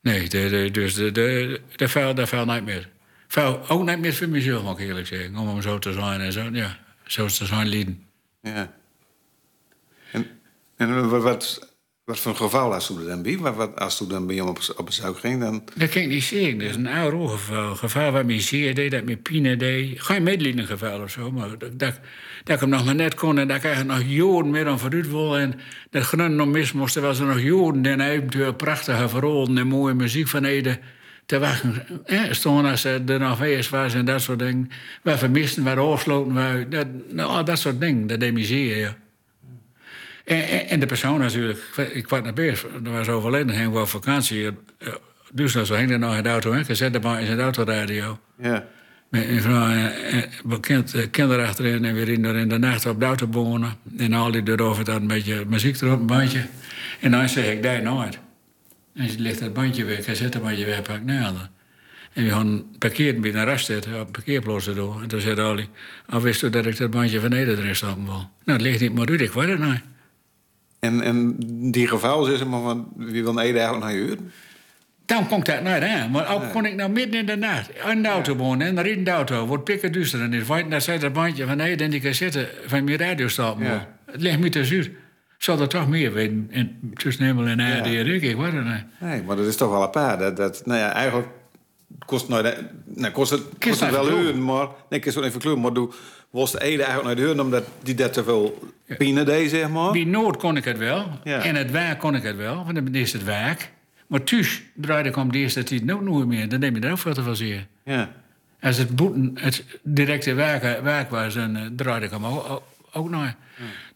Nee, 0.00 0.28
de, 0.28 0.48
de, 0.48 0.70
dus 0.70 0.94
de, 0.94 1.12
de, 1.12 1.60
de 1.76 1.88
vuil, 1.88 2.14
dat 2.14 2.28
vuil 2.28 2.44
niet 2.44 2.64
meer. 2.64 2.88
Vuil 3.26 3.68
ook 3.68 3.86
niet 3.86 3.98
meer 3.98 4.14
voor 4.14 4.28
mezelf, 4.28 4.62
moet 4.62 4.78
ik 4.78 4.86
eerlijk 4.86 5.06
zeggen. 5.06 5.36
Om 5.36 5.48
hem 5.48 5.62
zo 5.62 5.78
te 5.78 5.92
zijn 5.92 6.20
en 6.20 6.32
zo, 6.32 6.48
ja. 6.52 6.78
Zo 7.04 7.26
te 7.26 7.46
zijn 7.46 7.66
lieden. 7.66 8.06
Ja. 8.42 8.72
En, 10.12 10.40
en 10.76 11.08
wat, 11.08 11.73
wat 12.04 12.18
voor 12.18 12.30
een 12.30 12.36
geval 12.36 12.74
als 12.74 12.90
u 12.90 13.06
dan 13.06 13.22
bij? 13.22 13.38
Wat, 13.38 13.80
als 13.80 14.00
u 14.00 14.06
dan 14.06 14.26
bij 14.26 14.40
op, 14.40 14.58
op 14.76 14.86
bezoek 14.86 15.18
ging, 15.18 15.40
dan... 15.40 15.62
Dat 15.74 15.88
kan 15.88 16.02
ik 16.02 16.08
niet 16.08 16.22
zeggen. 16.22 16.58
Dat 16.58 16.68
is 16.68 16.76
een 16.76 16.86
oude 16.86 17.28
geval. 17.28 17.76
Geval 17.76 18.10
waar 18.10 18.26
mij 18.26 18.40
zeer 18.40 18.74
deed, 18.74 18.90
dat 18.90 19.04
mij 19.04 19.16
pine 19.16 19.56
deed. 19.56 20.02
Geen 20.02 20.22
medelijden 20.22 20.66
geval 20.66 21.02
of 21.02 21.10
zo, 21.10 21.30
maar 21.30 21.58
dat, 21.58 21.78
dat, 21.78 22.00
ik 22.44 22.60
hem 22.60 22.68
nog 22.68 22.84
maar 22.84 22.94
net 22.94 23.14
kon... 23.14 23.38
en 23.38 23.48
dat 23.48 23.56
ik 23.56 23.64
eigenlijk 23.64 23.98
nog 23.98 24.08
jaren 24.08 24.50
meer 24.50 24.64
dan 24.64 24.78
vooruit 24.78 25.10
wil... 25.10 25.38
en 25.38 25.54
dat 25.90 26.02
groen 26.02 26.36
nog 26.36 26.46
mis 26.46 26.72
moest, 26.72 26.94
was 26.94 27.18
er 27.18 27.26
nog 27.26 27.40
jaren... 27.40 27.86
en 27.86 28.00
eventueel 28.00 28.54
prachtige 28.54 29.08
verhalen 29.08 29.58
en 29.58 29.66
mooie 29.66 29.94
muziek 29.94 30.28
van 30.28 30.46
te 31.26 31.38
wachten. 31.38 31.86
Eh, 32.04 32.22
stonden 32.30 32.70
als 32.70 32.80
ze 32.80 33.02
er 33.06 33.18
nog 33.18 33.36
geweest 33.36 33.70
was 33.70 33.94
en 33.94 34.04
dat 34.04 34.22
soort 34.22 34.38
dingen. 34.38 34.70
Waar 35.02 35.18
vermisten, 35.18 35.64
waar 35.64 35.78
afsloten, 35.78 36.70
dat, 36.70 36.86
nou, 37.10 37.44
dat 37.44 37.58
soort 37.58 37.80
dingen. 37.80 38.06
Dat 38.06 38.20
deed 38.20 38.32
me 38.32 38.44
zeer, 38.44 38.78
ja. 38.78 38.96
En, 40.24 40.68
en, 40.68 40.80
de 40.80 40.86
persoon 40.86 41.20
natuurlijk. 41.20 41.58
Ik 41.92 42.02
kwam 42.02 42.22
naar 42.22 42.32
bed, 42.32 42.66
er 42.84 42.90
was 42.90 43.08
overleden, 43.08 43.54
ging 43.54 43.72
wel 43.72 43.86
vakantie. 43.86 44.50
Dus 45.32 45.52
dat 45.52 45.66
zo 45.66 45.74
hing 45.74 45.90
er 45.90 45.98
nog 45.98 46.16
in 46.16 46.22
de 46.22 46.28
auto, 46.28 46.52
hè? 46.52 46.64
gezet 46.64 47.02
maar 47.02 47.20
in 47.20 47.26
zijn 47.26 47.40
autoradio. 47.40 48.18
Ja. 48.38 48.66
Met 49.08 49.28
een 49.28 49.40
vrouw 49.40 49.68
en 49.68 50.60
kind, 50.60 51.10
kinderen 51.10 51.46
achterin 51.46 51.84
en 51.84 51.94
weer 51.94 52.08
in, 52.08 52.24
in 52.24 52.48
de 52.48 52.58
nacht 52.58 52.86
op 52.86 53.00
de 53.00 53.06
auto 53.06 53.26
wonen. 53.30 53.72
En 53.98 54.12
al 54.12 54.30
die 54.30 54.42
erover 54.48 54.84
dan 54.84 55.00
een 55.00 55.06
beetje 55.06 55.44
muziek 55.48 55.80
erop, 55.80 56.00
een 56.00 56.06
bandje. 56.06 56.46
En 57.00 57.10
dan 57.10 57.28
zeg 57.28 57.46
ik, 57.46 57.62
daar 57.62 57.82
nooit. 57.82 58.18
En 58.94 59.08
ze 59.08 59.18
ligt 59.18 59.40
dat 59.40 59.52
bandje 59.52 59.84
weg, 59.84 60.06
hij 60.06 60.14
zet 60.14 60.34
het 60.34 60.42
bandje 60.42 60.64
weg, 60.64 60.82
pak 60.82 61.02
nader. 61.02 61.50
En 62.12 62.24
we 62.24 62.30
gaan 62.30 62.64
parkeren 62.78 63.20
bij 63.20 63.34
een 63.34 63.44
raststad, 63.44 63.88
op 64.00 64.12
parkeerplaats 64.12 64.64
door. 64.64 65.02
En 65.02 65.08
toen 65.08 65.20
zei 65.20 65.40
Ali, 65.40 65.68
al 66.06 66.20
wist 66.20 66.42
u 66.42 66.50
dat 66.50 66.66
ik 66.66 66.76
dat 66.76 66.90
bandje 66.90 67.20
van 67.20 67.30
Nederland 67.30 67.58
erin 67.58 67.76
stappen 67.76 68.04
wil. 68.04 68.30
Nou, 68.44 68.58
het 68.58 68.60
ligt 68.60 68.80
niet 68.80 68.94
maar 68.94 69.08
uit, 69.08 69.20
ik 69.20 69.32
weet 69.32 69.48
het 69.48 69.58
niet. 69.58 69.80
En, 70.84 71.00
en 71.00 71.34
die 71.70 71.88
geval 71.88 72.26
is 72.26 72.44
maar 72.44 72.60
van 72.60 72.88
wie 72.96 73.22
wil 73.22 73.40
Ede 73.40 73.58
eigenlijk 73.58 73.84
naar 73.84 73.94
je 73.94 74.16
Dan 75.06 75.28
komt 75.28 75.46
dat 75.46 75.62
niet 75.62 75.72
aan. 75.72 76.10
Maar 76.10 76.34
ook 76.34 76.52
kon 76.52 76.64
ik 76.64 76.74
nou 76.74 76.90
midden 76.90 77.20
in 77.20 77.26
de 77.26 77.36
nacht 77.36 77.70
in 77.90 78.02
de 78.02 78.08
auto 78.08 78.36
wonen 78.36 78.78
en 78.78 78.86
in 78.86 79.04
de 79.04 79.10
auto 79.10 79.46
wordt 79.46 79.64
pikken 79.64 79.92
duister 79.92 80.20
en 80.20 80.32
is 80.32 80.46
dat 80.68 80.82
zij 80.82 80.98
dat 80.98 81.12
bandje 81.12 81.46
van 81.46 81.60
Ede 81.60 81.84
en 81.84 81.90
die 81.90 82.00
cassette 82.00 82.48
van 82.66 82.84
mijn 82.84 82.98
radio 82.98 83.28
staat. 83.28 83.56
Ja. 83.58 83.88
Het 84.06 84.20
ligt 84.20 84.38
me 84.38 84.48
te 84.48 84.64
zuur. 84.64 84.90
Zal 85.38 85.60
er 85.60 85.68
toch 85.68 85.88
meer 85.88 86.12
weten 86.12 86.46
in, 86.50 86.92
tussen 86.94 87.24
hemel 87.24 87.46
en 87.46 87.60
aarde 87.60 87.90
ja. 87.90 88.00
ik. 88.00 88.36
Nee, 88.98 89.22
maar 89.22 89.36
dat 89.36 89.46
is 89.46 89.56
toch 89.56 89.70
wel 89.70 89.82
een 89.82 89.90
paar. 89.90 90.18
Dat, 90.18 90.36
dat, 90.36 90.62
nou 90.66 90.78
ja, 90.78 90.92
eigenlijk 90.92 91.28
kost, 92.06 92.28
nou, 92.28 92.54
nou, 92.84 93.12
kost 93.12 93.30
het, 93.30 93.42
kost 93.58 93.80
het 93.80 93.90
wel 93.90 94.10
uren, 94.10 94.44
maar... 94.44 94.66
Nee, 94.88 95.00
ik 95.00 95.06
is 95.06 95.14
wel 95.14 95.24
even 95.24 95.40
kleur, 95.40 95.58
maar 95.58 95.72
doe 95.72 95.92
was 96.40 96.52
de 96.52 96.62
Ede 96.62 96.82
eigenlijk 96.82 97.04
naar 97.04 97.14
de 97.14 97.32
huur 97.32 97.40
omdat 97.40 97.64
die 97.82 97.94
dat 97.94 98.12
te 98.12 98.24
veel 98.24 98.68
pine 98.98 99.22
deed, 99.22 99.50
zeg 99.50 99.68
maar. 99.68 99.92
Bij 99.92 100.04
Noord 100.04 100.36
kon 100.36 100.56
ik 100.56 100.64
het 100.64 100.78
wel. 100.78 101.06
En 101.24 101.54
het 101.54 101.70
werk 101.70 101.98
kon 101.98 102.14
ik 102.14 102.22
het 102.22 102.36
wel, 102.36 102.64
want 102.64 102.74
dan 102.74 102.94
is 102.94 103.12
het 103.12 103.24
werk. 103.24 103.70
Maar 104.06 104.24
thuis 104.24 104.62
draaide 104.74 105.08
ik 105.08 105.16
om 105.16 105.32
de 105.32 105.38
eerste 105.38 105.62
tijd 105.62 105.92
ook 105.92 106.02
nooit 106.02 106.26
meer. 106.26 106.48
Dan 106.48 106.60
neem 106.60 106.74
je 106.74 106.80
er 106.80 106.90
ook 106.90 106.98
veel 106.98 107.14
te 107.14 107.22
veel 107.22 107.34
zeer. 107.34 107.66
Ja. 107.84 108.12
Als 108.60 108.76
het, 108.76 108.96
boeten, 108.96 109.32
het 109.34 109.64
directe 109.82 110.34
werk, 110.34 110.82
werk 110.82 111.10
was, 111.10 111.34
dan 111.34 111.56
uh, 111.56 111.62
draaide 111.76 112.06
ik 112.06 112.12
hem 112.12 112.24
ook, 112.26 112.62
ook 112.92 113.10
nog. 113.10 113.24
Ja. 113.24 113.36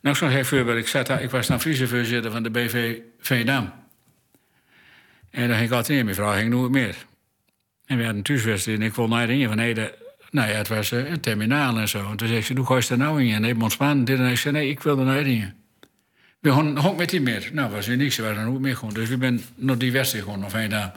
Nou, 0.00 0.16
zo'n 0.16 0.28
heel 0.28 0.44
voorbeeld. 0.44 0.78
Ik, 0.78 0.88
zat, 0.88 1.08
ik 1.08 1.30
was 1.30 1.46
dan 1.46 1.60
vicevoorzitter 1.60 2.30
van 2.30 2.42
de 2.42 2.50
BV 2.50 2.98
Veendam. 3.18 3.72
En 5.30 5.48
dan 5.48 5.56
ging 5.56 5.68
ik 5.68 5.76
altijd 5.76 5.98
in. 5.98 6.04
Mijn 6.04 6.16
vrouw 6.16 6.32
ging 6.32 6.50
nooit 6.50 6.70
meer. 6.70 6.96
En 7.86 7.96
we 7.96 8.02
hadden 8.02 8.16
een 8.16 8.22
thuiswedstrijd 8.22 8.78
en 8.78 8.86
ik 8.86 8.94
wil 8.94 9.08
naar 9.08 9.28
een 9.28 9.48
van 9.48 9.58
Ede 9.58 9.94
nou 10.30 10.48
ja, 10.48 10.54
het 10.54 10.68
was 10.68 10.90
uh, 10.90 11.10
een 11.10 11.20
terminaal 11.20 11.78
en 11.78 11.88
zo. 11.88 12.10
En 12.10 12.16
toen 12.16 12.28
zei 12.28 12.42
ze, 12.42 12.54
hoe 12.54 12.66
ga 12.66 12.74
je 12.74 12.86
er 12.88 12.98
nou 12.98 13.24
in? 13.24 13.34
En 13.34 13.44
even 13.44 13.62
ontspannen. 13.62 14.06
En 14.06 14.30
ik 14.30 14.36
zei, 14.36 14.54
nee, 14.54 14.68
ik 14.68 14.82
wil 14.82 14.98
er 14.98 15.04
nou 15.04 15.18
in. 15.18 15.54
We 16.40 16.52
gaan 16.52 16.96
met 16.96 17.10
die 17.10 17.20
meer. 17.20 17.50
Nou, 17.52 17.70
was 17.70 17.88
er 17.88 17.96
niks, 17.96 18.14
ze 18.14 18.22
waren 18.22 18.42
er 18.42 18.48
ook 18.48 18.58
meer 18.58 18.76
gewoon. 18.76 18.94
Dus 18.94 19.08
we 19.08 19.16
ben 19.16 19.42
nog 19.54 19.76
die 19.76 19.92
wedstrijd 19.92 20.24
gewoon 20.24 20.40
nog 20.40 20.52
een 20.52 20.68
dag. 20.68 20.92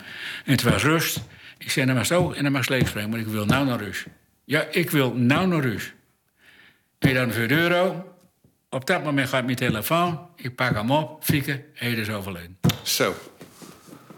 En 0.45 0.51
het 0.51 0.61
was 0.61 0.83
rust. 0.83 1.21
Ik 1.57 1.71
zei, 1.71 1.85
dan 1.85 1.95
maar 1.95 2.05
zo 2.05 2.31
en 2.31 2.43
dan 2.43 2.51
mag 2.51 2.63
slecht 2.63 2.87
springen, 2.87 3.09
maar 3.09 3.19
ik 3.19 3.27
wil 3.27 3.45
nou 3.45 3.65
naar 3.65 3.79
rust. 3.79 4.05
Ja, 4.45 4.65
ik 4.71 4.89
wil 4.89 5.13
nou 5.13 5.47
naar 5.47 5.59
rust. 5.61 5.93
2000 6.97 7.51
euro. 7.51 8.13
Op 8.69 8.85
dat 8.85 9.03
moment 9.03 9.29
gaat 9.29 9.45
mijn 9.45 9.55
telefoon. 9.55 10.19
Ik 10.35 10.55
pak 10.55 10.75
hem 10.75 10.91
op, 10.91 11.23
fieken, 11.23 11.63
hij 11.73 11.91
is 11.91 12.09
overleden. 12.09 12.57
Zo. 12.83 13.15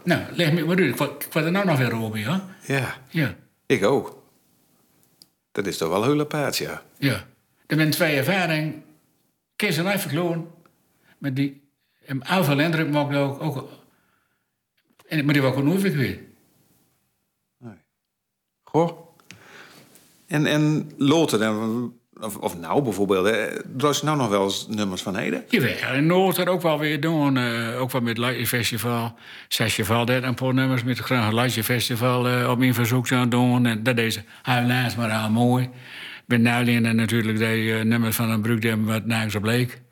Nou, 0.04 0.22
leg 0.32 0.52
me 0.52 0.64
maar 0.64 0.76
uit. 0.76 0.88
Ik 0.88 1.32
word 1.32 1.44
er 1.44 1.50
nou 1.50 1.66
nog 1.66 1.78
weer 1.78 1.94
over, 1.94 2.18
hè? 2.18 2.38
Ja. 2.74 2.94
Ja. 3.08 3.34
Ik 3.66 3.84
ook. 3.84 4.23
Dat 5.54 5.66
is 5.66 5.76
toch 5.76 5.88
wel 5.88 6.04
heel 6.04 6.20
apart, 6.20 6.56
ja. 6.56 6.82
Ja. 6.98 7.26
Er 7.66 7.76
zijn 7.76 7.90
twee 7.90 8.16
ervaringen. 8.16 8.84
Kees 9.56 9.76
en 9.76 9.98
gewoon. 9.98 10.50
Met 11.18 11.36
die... 11.36 11.62
En 12.04 12.26
veel 12.44 12.60
indruk 12.60 12.90
maakt 12.90 13.16
ook... 13.16 13.42
ook 13.42 13.68
en, 15.06 15.24
maar 15.24 15.32
die 15.32 15.42
was 15.42 15.54
ook 15.54 15.62
nooit 15.62 15.82
weer. 15.82 16.20
Nee. 17.58 17.76
Goh. 18.62 19.16
En, 20.26 20.46
en 20.46 20.90
Loten, 20.96 21.38
dan 21.38 21.98
of, 22.20 22.36
of 22.36 22.58
nou 22.58 22.82
bijvoorbeeld, 22.82 23.24
draai 23.76 23.94
je 23.94 24.04
nou 24.04 24.16
nog 24.16 24.28
wel 24.28 24.44
eens 24.44 24.66
nummers 24.68 25.02
van 25.02 25.16
Heden? 25.16 25.44
Jawel, 25.48 25.94
in 25.94 26.06
Noord 26.06 26.36
er 26.36 26.48
ook 26.48 26.62
wel 26.62 26.78
weer 26.78 27.00
doen. 27.00 27.36
Uh, 27.36 27.80
ook 27.80 27.90
wel 27.90 28.00
met 28.00 28.16
het 28.16 28.18
Lightje 28.18 28.46
Festival. 28.46 29.14
Festival, 29.48 30.04
dat 30.04 30.22
een 30.22 30.34
paar 30.34 30.54
nummers 30.54 30.84
met 30.84 31.08
het 31.08 31.32
Lightje 31.32 31.64
Festival 31.64 32.28
uh, 32.28 32.50
op 32.50 32.58
mijn 32.58 32.74
verzoek 32.74 33.06
zou 33.06 33.28
doen. 33.28 33.66
En 33.66 33.82
dat 33.82 33.98
is 33.98 34.20
helaas 34.42 34.96
maar 34.96 35.20
heel 35.20 35.30
mooi. 35.30 35.70
Met 36.26 36.40
Nijlien 36.40 36.86
en 36.86 36.96
natuurlijk 36.96 37.38
de 37.38 37.56
uh, 37.56 37.82
nummers 37.82 38.16
van 38.16 38.30
een 38.30 38.42
broekdem 38.42 38.86
wat 38.86 39.04
nergens 39.06 39.34
op 39.34 39.44
leek. 39.44 39.82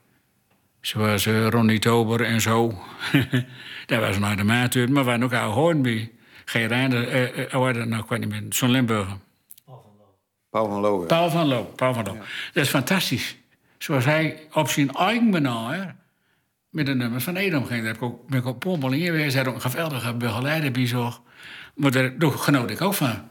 Zoals 0.80 1.26
Ronnie 1.26 1.78
Tober 1.78 2.20
en 2.20 2.40
zo. 2.40 2.78
dat 3.86 4.00
was 4.00 4.18
nog 4.18 4.34
de 4.34 4.44
maat 4.44 4.74
maar 4.74 5.04
waren 5.04 5.22
ook 5.22 5.34
al 5.34 5.50
Hoornby. 5.50 6.08
Geen 6.44 6.66
Reinder, 6.66 7.32
uh, 7.52 7.84
nou, 7.84 8.02
ik 8.02 8.08
weet 8.08 8.20
niet 8.20 8.28
meer, 8.28 8.42
zo'n 8.48 8.70
Limburger. 8.70 9.16
Paul 10.52 10.68
van 10.68 10.80
Loo. 10.80 11.06
Paul 11.06 11.30
van 11.30 11.46
Loo. 11.46 11.64
Paul 11.64 11.94
van 11.94 12.04
Loo. 12.04 12.16
Dat 12.52 12.64
is 12.64 12.68
fantastisch. 12.68 13.36
Zoals 13.78 14.04
hij 14.04 14.48
op 14.52 14.68
zijn 14.68 14.90
eigen 14.90 15.28
manier 15.30 15.94
met 16.70 16.86
de 16.86 16.94
nummers 16.94 17.24
van 17.24 17.36
Edom 17.36 17.64
ging. 17.64 17.78
Daar 17.78 17.92
heb 17.92 17.96
ik 17.96 18.02
ook, 18.02 18.28
ben 18.28 18.38
ik 18.38 18.46
op 18.46 18.60
Pommel 18.60 18.92
in 18.92 19.04
geweest. 19.04 19.34
Hij 19.34 19.42
had 19.42 19.54
ook 19.54 19.64
een 19.64 19.70
geweldige 19.70 20.14
begeleider 20.14 20.72
bij 20.72 21.12
Maar 21.74 21.90
daar 21.90 22.12
genoot 22.18 22.70
ik 22.70 22.80
ook 22.80 22.94
van. 22.94 23.30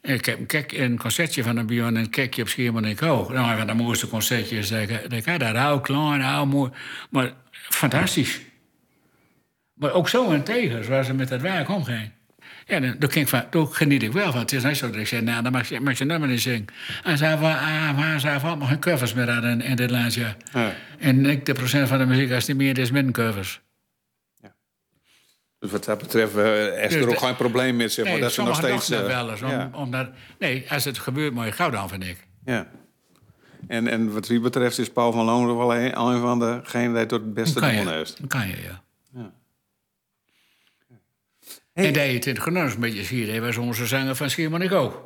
En 0.00 0.14
ik 0.14 0.24
heb 0.24 0.38
een, 0.38 0.46
kek, 0.46 0.72
een 0.72 0.98
concertje 0.98 1.42
van 1.42 1.56
een 1.56 1.66
Bjorn 1.66 1.96
en 1.96 2.02
een 2.02 2.10
kekje 2.10 2.42
op 2.42 2.48
Schiermonnikoog. 2.48 3.32
Nou, 3.32 3.50
een 3.50 3.58
van 3.58 3.66
de 3.66 3.74
mooiste 3.74 4.08
concertjes. 4.08 4.70
Ik, 4.70 5.26
had 5.26 5.40
daar 5.40 5.66
heel 5.66 5.80
klein, 5.80 6.24
heel 6.24 6.46
mooi. 6.46 6.70
Maar 7.10 7.32
fantastisch. 7.50 8.40
Maar 9.74 9.92
ook 9.92 10.08
zo 10.08 10.30
en 10.30 10.44
tegen, 10.44 10.84
zoals 10.84 11.06
ze 11.06 11.14
met 11.14 11.28
dat 11.28 11.40
werk 11.40 11.68
omging. 11.68 12.10
Ja, 12.68 12.80
dan, 12.80 12.94
dan, 12.98 13.10
ik 13.14 13.28
van, 13.28 13.44
dan 13.50 13.66
geniet 13.74 14.02
ik 14.02 14.12
wel 14.12 14.30
van. 14.32 14.40
Het 14.40 14.52
is 14.52 14.62
niet 14.62 14.76
zo 14.76 14.86
dat 14.90 14.96
ik 15.00 15.06
zeg, 15.06 15.20
nou, 15.20 15.42
dan 15.42 15.52
mag 15.52 15.68
je, 15.68 15.80
mag 15.80 15.98
je 15.98 16.04
nummer 16.04 16.28
niet 16.28 16.40
zingen. 16.40 16.64
En 17.02 17.18
zei 17.18 17.38
van, 17.38 17.50
ah, 17.58 18.16
ze 18.18 18.28
hebben 18.28 18.58
nog 18.58 18.68
geen 18.68 18.78
covers 18.80 19.14
meer 19.14 19.30
aan 19.30 19.44
in, 19.44 19.60
in 19.60 19.76
dit 19.76 19.90
landje. 19.90 20.34
Ja. 20.52 20.72
En 20.98 21.38
90% 21.40 21.42
van 21.88 21.98
de 21.98 22.06
muziek, 22.06 22.32
als 22.32 22.46
niet 22.46 22.56
meer 22.56 22.78
is, 22.78 22.90
min 22.90 23.12
covers. 23.12 23.60
Dus 25.58 25.70
wat 25.70 25.84
dat 25.84 25.98
betreft 25.98 26.36
eh, 26.36 26.84
is 26.84 26.92
Dus 26.92 26.94
er 27.02 27.08
ook 27.08 27.14
de- 27.18 27.18
geen 27.26 27.36
probleem 27.36 27.76
met, 27.76 27.92
zeg 27.92 28.04
maar, 28.04 28.12
Nee, 28.12 28.22
dat 28.22 28.32
ze 28.32 28.42
nog 28.42 28.56
steeds... 28.56 28.86
dat 28.86 29.00
eh, 29.00 29.06
wel 29.06 29.30
eens. 29.30 29.42
Om, 29.42 29.50
ja, 29.50 29.70
omdat, 29.72 30.08
nee, 30.38 30.64
als 30.70 30.84
het 30.84 30.98
gebeurt, 30.98 31.32
moet 31.34 31.44
je 31.44 31.52
gauw 31.52 31.70
dan, 31.70 31.88
vind 31.88 32.04
ik. 32.04 32.26
ja. 32.44 32.66
En, 33.68 33.88
en 33.88 34.12
wat 34.12 34.26
wie 34.26 34.40
betreft 34.40 34.78
is 34.78 34.90
Paul 34.92 35.12
van 35.12 35.24
Loon 35.24 35.56
wel 35.56 35.74
een, 35.74 35.98
een 36.00 36.20
van 36.20 36.38
degenen 36.38 36.94
die 36.94 37.06
tot 37.06 37.20
het 37.20 37.34
beste 37.34 37.60
doen 37.60 37.74
je, 37.74 37.88
heeft. 37.90 38.18
dan 38.18 38.28
kan 38.28 38.48
je, 38.48 38.62
ja. 38.62 38.82
Ja. 41.76 41.82
En 41.82 41.92
dat 41.92 42.06
je 42.06 42.12
het 42.12 42.26
in 42.26 42.34
het 42.34 42.42
genus 42.42 42.74
een 42.74 42.80
beetje 42.80 43.04
ziet, 43.04 43.28
hij 43.28 43.40
was 43.40 43.56
onze 43.56 43.86
zanger 43.86 44.16
van 44.16 44.30
Schiermonnikoog. 44.30 45.00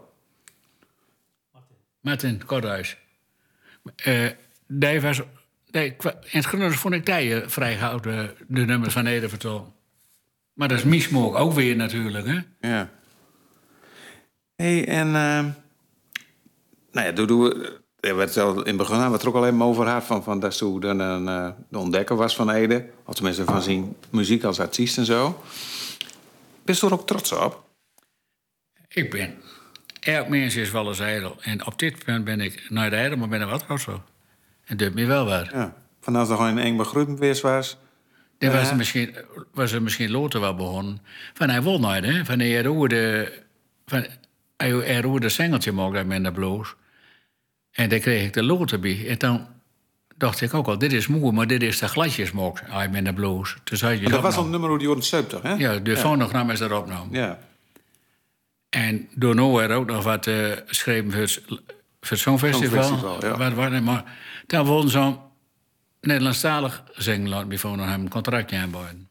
Martin 2.01 2.45
Korthuis. 2.45 2.97
Eh 3.97 4.31
die 4.67 5.01
was, 5.01 5.21
die, 5.71 5.83
in 5.83 6.15
het 6.31 6.47
genus 6.47 6.77
vond 6.77 6.95
ik 6.95 7.07
die 7.07 7.41
vrij 7.47 7.77
gauw 7.77 8.01
de, 8.01 8.35
de 8.47 8.65
nummers 8.65 8.93
van 8.93 9.07
Ede 9.07 9.29
vertolken. 9.29 9.73
Maar 10.53 10.69
dat 10.69 10.79
is 10.79 10.85
Miesmook 10.85 11.37
ook 11.37 11.53
weer 11.53 11.77
natuurlijk, 11.77 12.27
hè? 12.27 12.69
Ja. 12.69 12.91
hey, 14.57 14.89
en... 14.89 15.15
ehm 15.15 15.49
nou 16.93 17.07
ja, 17.07 17.13
doe, 17.13 17.27
doe, 17.27 17.73
er 18.01 18.17
werd 18.17 18.37
al 18.37 18.51
in 18.51 18.67
het 18.67 18.77
begin 18.77 18.95
hadden 18.95 19.11
we 19.11 19.17
het 19.17 19.23
er 19.23 19.29
ook 19.29 19.35
al 19.35 19.47
even 19.47 19.63
over 19.63 19.85
gehad... 19.85 20.05
van, 20.05 20.23
van 20.23 20.41
dat 20.41 20.55
ze 20.55 20.77
de, 20.79 20.87
een, 20.87 21.29
eh, 21.29 21.49
de 21.69 21.79
ontdekker 21.79 22.17
was 22.17 22.37
van 22.37 22.51
Ede. 22.51 22.89
Of 23.05 23.15
tenminste 23.15 23.45
van 23.45 23.63
zijn 23.63 23.97
muziek 24.11 24.45
als 24.45 24.61
artiest 24.61 24.99
en 24.99 25.05
zo. 25.05 25.43
Ben 26.71 26.79
je 26.79 26.87
er 26.87 26.93
ook 26.93 27.07
trots 27.07 27.33
op? 27.33 27.65
Ik 28.89 29.11
ben. 29.11 29.35
Elk 30.01 30.29
mens 30.29 30.57
is 30.57 30.71
wel 30.71 30.89
eens 30.89 30.99
ijdel. 30.99 31.37
En 31.41 31.67
op 31.67 31.79
dit 31.79 32.05
punt 32.05 32.25
ben 32.25 32.41
ik 32.41 32.67
nooit 32.69 32.93
ijdel, 32.93 33.19
maar 33.19 33.29
ben 33.29 33.41
er 33.41 33.47
wat 33.47 33.67
trots 33.67 33.87
op. 33.87 34.03
En 34.65 34.77
doet 34.77 34.95
me 34.95 35.07
wel 35.07 35.25
wat. 35.25 35.51
Ja. 35.53 35.77
Van 36.01 36.17
als 36.17 36.29
er 36.29 36.37
gewoon 36.37 36.57
een 36.57 36.87
geweest 36.87 37.43
was... 37.43 37.77
Dan 38.39 38.53
was 38.53 38.71
er 38.71 38.77
misschien, 38.77 39.17
was 39.53 39.73
er 39.73 39.83
misschien 39.83 40.11
later 40.11 40.41
wel 40.41 40.55
begonnen. 40.55 41.03
Van 41.35 41.49
hij 41.49 41.63
won 41.63 41.81
nooit, 41.81 42.05
hè? 42.05 42.25
Van 42.25 42.39
hij 42.39 42.63
roerde, 42.63 43.33
van, 43.87 44.07
hij, 44.57 45.01
roerde 45.01 45.25
een 45.25 45.31
singeltje 45.31 45.73
met 46.07 46.25
de 46.25 46.33
blues. 46.33 46.75
En 47.71 47.89
daar 47.89 47.99
kreeg 47.99 48.27
ik 48.27 48.33
de 48.33 48.43
loten 48.43 48.81
bij. 48.81 49.09
En 49.09 49.19
dan 49.19 49.47
dacht 50.21 50.41
ik 50.41 50.55
ook 50.55 50.67
al, 50.67 50.79
dit 50.79 50.93
is 50.93 51.07
moe, 51.07 51.33
maar 51.33 51.47
dit 51.47 51.63
is 51.63 51.79
de 51.79 51.89
gladjes 51.89 52.33
mocht 52.33 52.63
hij 52.65 52.89
met 52.89 53.05
de 53.05 53.13
blues. 53.13 53.57
Dus 53.65 53.81
had 53.81 53.99
je 53.99 54.09
dat 54.09 54.21
was 54.21 54.37
al 54.37 54.43
opnam. 54.43 54.45
een 54.45 54.61
nummer 54.61 54.79
de 54.79 54.85
jaren 54.85 55.03
70, 55.03 55.43
hè? 55.43 55.55
Ja, 55.55 55.79
de 55.79 55.97
fonogram 55.97 56.51
is 56.51 56.61
erop 56.61 56.83
opnam. 56.83 57.09
Ja. 57.11 57.39
En 58.69 59.09
door 59.15 59.63
er 59.63 59.71
ook 59.71 59.87
nog 59.87 60.05
wat 60.05 60.27
eh 60.27 60.53
geschreven 60.67 61.13
voor 61.13 61.21
het, 61.21 61.43
voor 61.47 61.61
het 62.01 62.19
Songfestival. 62.19 62.83
Songfestival, 62.83 63.27
ja. 63.27 63.37
Wat, 63.37 63.53
wat, 63.53 63.81
maar 63.81 64.05
daar 64.47 64.65
won 64.65 64.89
zo'n 64.89 65.19
Nederlandstalig 66.01 66.83
zingen 66.95 67.29
laten 67.29 67.49
bij 67.49 67.59
hem 67.59 68.01
een 68.01 68.09
contractje 68.09 68.57
aanboden. 68.57 69.09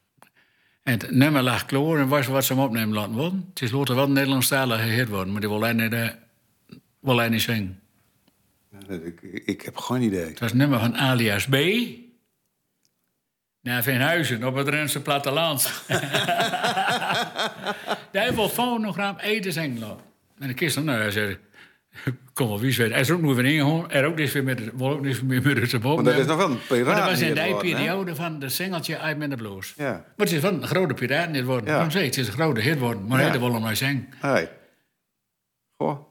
En 0.82 0.92
het 0.92 1.10
nummer 1.10 1.42
lag 1.42 1.66
klaar 1.66 1.96
en 1.96 2.08
was 2.08 2.26
wat 2.26 2.44
ze 2.44 2.52
hem 2.52 2.62
opnemen 2.62 2.94
laten 2.94 3.12
worden. 3.12 3.46
Het 3.48 3.62
is 3.62 3.70
later 3.70 3.94
wel 3.94 4.04
een 4.04 4.12
Nederlandstalig 4.12 4.80
gehit 4.80 5.08
worden, 5.08 5.32
maar 5.32 5.40
die 5.40 5.50
wil 5.50 5.60
hij 5.60 5.72
niet, 5.72 5.92
eh, 5.92 6.08
wil 7.00 7.16
hij 7.16 7.28
niet 7.28 7.42
zingen. 7.42 7.80
Ik, 8.88 9.20
ik 9.22 9.62
heb 9.62 9.76
geen 9.76 10.02
idee. 10.02 10.24
Het 10.24 10.40
was 10.40 10.52
nummer 10.52 10.78
van 10.78 10.96
Alias 10.96 11.46
B. 11.46 11.56
Naar 13.62 13.82
Veenhuizen, 13.82 14.44
op 14.44 14.54
het 14.54 14.66
Drentse 14.66 15.02
platteland. 15.02 15.82
Hij 18.12 18.34
wil 18.34 18.48
fonogram 18.48 19.16
eten 19.18 19.78
laten. 19.78 20.04
En 20.38 20.48
ik 20.48 20.56
kist 20.56 20.74
hem, 20.74 20.84
nou, 20.84 21.00
hij 21.00 21.10
zei... 21.10 21.38
Kom 22.32 22.48
wel, 22.48 22.60
wie 22.60 22.76
weet. 22.76 22.90
Hij 22.90 23.00
is 23.00 23.10
ook 23.10 23.20
nog 23.20 23.34
weer 23.34 23.44
ingehoord. 23.44 23.92
Er 23.92 24.04
ook 24.04 24.16
niet 24.16 24.34
meer 24.34 24.44
met 24.44 24.58
de, 24.58 24.70
wil 24.74 24.90
ook 24.90 25.02
niet 25.02 25.22
meer 25.22 25.42
met 25.42 25.70
de 25.70 25.78
boom. 25.78 25.94
Want 25.94 26.06
dat 26.06 26.18
is 26.18 26.26
nog 26.26 26.36
wel 26.36 26.50
een 26.50 26.84
Maar 26.84 26.96
dat 26.96 27.04
was 27.04 27.20
in 27.20 27.34
die 27.34 27.56
periode 27.56 28.14
van 28.14 28.38
de 28.38 28.48
singeltje 28.48 28.98
uit 28.98 29.18
met 29.18 29.30
de 29.30 29.36
blues. 29.36 29.74
Ja. 29.76 29.90
Maar 29.92 30.04
het 30.16 30.32
is 30.32 30.40
wel 30.40 30.52
een 30.52 30.66
grote 30.66 30.94
piraten 30.94 31.32
dit 31.32 31.44
worden. 31.44 31.74
Ja. 31.74 31.84
Ik, 31.84 31.92
het 31.92 32.16
is 32.16 32.26
een 32.26 32.32
grote 32.32 32.60
hit 32.60 32.78
worden. 32.78 33.06
Maar 33.06 33.20
Ja. 33.20 33.28
hij 33.28 33.38
wil 33.38 33.52
hem 33.52 33.62
maar 33.62 33.76
zingen. 33.76 34.08
Hey. 34.16 34.50
Goh. 35.76 36.08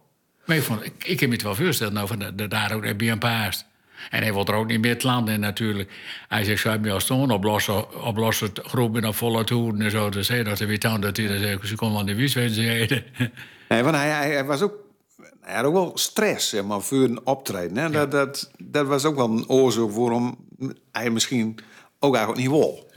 Maar 0.50 0.58
ik, 0.58 0.64
vond, 0.64 0.86
ik, 0.86 1.04
ik 1.04 1.20
heb 1.20 1.30
me 1.30 1.36
het 1.36 1.44
wel 1.44 1.56
voorgesteld, 1.56 1.94
nou, 1.94 2.08
van 2.08 2.20
de, 2.20 2.36
de, 2.36 2.48
daar 2.48 2.74
ook 2.74 2.86
heb 2.86 3.02
je 3.02 3.12
een 3.12 3.20
paast. 3.20 3.66
En 4.10 4.22
hij 4.22 4.34
wil 4.34 4.46
er 4.46 4.54
ook 4.54 4.68
niet 4.68 4.82
meer 4.82 4.94
het 4.94 5.04
land 5.04 5.30
in 5.30 5.40
natuurlijk. 5.40 5.92
Hij 6.28 6.44
zegt, 6.44 6.62
zou 6.62 6.74
je 6.76 6.82
me 6.82 6.92
al 6.92 7.00
staan 7.00 7.32
oplossen, 7.32 8.04
oplossen 8.04 8.48
het 8.48 8.60
groep 8.60 8.98
in 8.98 9.08
op 9.08 9.16
volle 9.16 9.44
toeren 9.44 9.82
en 9.82 9.92
zo. 9.92 10.10
Dus 10.10 10.28
hij 10.28 10.44
dat 10.44 10.58
hij 10.60 10.68
weer 10.68 10.86
aan 10.88 11.02
dat 11.02 11.18
hij 11.18 11.28
dan 11.28 11.38
zegt, 11.38 11.68
ze 11.68 11.76
kon 11.76 12.16
wist 12.16 12.34
weten 12.34 12.56
ze 12.56 12.70
eten. 12.70 13.04
Nee, 13.70 13.84
want 13.84 13.96
hij, 13.96 14.10
hij, 14.10 14.32
hij 14.32 14.46
was 14.46 14.62
ook... 14.62 14.74
Hij 15.42 15.56
had 15.56 15.66
ook 15.66 15.74
wel 15.74 15.92
stress, 15.98 16.50
zeg 16.50 16.64
maar, 16.64 16.82
voor 16.82 17.04
een 17.04 17.26
optreden. 17.26 17.78
Hè? 17.78 17.90
Dat, 17.90 18.12
dat, 18.12 18.52
dat 18.58 18.88
was 18.88 19.06
ook 19.06 19.16
wel 19.16 19.30
een 19.30 19.50
oorzaak 19.50 19.92
waarom 19.92 20.48
hij 20.92 21.10
misschien 21.10 21.60
ook 22.00 22.16
eigenlijk 22.16 22.48
niet 22.48 22.58
wil. 22.58 22.92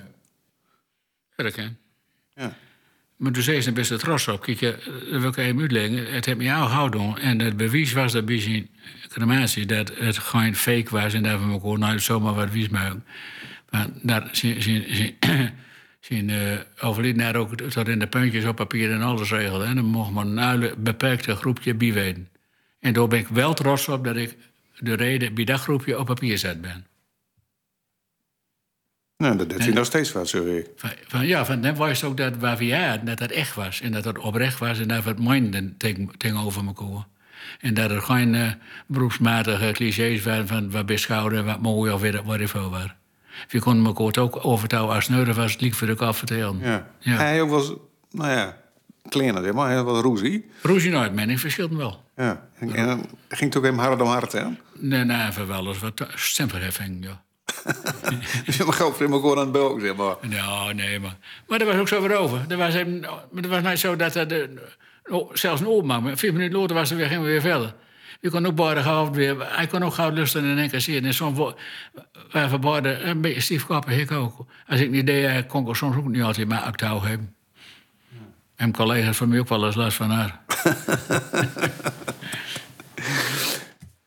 Ja, 1.37 1.45
dat 1.45 1.53
kan. 1.53 1.77
Ja. 2.35 2.57
Maar 3.23 3.33
toen 3.33 3.43
zei 3.43 3.61
ze 3.61 3.73
best 3.73 3.99
trots 3.99 4.29
op. 4.29 4.43
Kijk, 4.43 4.63
eh, 4.63 4.71
dat 5.11 5.21
wil 5.21 5.29
ik 5.29 5.37
even 5.37 5.61
uitleggen. 5.61 6.13
Het 6.13 6.25
heeft 6.25 6.39
me 6.39 6.45
jou 6.45 6.69
gehouden. 6.69 7.19
En 7.19 7.41
het 7.41 7.57
bewijs 7.57 7.93
was 7.93 8.13
dat 8.13 8.25
bij 8.25 8.41
zijn 8.41 8.69
crematie... 9.09 9.67
dat 9.67 9.93
het 9.95 10.19
geen 10.19 10.57
fake 10.57 10.91
was 10.91 11.15
en 11.15 11.23
we 11.23 11.53
elkaar 11.53 11.79
nooit 11.79 12.03
zomaar 12.03 12.35
wat 12.35 12.51
wies 12.51 12.69
maken. 12.69 13.05
Maar 13.71 13.89
dat 14.03 14.29
zijn, 16.01 16.29
uh, 16.29 16.59
overleden 16.81 17.35
ook 17.35 17.57
tot 17.57 17.89
in 17.89 17.99
de 17.99 18.07
puntjes 18.07 18.45
op 18.45 18.57
papier 18.57 18.93
en 18.93 19.03
alles 19.03 19.31
regelde. 19.31 19.65
En 19.65 19.75
dan 19.75 19.85
mocht 19.85 20.11
maar 20.11 20.27
een 20.27 20.75
beperkte 20.79 21.37
groepje 21.37 21.75
bijweten. 21.75 22.29
En 22.81 22.93
daar 22.93 23.09
ben 23.09 23.19
ik 23.19 23.29
wel 23.29 23.55
trots 23.55 23.89
op 23.89 24.05
dat 24.05 24.17
ik 24.17 24.37
de 24.79 24.95
reden 24.95 25.35
bij 25.35 25.45
dat 25.45 25.61
groepje 25.61 25.99
op 25.99 26.07
papier 26.07 26.39
zet 26.39 26.61
ben. 26.61 26.87
Nou, 29.23 29.37
dat 29.37 29.51
doet 29.51 29.59
hij 29.65 29.73
nog 29.73 29.85
steeds 29.87 30.13
wel, 30.13 30.27
sorry. 30.27 30.67
Van, 30.77 30.91
van, 31.07 31.27
ja, 31.27 31.45
van 31.45 31.61
dan 31.61 31.75
was 31.75 32.01
het 32.01 32.11
ook 32.11 32.17
dat 32.17 32.37
waar 32.37 32.57
we 32.57 32.75
hadden, 32.77 33.05
dat 33.05 33.19
dat 33.19 33.31
echt 33.31 33.55
was. 33.55 33.81
En 33.81 33.93
dat 33.93 34.05
het 34.05 34.19
oprecht 34.19 34.59
was 34.59 34.79
en 34.79 34.89
dat 34.89 35.05
we 35.05 35.09
het 35.11 35.19
tegen, 35.79 36.09
tegenover 36.19 36.67
elkaar. 36.67 37.07
En 37.61 37.75
dat 37.75 37.91
er 37.91 38.01
geen 38.03 38.35
eh, 38.35 38.51
beroepsmatige 38.87 39.71
clichés 39.73 40.23
waren 40.23 40.47
van 40.47 40.71
wat 40.71 40.87
beschouwen, 40.87 41.45
wat 41.45 41.61
mooi 41.61 41.93
of 41.93 42.01
weer- 42.01 42.23
wat 42.25 42.41
voor 42.51 42.71
was. 42.71 42.87
Je 43.49 43.59
kon 43.61 43.87
elkaar 43.87 44.07
het 44.07 44.19
ook 44.19 44.45
overtouwen 44.45 44.95
als 44.95 45.09
neuren 45.09 45.35
was, 45.35 45.53
het 45.53 45.61
liek 45.61 45.75
voor 45.75 45.89
elkaar 45.89 46.15
vertellen. 46.15 46.59
Ja. 46.61 46.87
Ja. 46.99 47.17
Hij 47.17 47.41
ook 47.43 47.51
was, 47.51 47.73
nou 48.11 48.31
ja, 48.31 48.57
kleiner, 49.09 49.55
maar. 49.55 49.71
Hij 49.71 49.83
was 49.83 50.01
roezie. 50.03 50.51
Roezie 50.63 50.91
nooit, 50.91 51.15
mening 51.15 51.41
verschilt 51.41 51.73
wel. 51.75 52.05
Ja. 52.17 52.49
En, 52.59 52.75
en 52.75 52.87
dan 52.87 53.07
ging 53.29 53.55
het 53.55 53.57
ook 53.57 53.65
hem 53.65 53.79
hard 53.79 54.01
om 54.01 54.09
hard, 54.09 54.33
hè? 54.33 54.45
Nee, 54.79 55.05
nee, 55.05 55.27
even 55.29 55.47
wel 55.47 55.67
eens 55.67 55.79
wat 55.79 56.07
stemverheffing, 56.15 57.05
ja. 57.05 57.23
Dus 58.47 58.57
je 58.57 58.65
mag 58.65 58.77
voor 58.77 59.11
elkaar 59.11 59.31
aan 59.31 59.39
het 59.39 59.53
belken, 59.53 59.81
zeg 59.81 59.97
maar. 59.97 60.17
Ja, 60.29 60.73
nee, 60.73 61.01
maar... 61.01 61.17
Maar 61.49 61.59
dat 61.59 61.69
was 61.69 61.77
ook 61.77 61.89
zo 61.89 62.03
weer 62.03 62.17
over. 62.17 62.45
Dat 62.49 62.59
was, 62.59 62.75
even, 62.75 63.01
dat 63.33 63.47
was 63.47 63.63
niet 63.63 63.79
zo 63.79 63.97
dat 63.97 64.15
er... 64.15 64.29
De, 64.29 64.63
oh, 65.09 65.35
zelfs 65.35 65.61
een 65.61 65.67
opmaak, 65.67 66.01
maar 66.01 66.17
vier 66.17 66.33
minuten 66.33 66.59
later 66.59 66.77
was 66.77 66.91
er 66.91 66.97
weer, 66.97 67.07
gingen 67.07 67.23
we 67.23 67.29
weer 67.29 67.41
verder. 67.41 67.75
Je 68.21 68.31
kon 68.31 68.47
ook 68.47 68.55
beide 68.55 68.83
gauw 68.83 69.11
weer... 69.11 69.37
Hij 69.57 69.67
kon 69.67 69.83
ook 69.83 69.95
gauw 69.95 70.11
lusten 70.11 70.45
in 70.45 70.59
één 70.59 70.71
keer 70.71 70.81
zien. 70.81 71.05
En 71.05 71.15
soms 71.15 71.55
waren 72.31 72.51
we 72.51 72.59
beide 72.59 72.99
een 72.99 73.21
beetje 73.21 73.41
stiefkappen, 73.41 73.99
ik 73.99 74.11
ook. 74.11 74.47
Als 74.67 74.81
ik 74.81 74.87
een 74.87 74.95
idee 74.95 75.29
had, 75.29 75.47
kon 75.47 75.69
ik 75.69 75.75
soms 75.75 75.97
ook 75.97 76.09
niet 76.09 76.23
altijd 76.23 76.49
maar 76.49 76.61
actouw 76.61 77.01
hebben. 77.01 77.35
En 78.57 78.73
collega's 78.73 79.17
van 79.17 79.29
mij 79.29 79.39
ook 79.39 79.49
wel 79.49 79.67
eens 79.67 79.75
last 79.75 79.97
van 79.97 80.11
haar. 80.11 80.41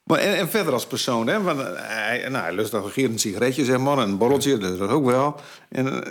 Maar 0.06 0.20
en, 0.20 0.50
verder 0.50 0.74
als 0.74 0.88
persoon, 0.88 1.28
hè? 1.28 1.42
Want 1.42 1.60
eh, 1.60 1.66
hij, 1.76 2.30
nou, 2.30 2.44
hij 2.44 2.54
lust 2.54 2.72
nog 2.72 2.96
een 2.96 3.20
sigaretje, 3.20 3.66
zeg 3.66 3.78
maar, 3.78 3.98
en 3.98 4.10
een 4.10 4.18
borreltje, 4.18 4.58
dat 4.58 4.74
is 4.74 4.80
ook 4.80 5.06
wel. 5.06 5.40
En, 5.70 6.04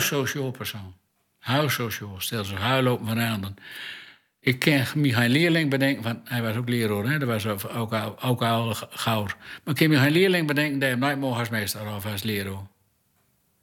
sociaal 0.00 0.50
persoon. 0.50 0.94
Hou 1.38 1.70
sociaal. 1.70 2.14
Stel 2.18 2.44
ze 2.44 2.54
huilen 2.54 2.92
op 2.92 3.04
mijn 3.04 3.18
handen. 3.18 3.56
Ik 4.40 4.58
ken 4.58 4.86
me 4.94 5.12
geen 5.12 5.30
leerling 5.30 5.70
bedenken, 5.70 6.02
want 6.02 6.28
hij 6.28 6.42
was 6.42 6.56
ook 6.56 6.68
leraar, 6.68 7.04
hè? 7.04 7.18
dat 7.18 7.28
was 7.28 7.68
ook, 7.68 7.92
al- 7.92 8.22
ook. 8.22 8.40
Maar 9.64 9.74
ik 9.74 9.74
me 9.88 9.96
geen 9.96 10.12
leerling 10.12 10.46
bedenken 10.46 10.78
dat 10.78 10.88
hij 10.88 10.98
nooit 10.98 11.18
mocht 11.18 11.38
als 11.38 11.48
meester 11.48 11.94
of 11.96 12.06
als 12.06 12.22
leraar. 12.22 12.68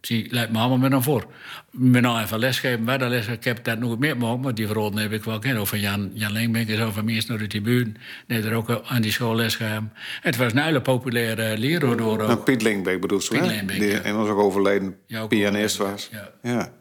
Zie, 0.02 0.34
lijkt 0.34 0.52
me 0.52 0.58
allemaal 0.60 0.78
met 0.78 0.92
hem 0.92 1.02
voor. 1.04 1.26
Met 1.72 2.02
nou 2.02 2.22
even 2.22 2.40
lesgeven, 2.40 2.86
waar 2.86 3.00
de 3.00 3.08
les, 3.08 3.28
ik 3.28 3.44
heb 3.44 3.64
dat 3.64 3.80
nooit 3.80 4.00
meer 4.00 4.18
mogen, 4.18 4.40
maar 4.40 4.54
die 4.56 4.68
verhalen 4.68 4.98
heb 4.98 5.12
ik 5.12 5.24
wel 5.24 5.40
kennen. 5.40 5.62
Of 5.62 5.70
van 5.70 5.80
Jan, 5.80 6.12
Jan 6.14 6.32
Leenbeek 6.32 6.68
is 6.68 6.80
over 6.80 7.04
uit 7.40 7.52
die 7.52 7.62
buurt. 7.62 7.86
Die 7.86 8.36
heeft 8.36 8.46
er 8.46 8.54
ook 8.54 8.82
aan 8.86 9.02
die 9.02 9.12
school 9.12 9.36
les 9.36 9.56
gegeven. 9.56 9.94
Het 10.22 10.36
was 10.38 10.52
een 10.54 10.60
hele 10.64 10.82
populaire 10.82 11.58
leraar 11.58 11.98
door 11.98 12.20
ook. 12.22 12.28
nou, 12.28 12.40
Piet 12.40 12.62
Lingbeek 12.62 13.02
bedoel 13.02 13.20
je, 13.20 13.66
Piet 13.66 13.80
Die 13.80 13.88
ja. 13.90 13.96
inmiddels 13.96 14.30
ook 14.30 14.38
overleden 14.40 14.98
Ja, 15.08 15.22
ook 15.22 15.30
pianist 15.30 15.78
was. 15.78 16.10
overleden, 16.12 16.32
Ja. 16.42 16.72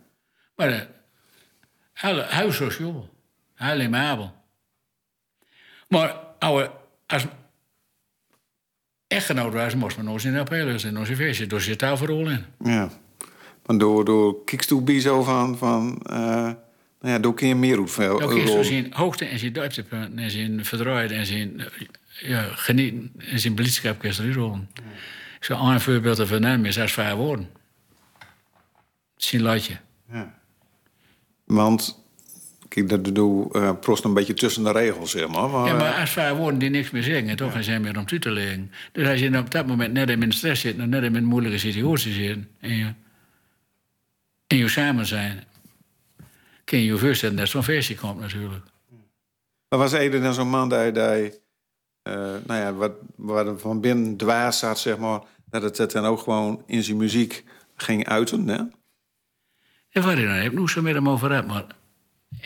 Maar 0.57 0.71
uh, 0.71 0.81
hij, 1.93 2.25
hij 2.29 2.45
was 2.45 2.57
sociaal. 2.57 3.09
Hij 3.55 3.85
amabel. 3.85 4.35
Maar 5.89 6.17
ouwe, 6.39 6.71
als 7.07 7.25
echtgenoot 9.07 9.53
was, 9.53 9.75
moest 9.75 9.97
men 9.97 10.05
nog 10.05 10.23
in 10.25 10.35
en 10.85 10.93
nog 10.93 11.09
in 11.09 11.17
feestje. 11.17 11.47
Dus 11.47 11.77
daar 11.77 11.99
vooral 11.99 12.31
in. 12.31 12.45
Ja. 12.65 12.91
Maar 13.67 13.79
door, 13.79 14.05
door 14.05 14.45
kiekst 14.45 14.73
zo 15.01 15.23
van... 15.23 15.59
van 15.59 16.01
eh, 16.03 16.51
nou 17.01 17.15
ja, 17.15 17.19
door 17.19 17.35
kun 17.35 17.49
je 17.49 17.55
meer 17.55 17.79
uit 17.79 17.91
veel. 17.91 18.23
Ook 18.23 18.33
is 18.33 18.53
dus 18.53 18.67
zijn 18.67 18.87
hoogte 18.91 19.25
en 19.25 19.39
zijn 19.39 19.53
dieptepunten 19.53 20.19
en 20.19 20.31
zijn 20.31 20.65
verdraaien 20.65 21.11
en 21.11 21.27
zijn 21.27 21.61
eh, 21.61 21.67
ja, 22.21 22.43
genieten 22.43 23.13
en 23.19 23.39
zijn 23.39 23.55
blijdschap 23.55 23.99
kan 23.99 24.11
erin 24.11 24.33
rollen. 24.33 24.69
Ik 25.39 25.45
zou 25.45 25.73
een 25.73 25.81
voorbeeld 25.81 26.19
ervan 26.19 26.41
nemen 26.41 26.67
is 26.67 26.79
als 26.79 26.93
vijf 26.93 27.15
woorden. 27.15 27.49
Zijn 29.17 29.43
latje. 29.43 29.77
Ja. 30.13 30.35
Want, 31.45 32.05
kijk, 32.69 32.89
dat 32.89 33.15
doe 33.15 33.49
uh, 33.53 33.71
prost 33.81 34.05
een 34.05 34.15
beetje 34.15 34.35
tussen 34.35 34.65
de 34.65 34.73
regels, 34.73 35.11
zeg 35.11 35.29
maar. 35.29 35.49
maar 35.49 35.67
Ja, 35.67 35.77
maar 35.77 36.01
als 36.01 36.11
vijf 36.11 36.37
woorden 36.37 36.59
die 36.59 36.71
niks 36.71 36.91
meer 36.91 37.03
zeggen, 37.03 37.37
toch? 37.37 37.55
En 37.55 37.65
zijn 37.65 37.81
meer 37.81 37.99
om 37.99 38.07
toe 38.07 38.19
te 38.19 38.31
leggen. 38.31 38.73
Dus 38.93 39.09
als 39.09 39.21
je 39.21 39.39
op 39.39 39.51
dat 39.51 39.67
moment 39.67 39.93
net 39.93 40.11
in 40.11 40.23
een 40.23 40.33
stress 40.33 40.61
zit, 40.61 40.77
net 40.77 41.03
in 41.03 41.15
een 41.15 41.25
moeilijke 41.25 41.59
situatie 41.59 42.13
zit, 42.13 42.39
en 42.61 42.77
je, 42.77 42.93
en 44.47 44.57
je 44.57 44.69
samen 44.69 45.07
zijn, 45.07 45.45
kun 46.65 46.79
je 46.79 46.85
je 46.85 46.99
voorstellen 46.99 47.37
dat 47.37 47.49
zo'n 47.49 47.63
feestje 47.63 47.95
komt 47.95 48.21
natuurlijk. 48.21 48.65
Maar 49.69 49.79
was 49.79 49.93
Ede 49.93 50.21
dan 50.21 50.35
zo'n 50.35 50.51
man 50.51 50.69
die, 50.69 50.93
die 50.93 51.33
uh, 52.09 52.15
nou 52.47 52.61
ja, 52.61 52.73
wat, 52.73 52.93
wat 53.17 53.47
er 53.47 53.59
van 53.59 53.81
binnen 53.81 54.17
dwaas 54.17 54.59
zat, 54.59 54.79
zeg 54.79 54.99
maar, 54.99 55.21
dat 55.51 55.63
het, 55.63 55.79
het 55.79 55.93
dan 55.93 56.05
ook 56.05 56.21
gewoon 56.21 56.63
in 56.67 56.83
zijn 56.83 56.97
muziek 56.97 57.45
ging 57.77 58.07
uiten, 58.07 58.49
hè? 58.49 58.63
En 59.91 60.03
waar 60.03 60.19
ik 60.19 60.27
dan 60.27 60.35
heb 60.35 60.53
nog 60.53 60.71
zo 60.71 60.83
met 60.83 60.95
hem 60.95 61.09
over 61.09 61.29
gehad, 61.29 61.47
maar 61.47 61.65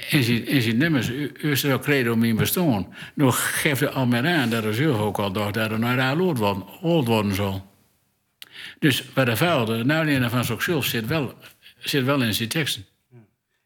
in 0.09 0.23
zijn, 0.23 0.47
in 0.47 0.63
zijn 0.63 0.77
nummers, 0.77 1.09
u, 1.09 1.33
is 1.35 1.63
er 1.63 1.75
ook 1.75 1.83
credo 1.83 2.13
om 2.13 2.25
in 2.25 2.37
bestaan. 2.37 2.95
Nog 3.15 3.61
geeft 3.61 3.81
hij 3.81 3.89
al 3.89 4.07
meer 4.07 4.27
aan 4.27 4.51
dat 4.51 4.65
er 4.65 4.75
zelf 4.75 4.99
ook 4.99 5.19
al 5.19 5.33
dacht 5.33 5.55
dat 5.55 5.71
er 5.71 5.79
naar 5.79 5.99
haar 5.99 6.17
oud 6.17 6.39
worden, 6.39 6.65
oud 6.83 7.07
worden 7.07 7.35
zal. 7.35 7.69
Dus 8.79 9.13
bij 9.13 9.25
de 9.25 9.37
vuilde, 9.37 9.85
nou 9.85 10.29
van 10.29 10.45
zo'n 10.45 10.63
zelf 10.63 10.85
zit 10.85 11.07
wel, 11.07 11.35
zit 11.81 12.05
wel 12.05 12.23
in 12.23 12.35
zijn 12.35 12.49
teksten. 12.49 12.87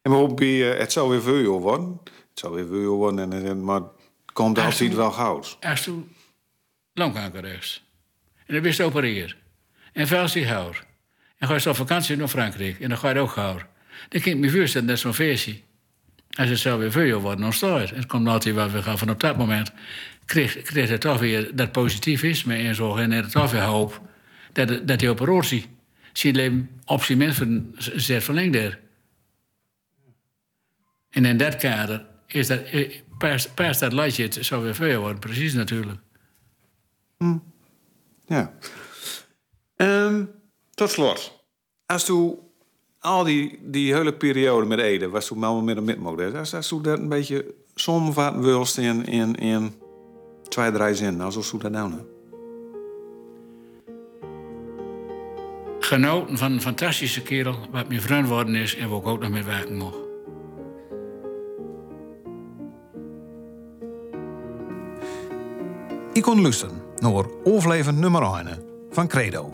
En 0.02 0.10
waarom 0.10 0.34
bij, 0.34 0.72
uh, 0.74 0.78
het 0.78 0.92
zou 0.92 1.10
weer 1.10 1.22
veel 1.22 1.60
worden? 1.60 2.00
Het 2.02 2.38
zou 2.38 2.54
weer 2.54 2.66
veel 2.66 2.94
worden, 2.96 3.32
en, 3.32 3.64
maar 3.64 3.80
het 3.80 4.32
komt 4.32 4.58
Als 4.58 4.66
altijd 4.66 4.94
wel 4.94 5.10
goud. 5.10 5.56
Als 5.60 5.82
toen 5.82 6.14
longkanker 6.92 7.44
is. 7.44 7.84
En 8.46 8.54
dan 8.54 8.62
wist 8.62 8.78
je 8.78 8.84
opereren. 8.84 9.36
En 9.92 10.06
vuil 10.06 10.28
zich 10.28 10.48
houden. 10.48 10.82
En 11.38 11.48
ga 11.48 11.54
je 11.54 11.68
op 11.68 11.76
vakantie 11.76 12.16
naar 12.16 12.28
Frankrijk. 12.28 12.80
En 12.80 12.88
dan 12.88 12.98
ga 12.98 13.10
je 13.10 13.18
ook 13.18 13.34
houden. 13.34 13.66
Dan 14.08 14.20
kan 14.20 14.32
ik 14.32 14.38
me 14.38 14.50
voorstellen 14.50 14.88
dat 14.88 14.98
zo'n 14.98 15.14
feestje. 15.14 15.60
Als 16.30 16.48
het 16.48 16.58
zou 16.58 16.78
weer 16.78 16.90
veel 16.90 17.20
worden, 17.20 17.40
dan 17.40 17.52
staat 17.52 17.80
het. 17.80 17.90
En 17.90 17.96
het 17.96 18.06
komt 18.06 18.28
altijd 18.28 18.54
wel 18.54 18.70
weer 18.70 18.82
gaan. 18.82 18.98
Van 18.98 19.10
op 19.10 19.20
dat 19.20 19.36
moment 19.36 19.72
kreeg, 20.24 20.62
kreeg 20.62 20.88
het 20.88 21.00
toch 21.00 21.18
weer 21.18 21.56
dat 21.56 21.72
positivisme 21.72 22.56
en 22.56 22.74
zo. 22.74 22.96
En 22.96 23.10
het 23.10 23.30
toch 23.30 23.50
weer 23.50 23.62
hoop 23.62 24.00
dat, 24.52 24.88
dat 24.88 24.98
die 24.98 25.10
operatie 25.10 25.66
zijn 26.18 26.34
leven 26.34 26.70
op 26.84 27.02
zijn 27.02 27.18
minst 27.18 27.42
zet 27.96 28.24
verlengd. 28.24 28.76
En 31.10 31.24
in 31.24 31.36
dat 31.36 31.56
kader 31.56 32.06
is 32.26 32.46
dat, 32.46 32.62
eh, 32.62 33.00
past, 33.18 33.54
past 33.54 33.80
dat 33.80 33.92
latje 33.92 34.22
het 34.22 34.38
zou 34.40 34.62
weer 34.62 34.74
veel 34.74 35.00
worden. 35.00 35.18
Precies 35.18 35.54
natuurlijk. 35.54 36.00
Ja. 38.26 38.54
Ehm, 39.76 40.24
tot 40.74 40.90
slot. 40.90 41.44
Als 41.86 42.04
toen 42.04 42.38
al 42.98 43.24
die, 43.24 43.58
die 43.62 43.94
hele 43.94 44.14
periode 44.14 44.66
met 44.66 44.78
Ede, 44.78 45.08
was 45.08 45.26
toen 45.26 45.44
allemaal 45.44 45.62
met 45.62 45.76
een 45.76 45.84
midmodel. 45.84 46.36
Als, 46.36 46.54
als 46.54 46.68
dat 46.82 46.98
een 46.98 47.08
beetje 47.08 47.54
samenvatten 47.74 48.42
wilst 48.42 48.78
in, 48.78 49.04
in, 49.04 49.34
in 49.34 49.74
twee, 50.48 50.72
drie 50.72 50.94
zinnen, 50.94 51.20
alsof 51.20 51.44
ze 51.44 51.58
dat 51.58 51.70
nou 51.70 51.90
doen. 51.90 52.13
Genoten 55.85 56.39
van 56.39 56.53
een 56.53 56.61
fantastische 56.61 57.22
kerel, 57.22 57.57
wat 57.70 57.89
mijn 57.89 58.01
vriend 58.01 58.28
worden 58.28 58.55
is 58.55 58.76
en 58.76 58.89
waar 58.89 58.99
ik 58.99 59.07
ook 59.07 59.20
nog 59.20 59.30
mee 59.30 59.43
werken 59.43 59.76
mocht. 59.76 59.97
Ik 66.12 66.22
kon 66.22 66.41
luisteren 66.41 66.82
naar 66.99 67.24
overlevend 67.43 67.99
nummer 67.99 68.22
1 68.22 68.62
van 68.91 69.09
Credo. 69.09 69.53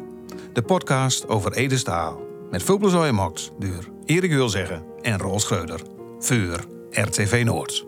De 0.53 0.63
podcast 0.63 1.29
over 1.29 1.53
Ede 1.53 1.79
Staal. 1.79 2.21
Met 2.51 2.63
veel 2.63 2.79
plezier 2.79 3.01
gemaakt 3.01 3.51
door 3.59 3.89
Erik 4.05 4.31
Wilzeggen 4.31 4.85
en 5.03 5.19
Roel 5.19 5.41
Schreuder. 5.41 5.81
Voor 6.19 6.67
RTV 6.91 7.43
Noord. 7.45 7.87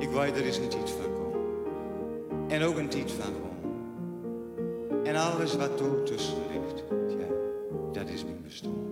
Ik 0.00 0.08
weet 0.08 0.36
er 0.36 0.46
is 0.46 0.56
een 0.56 0.68
tijd 0.68 0.90
voor 0.90 1.12
komen. 1.12 1.40
En 2.48 2.62
ook 2.62 2.76
een 2.76 2.88
tijd 2.88 3.12
van 3.12 3.24
gewoon. 3.24 3.46
En 5.06 5.16
alles 5.16 5.56
wat 5.56 5.80
er 5.80 6.02
tussen 6.04 6.36
ligt, 6.52 6.65
dat 7.96 8.08
is 8.08 8.24
mijn 8.24 8.42
bestaan. 8.42 8.85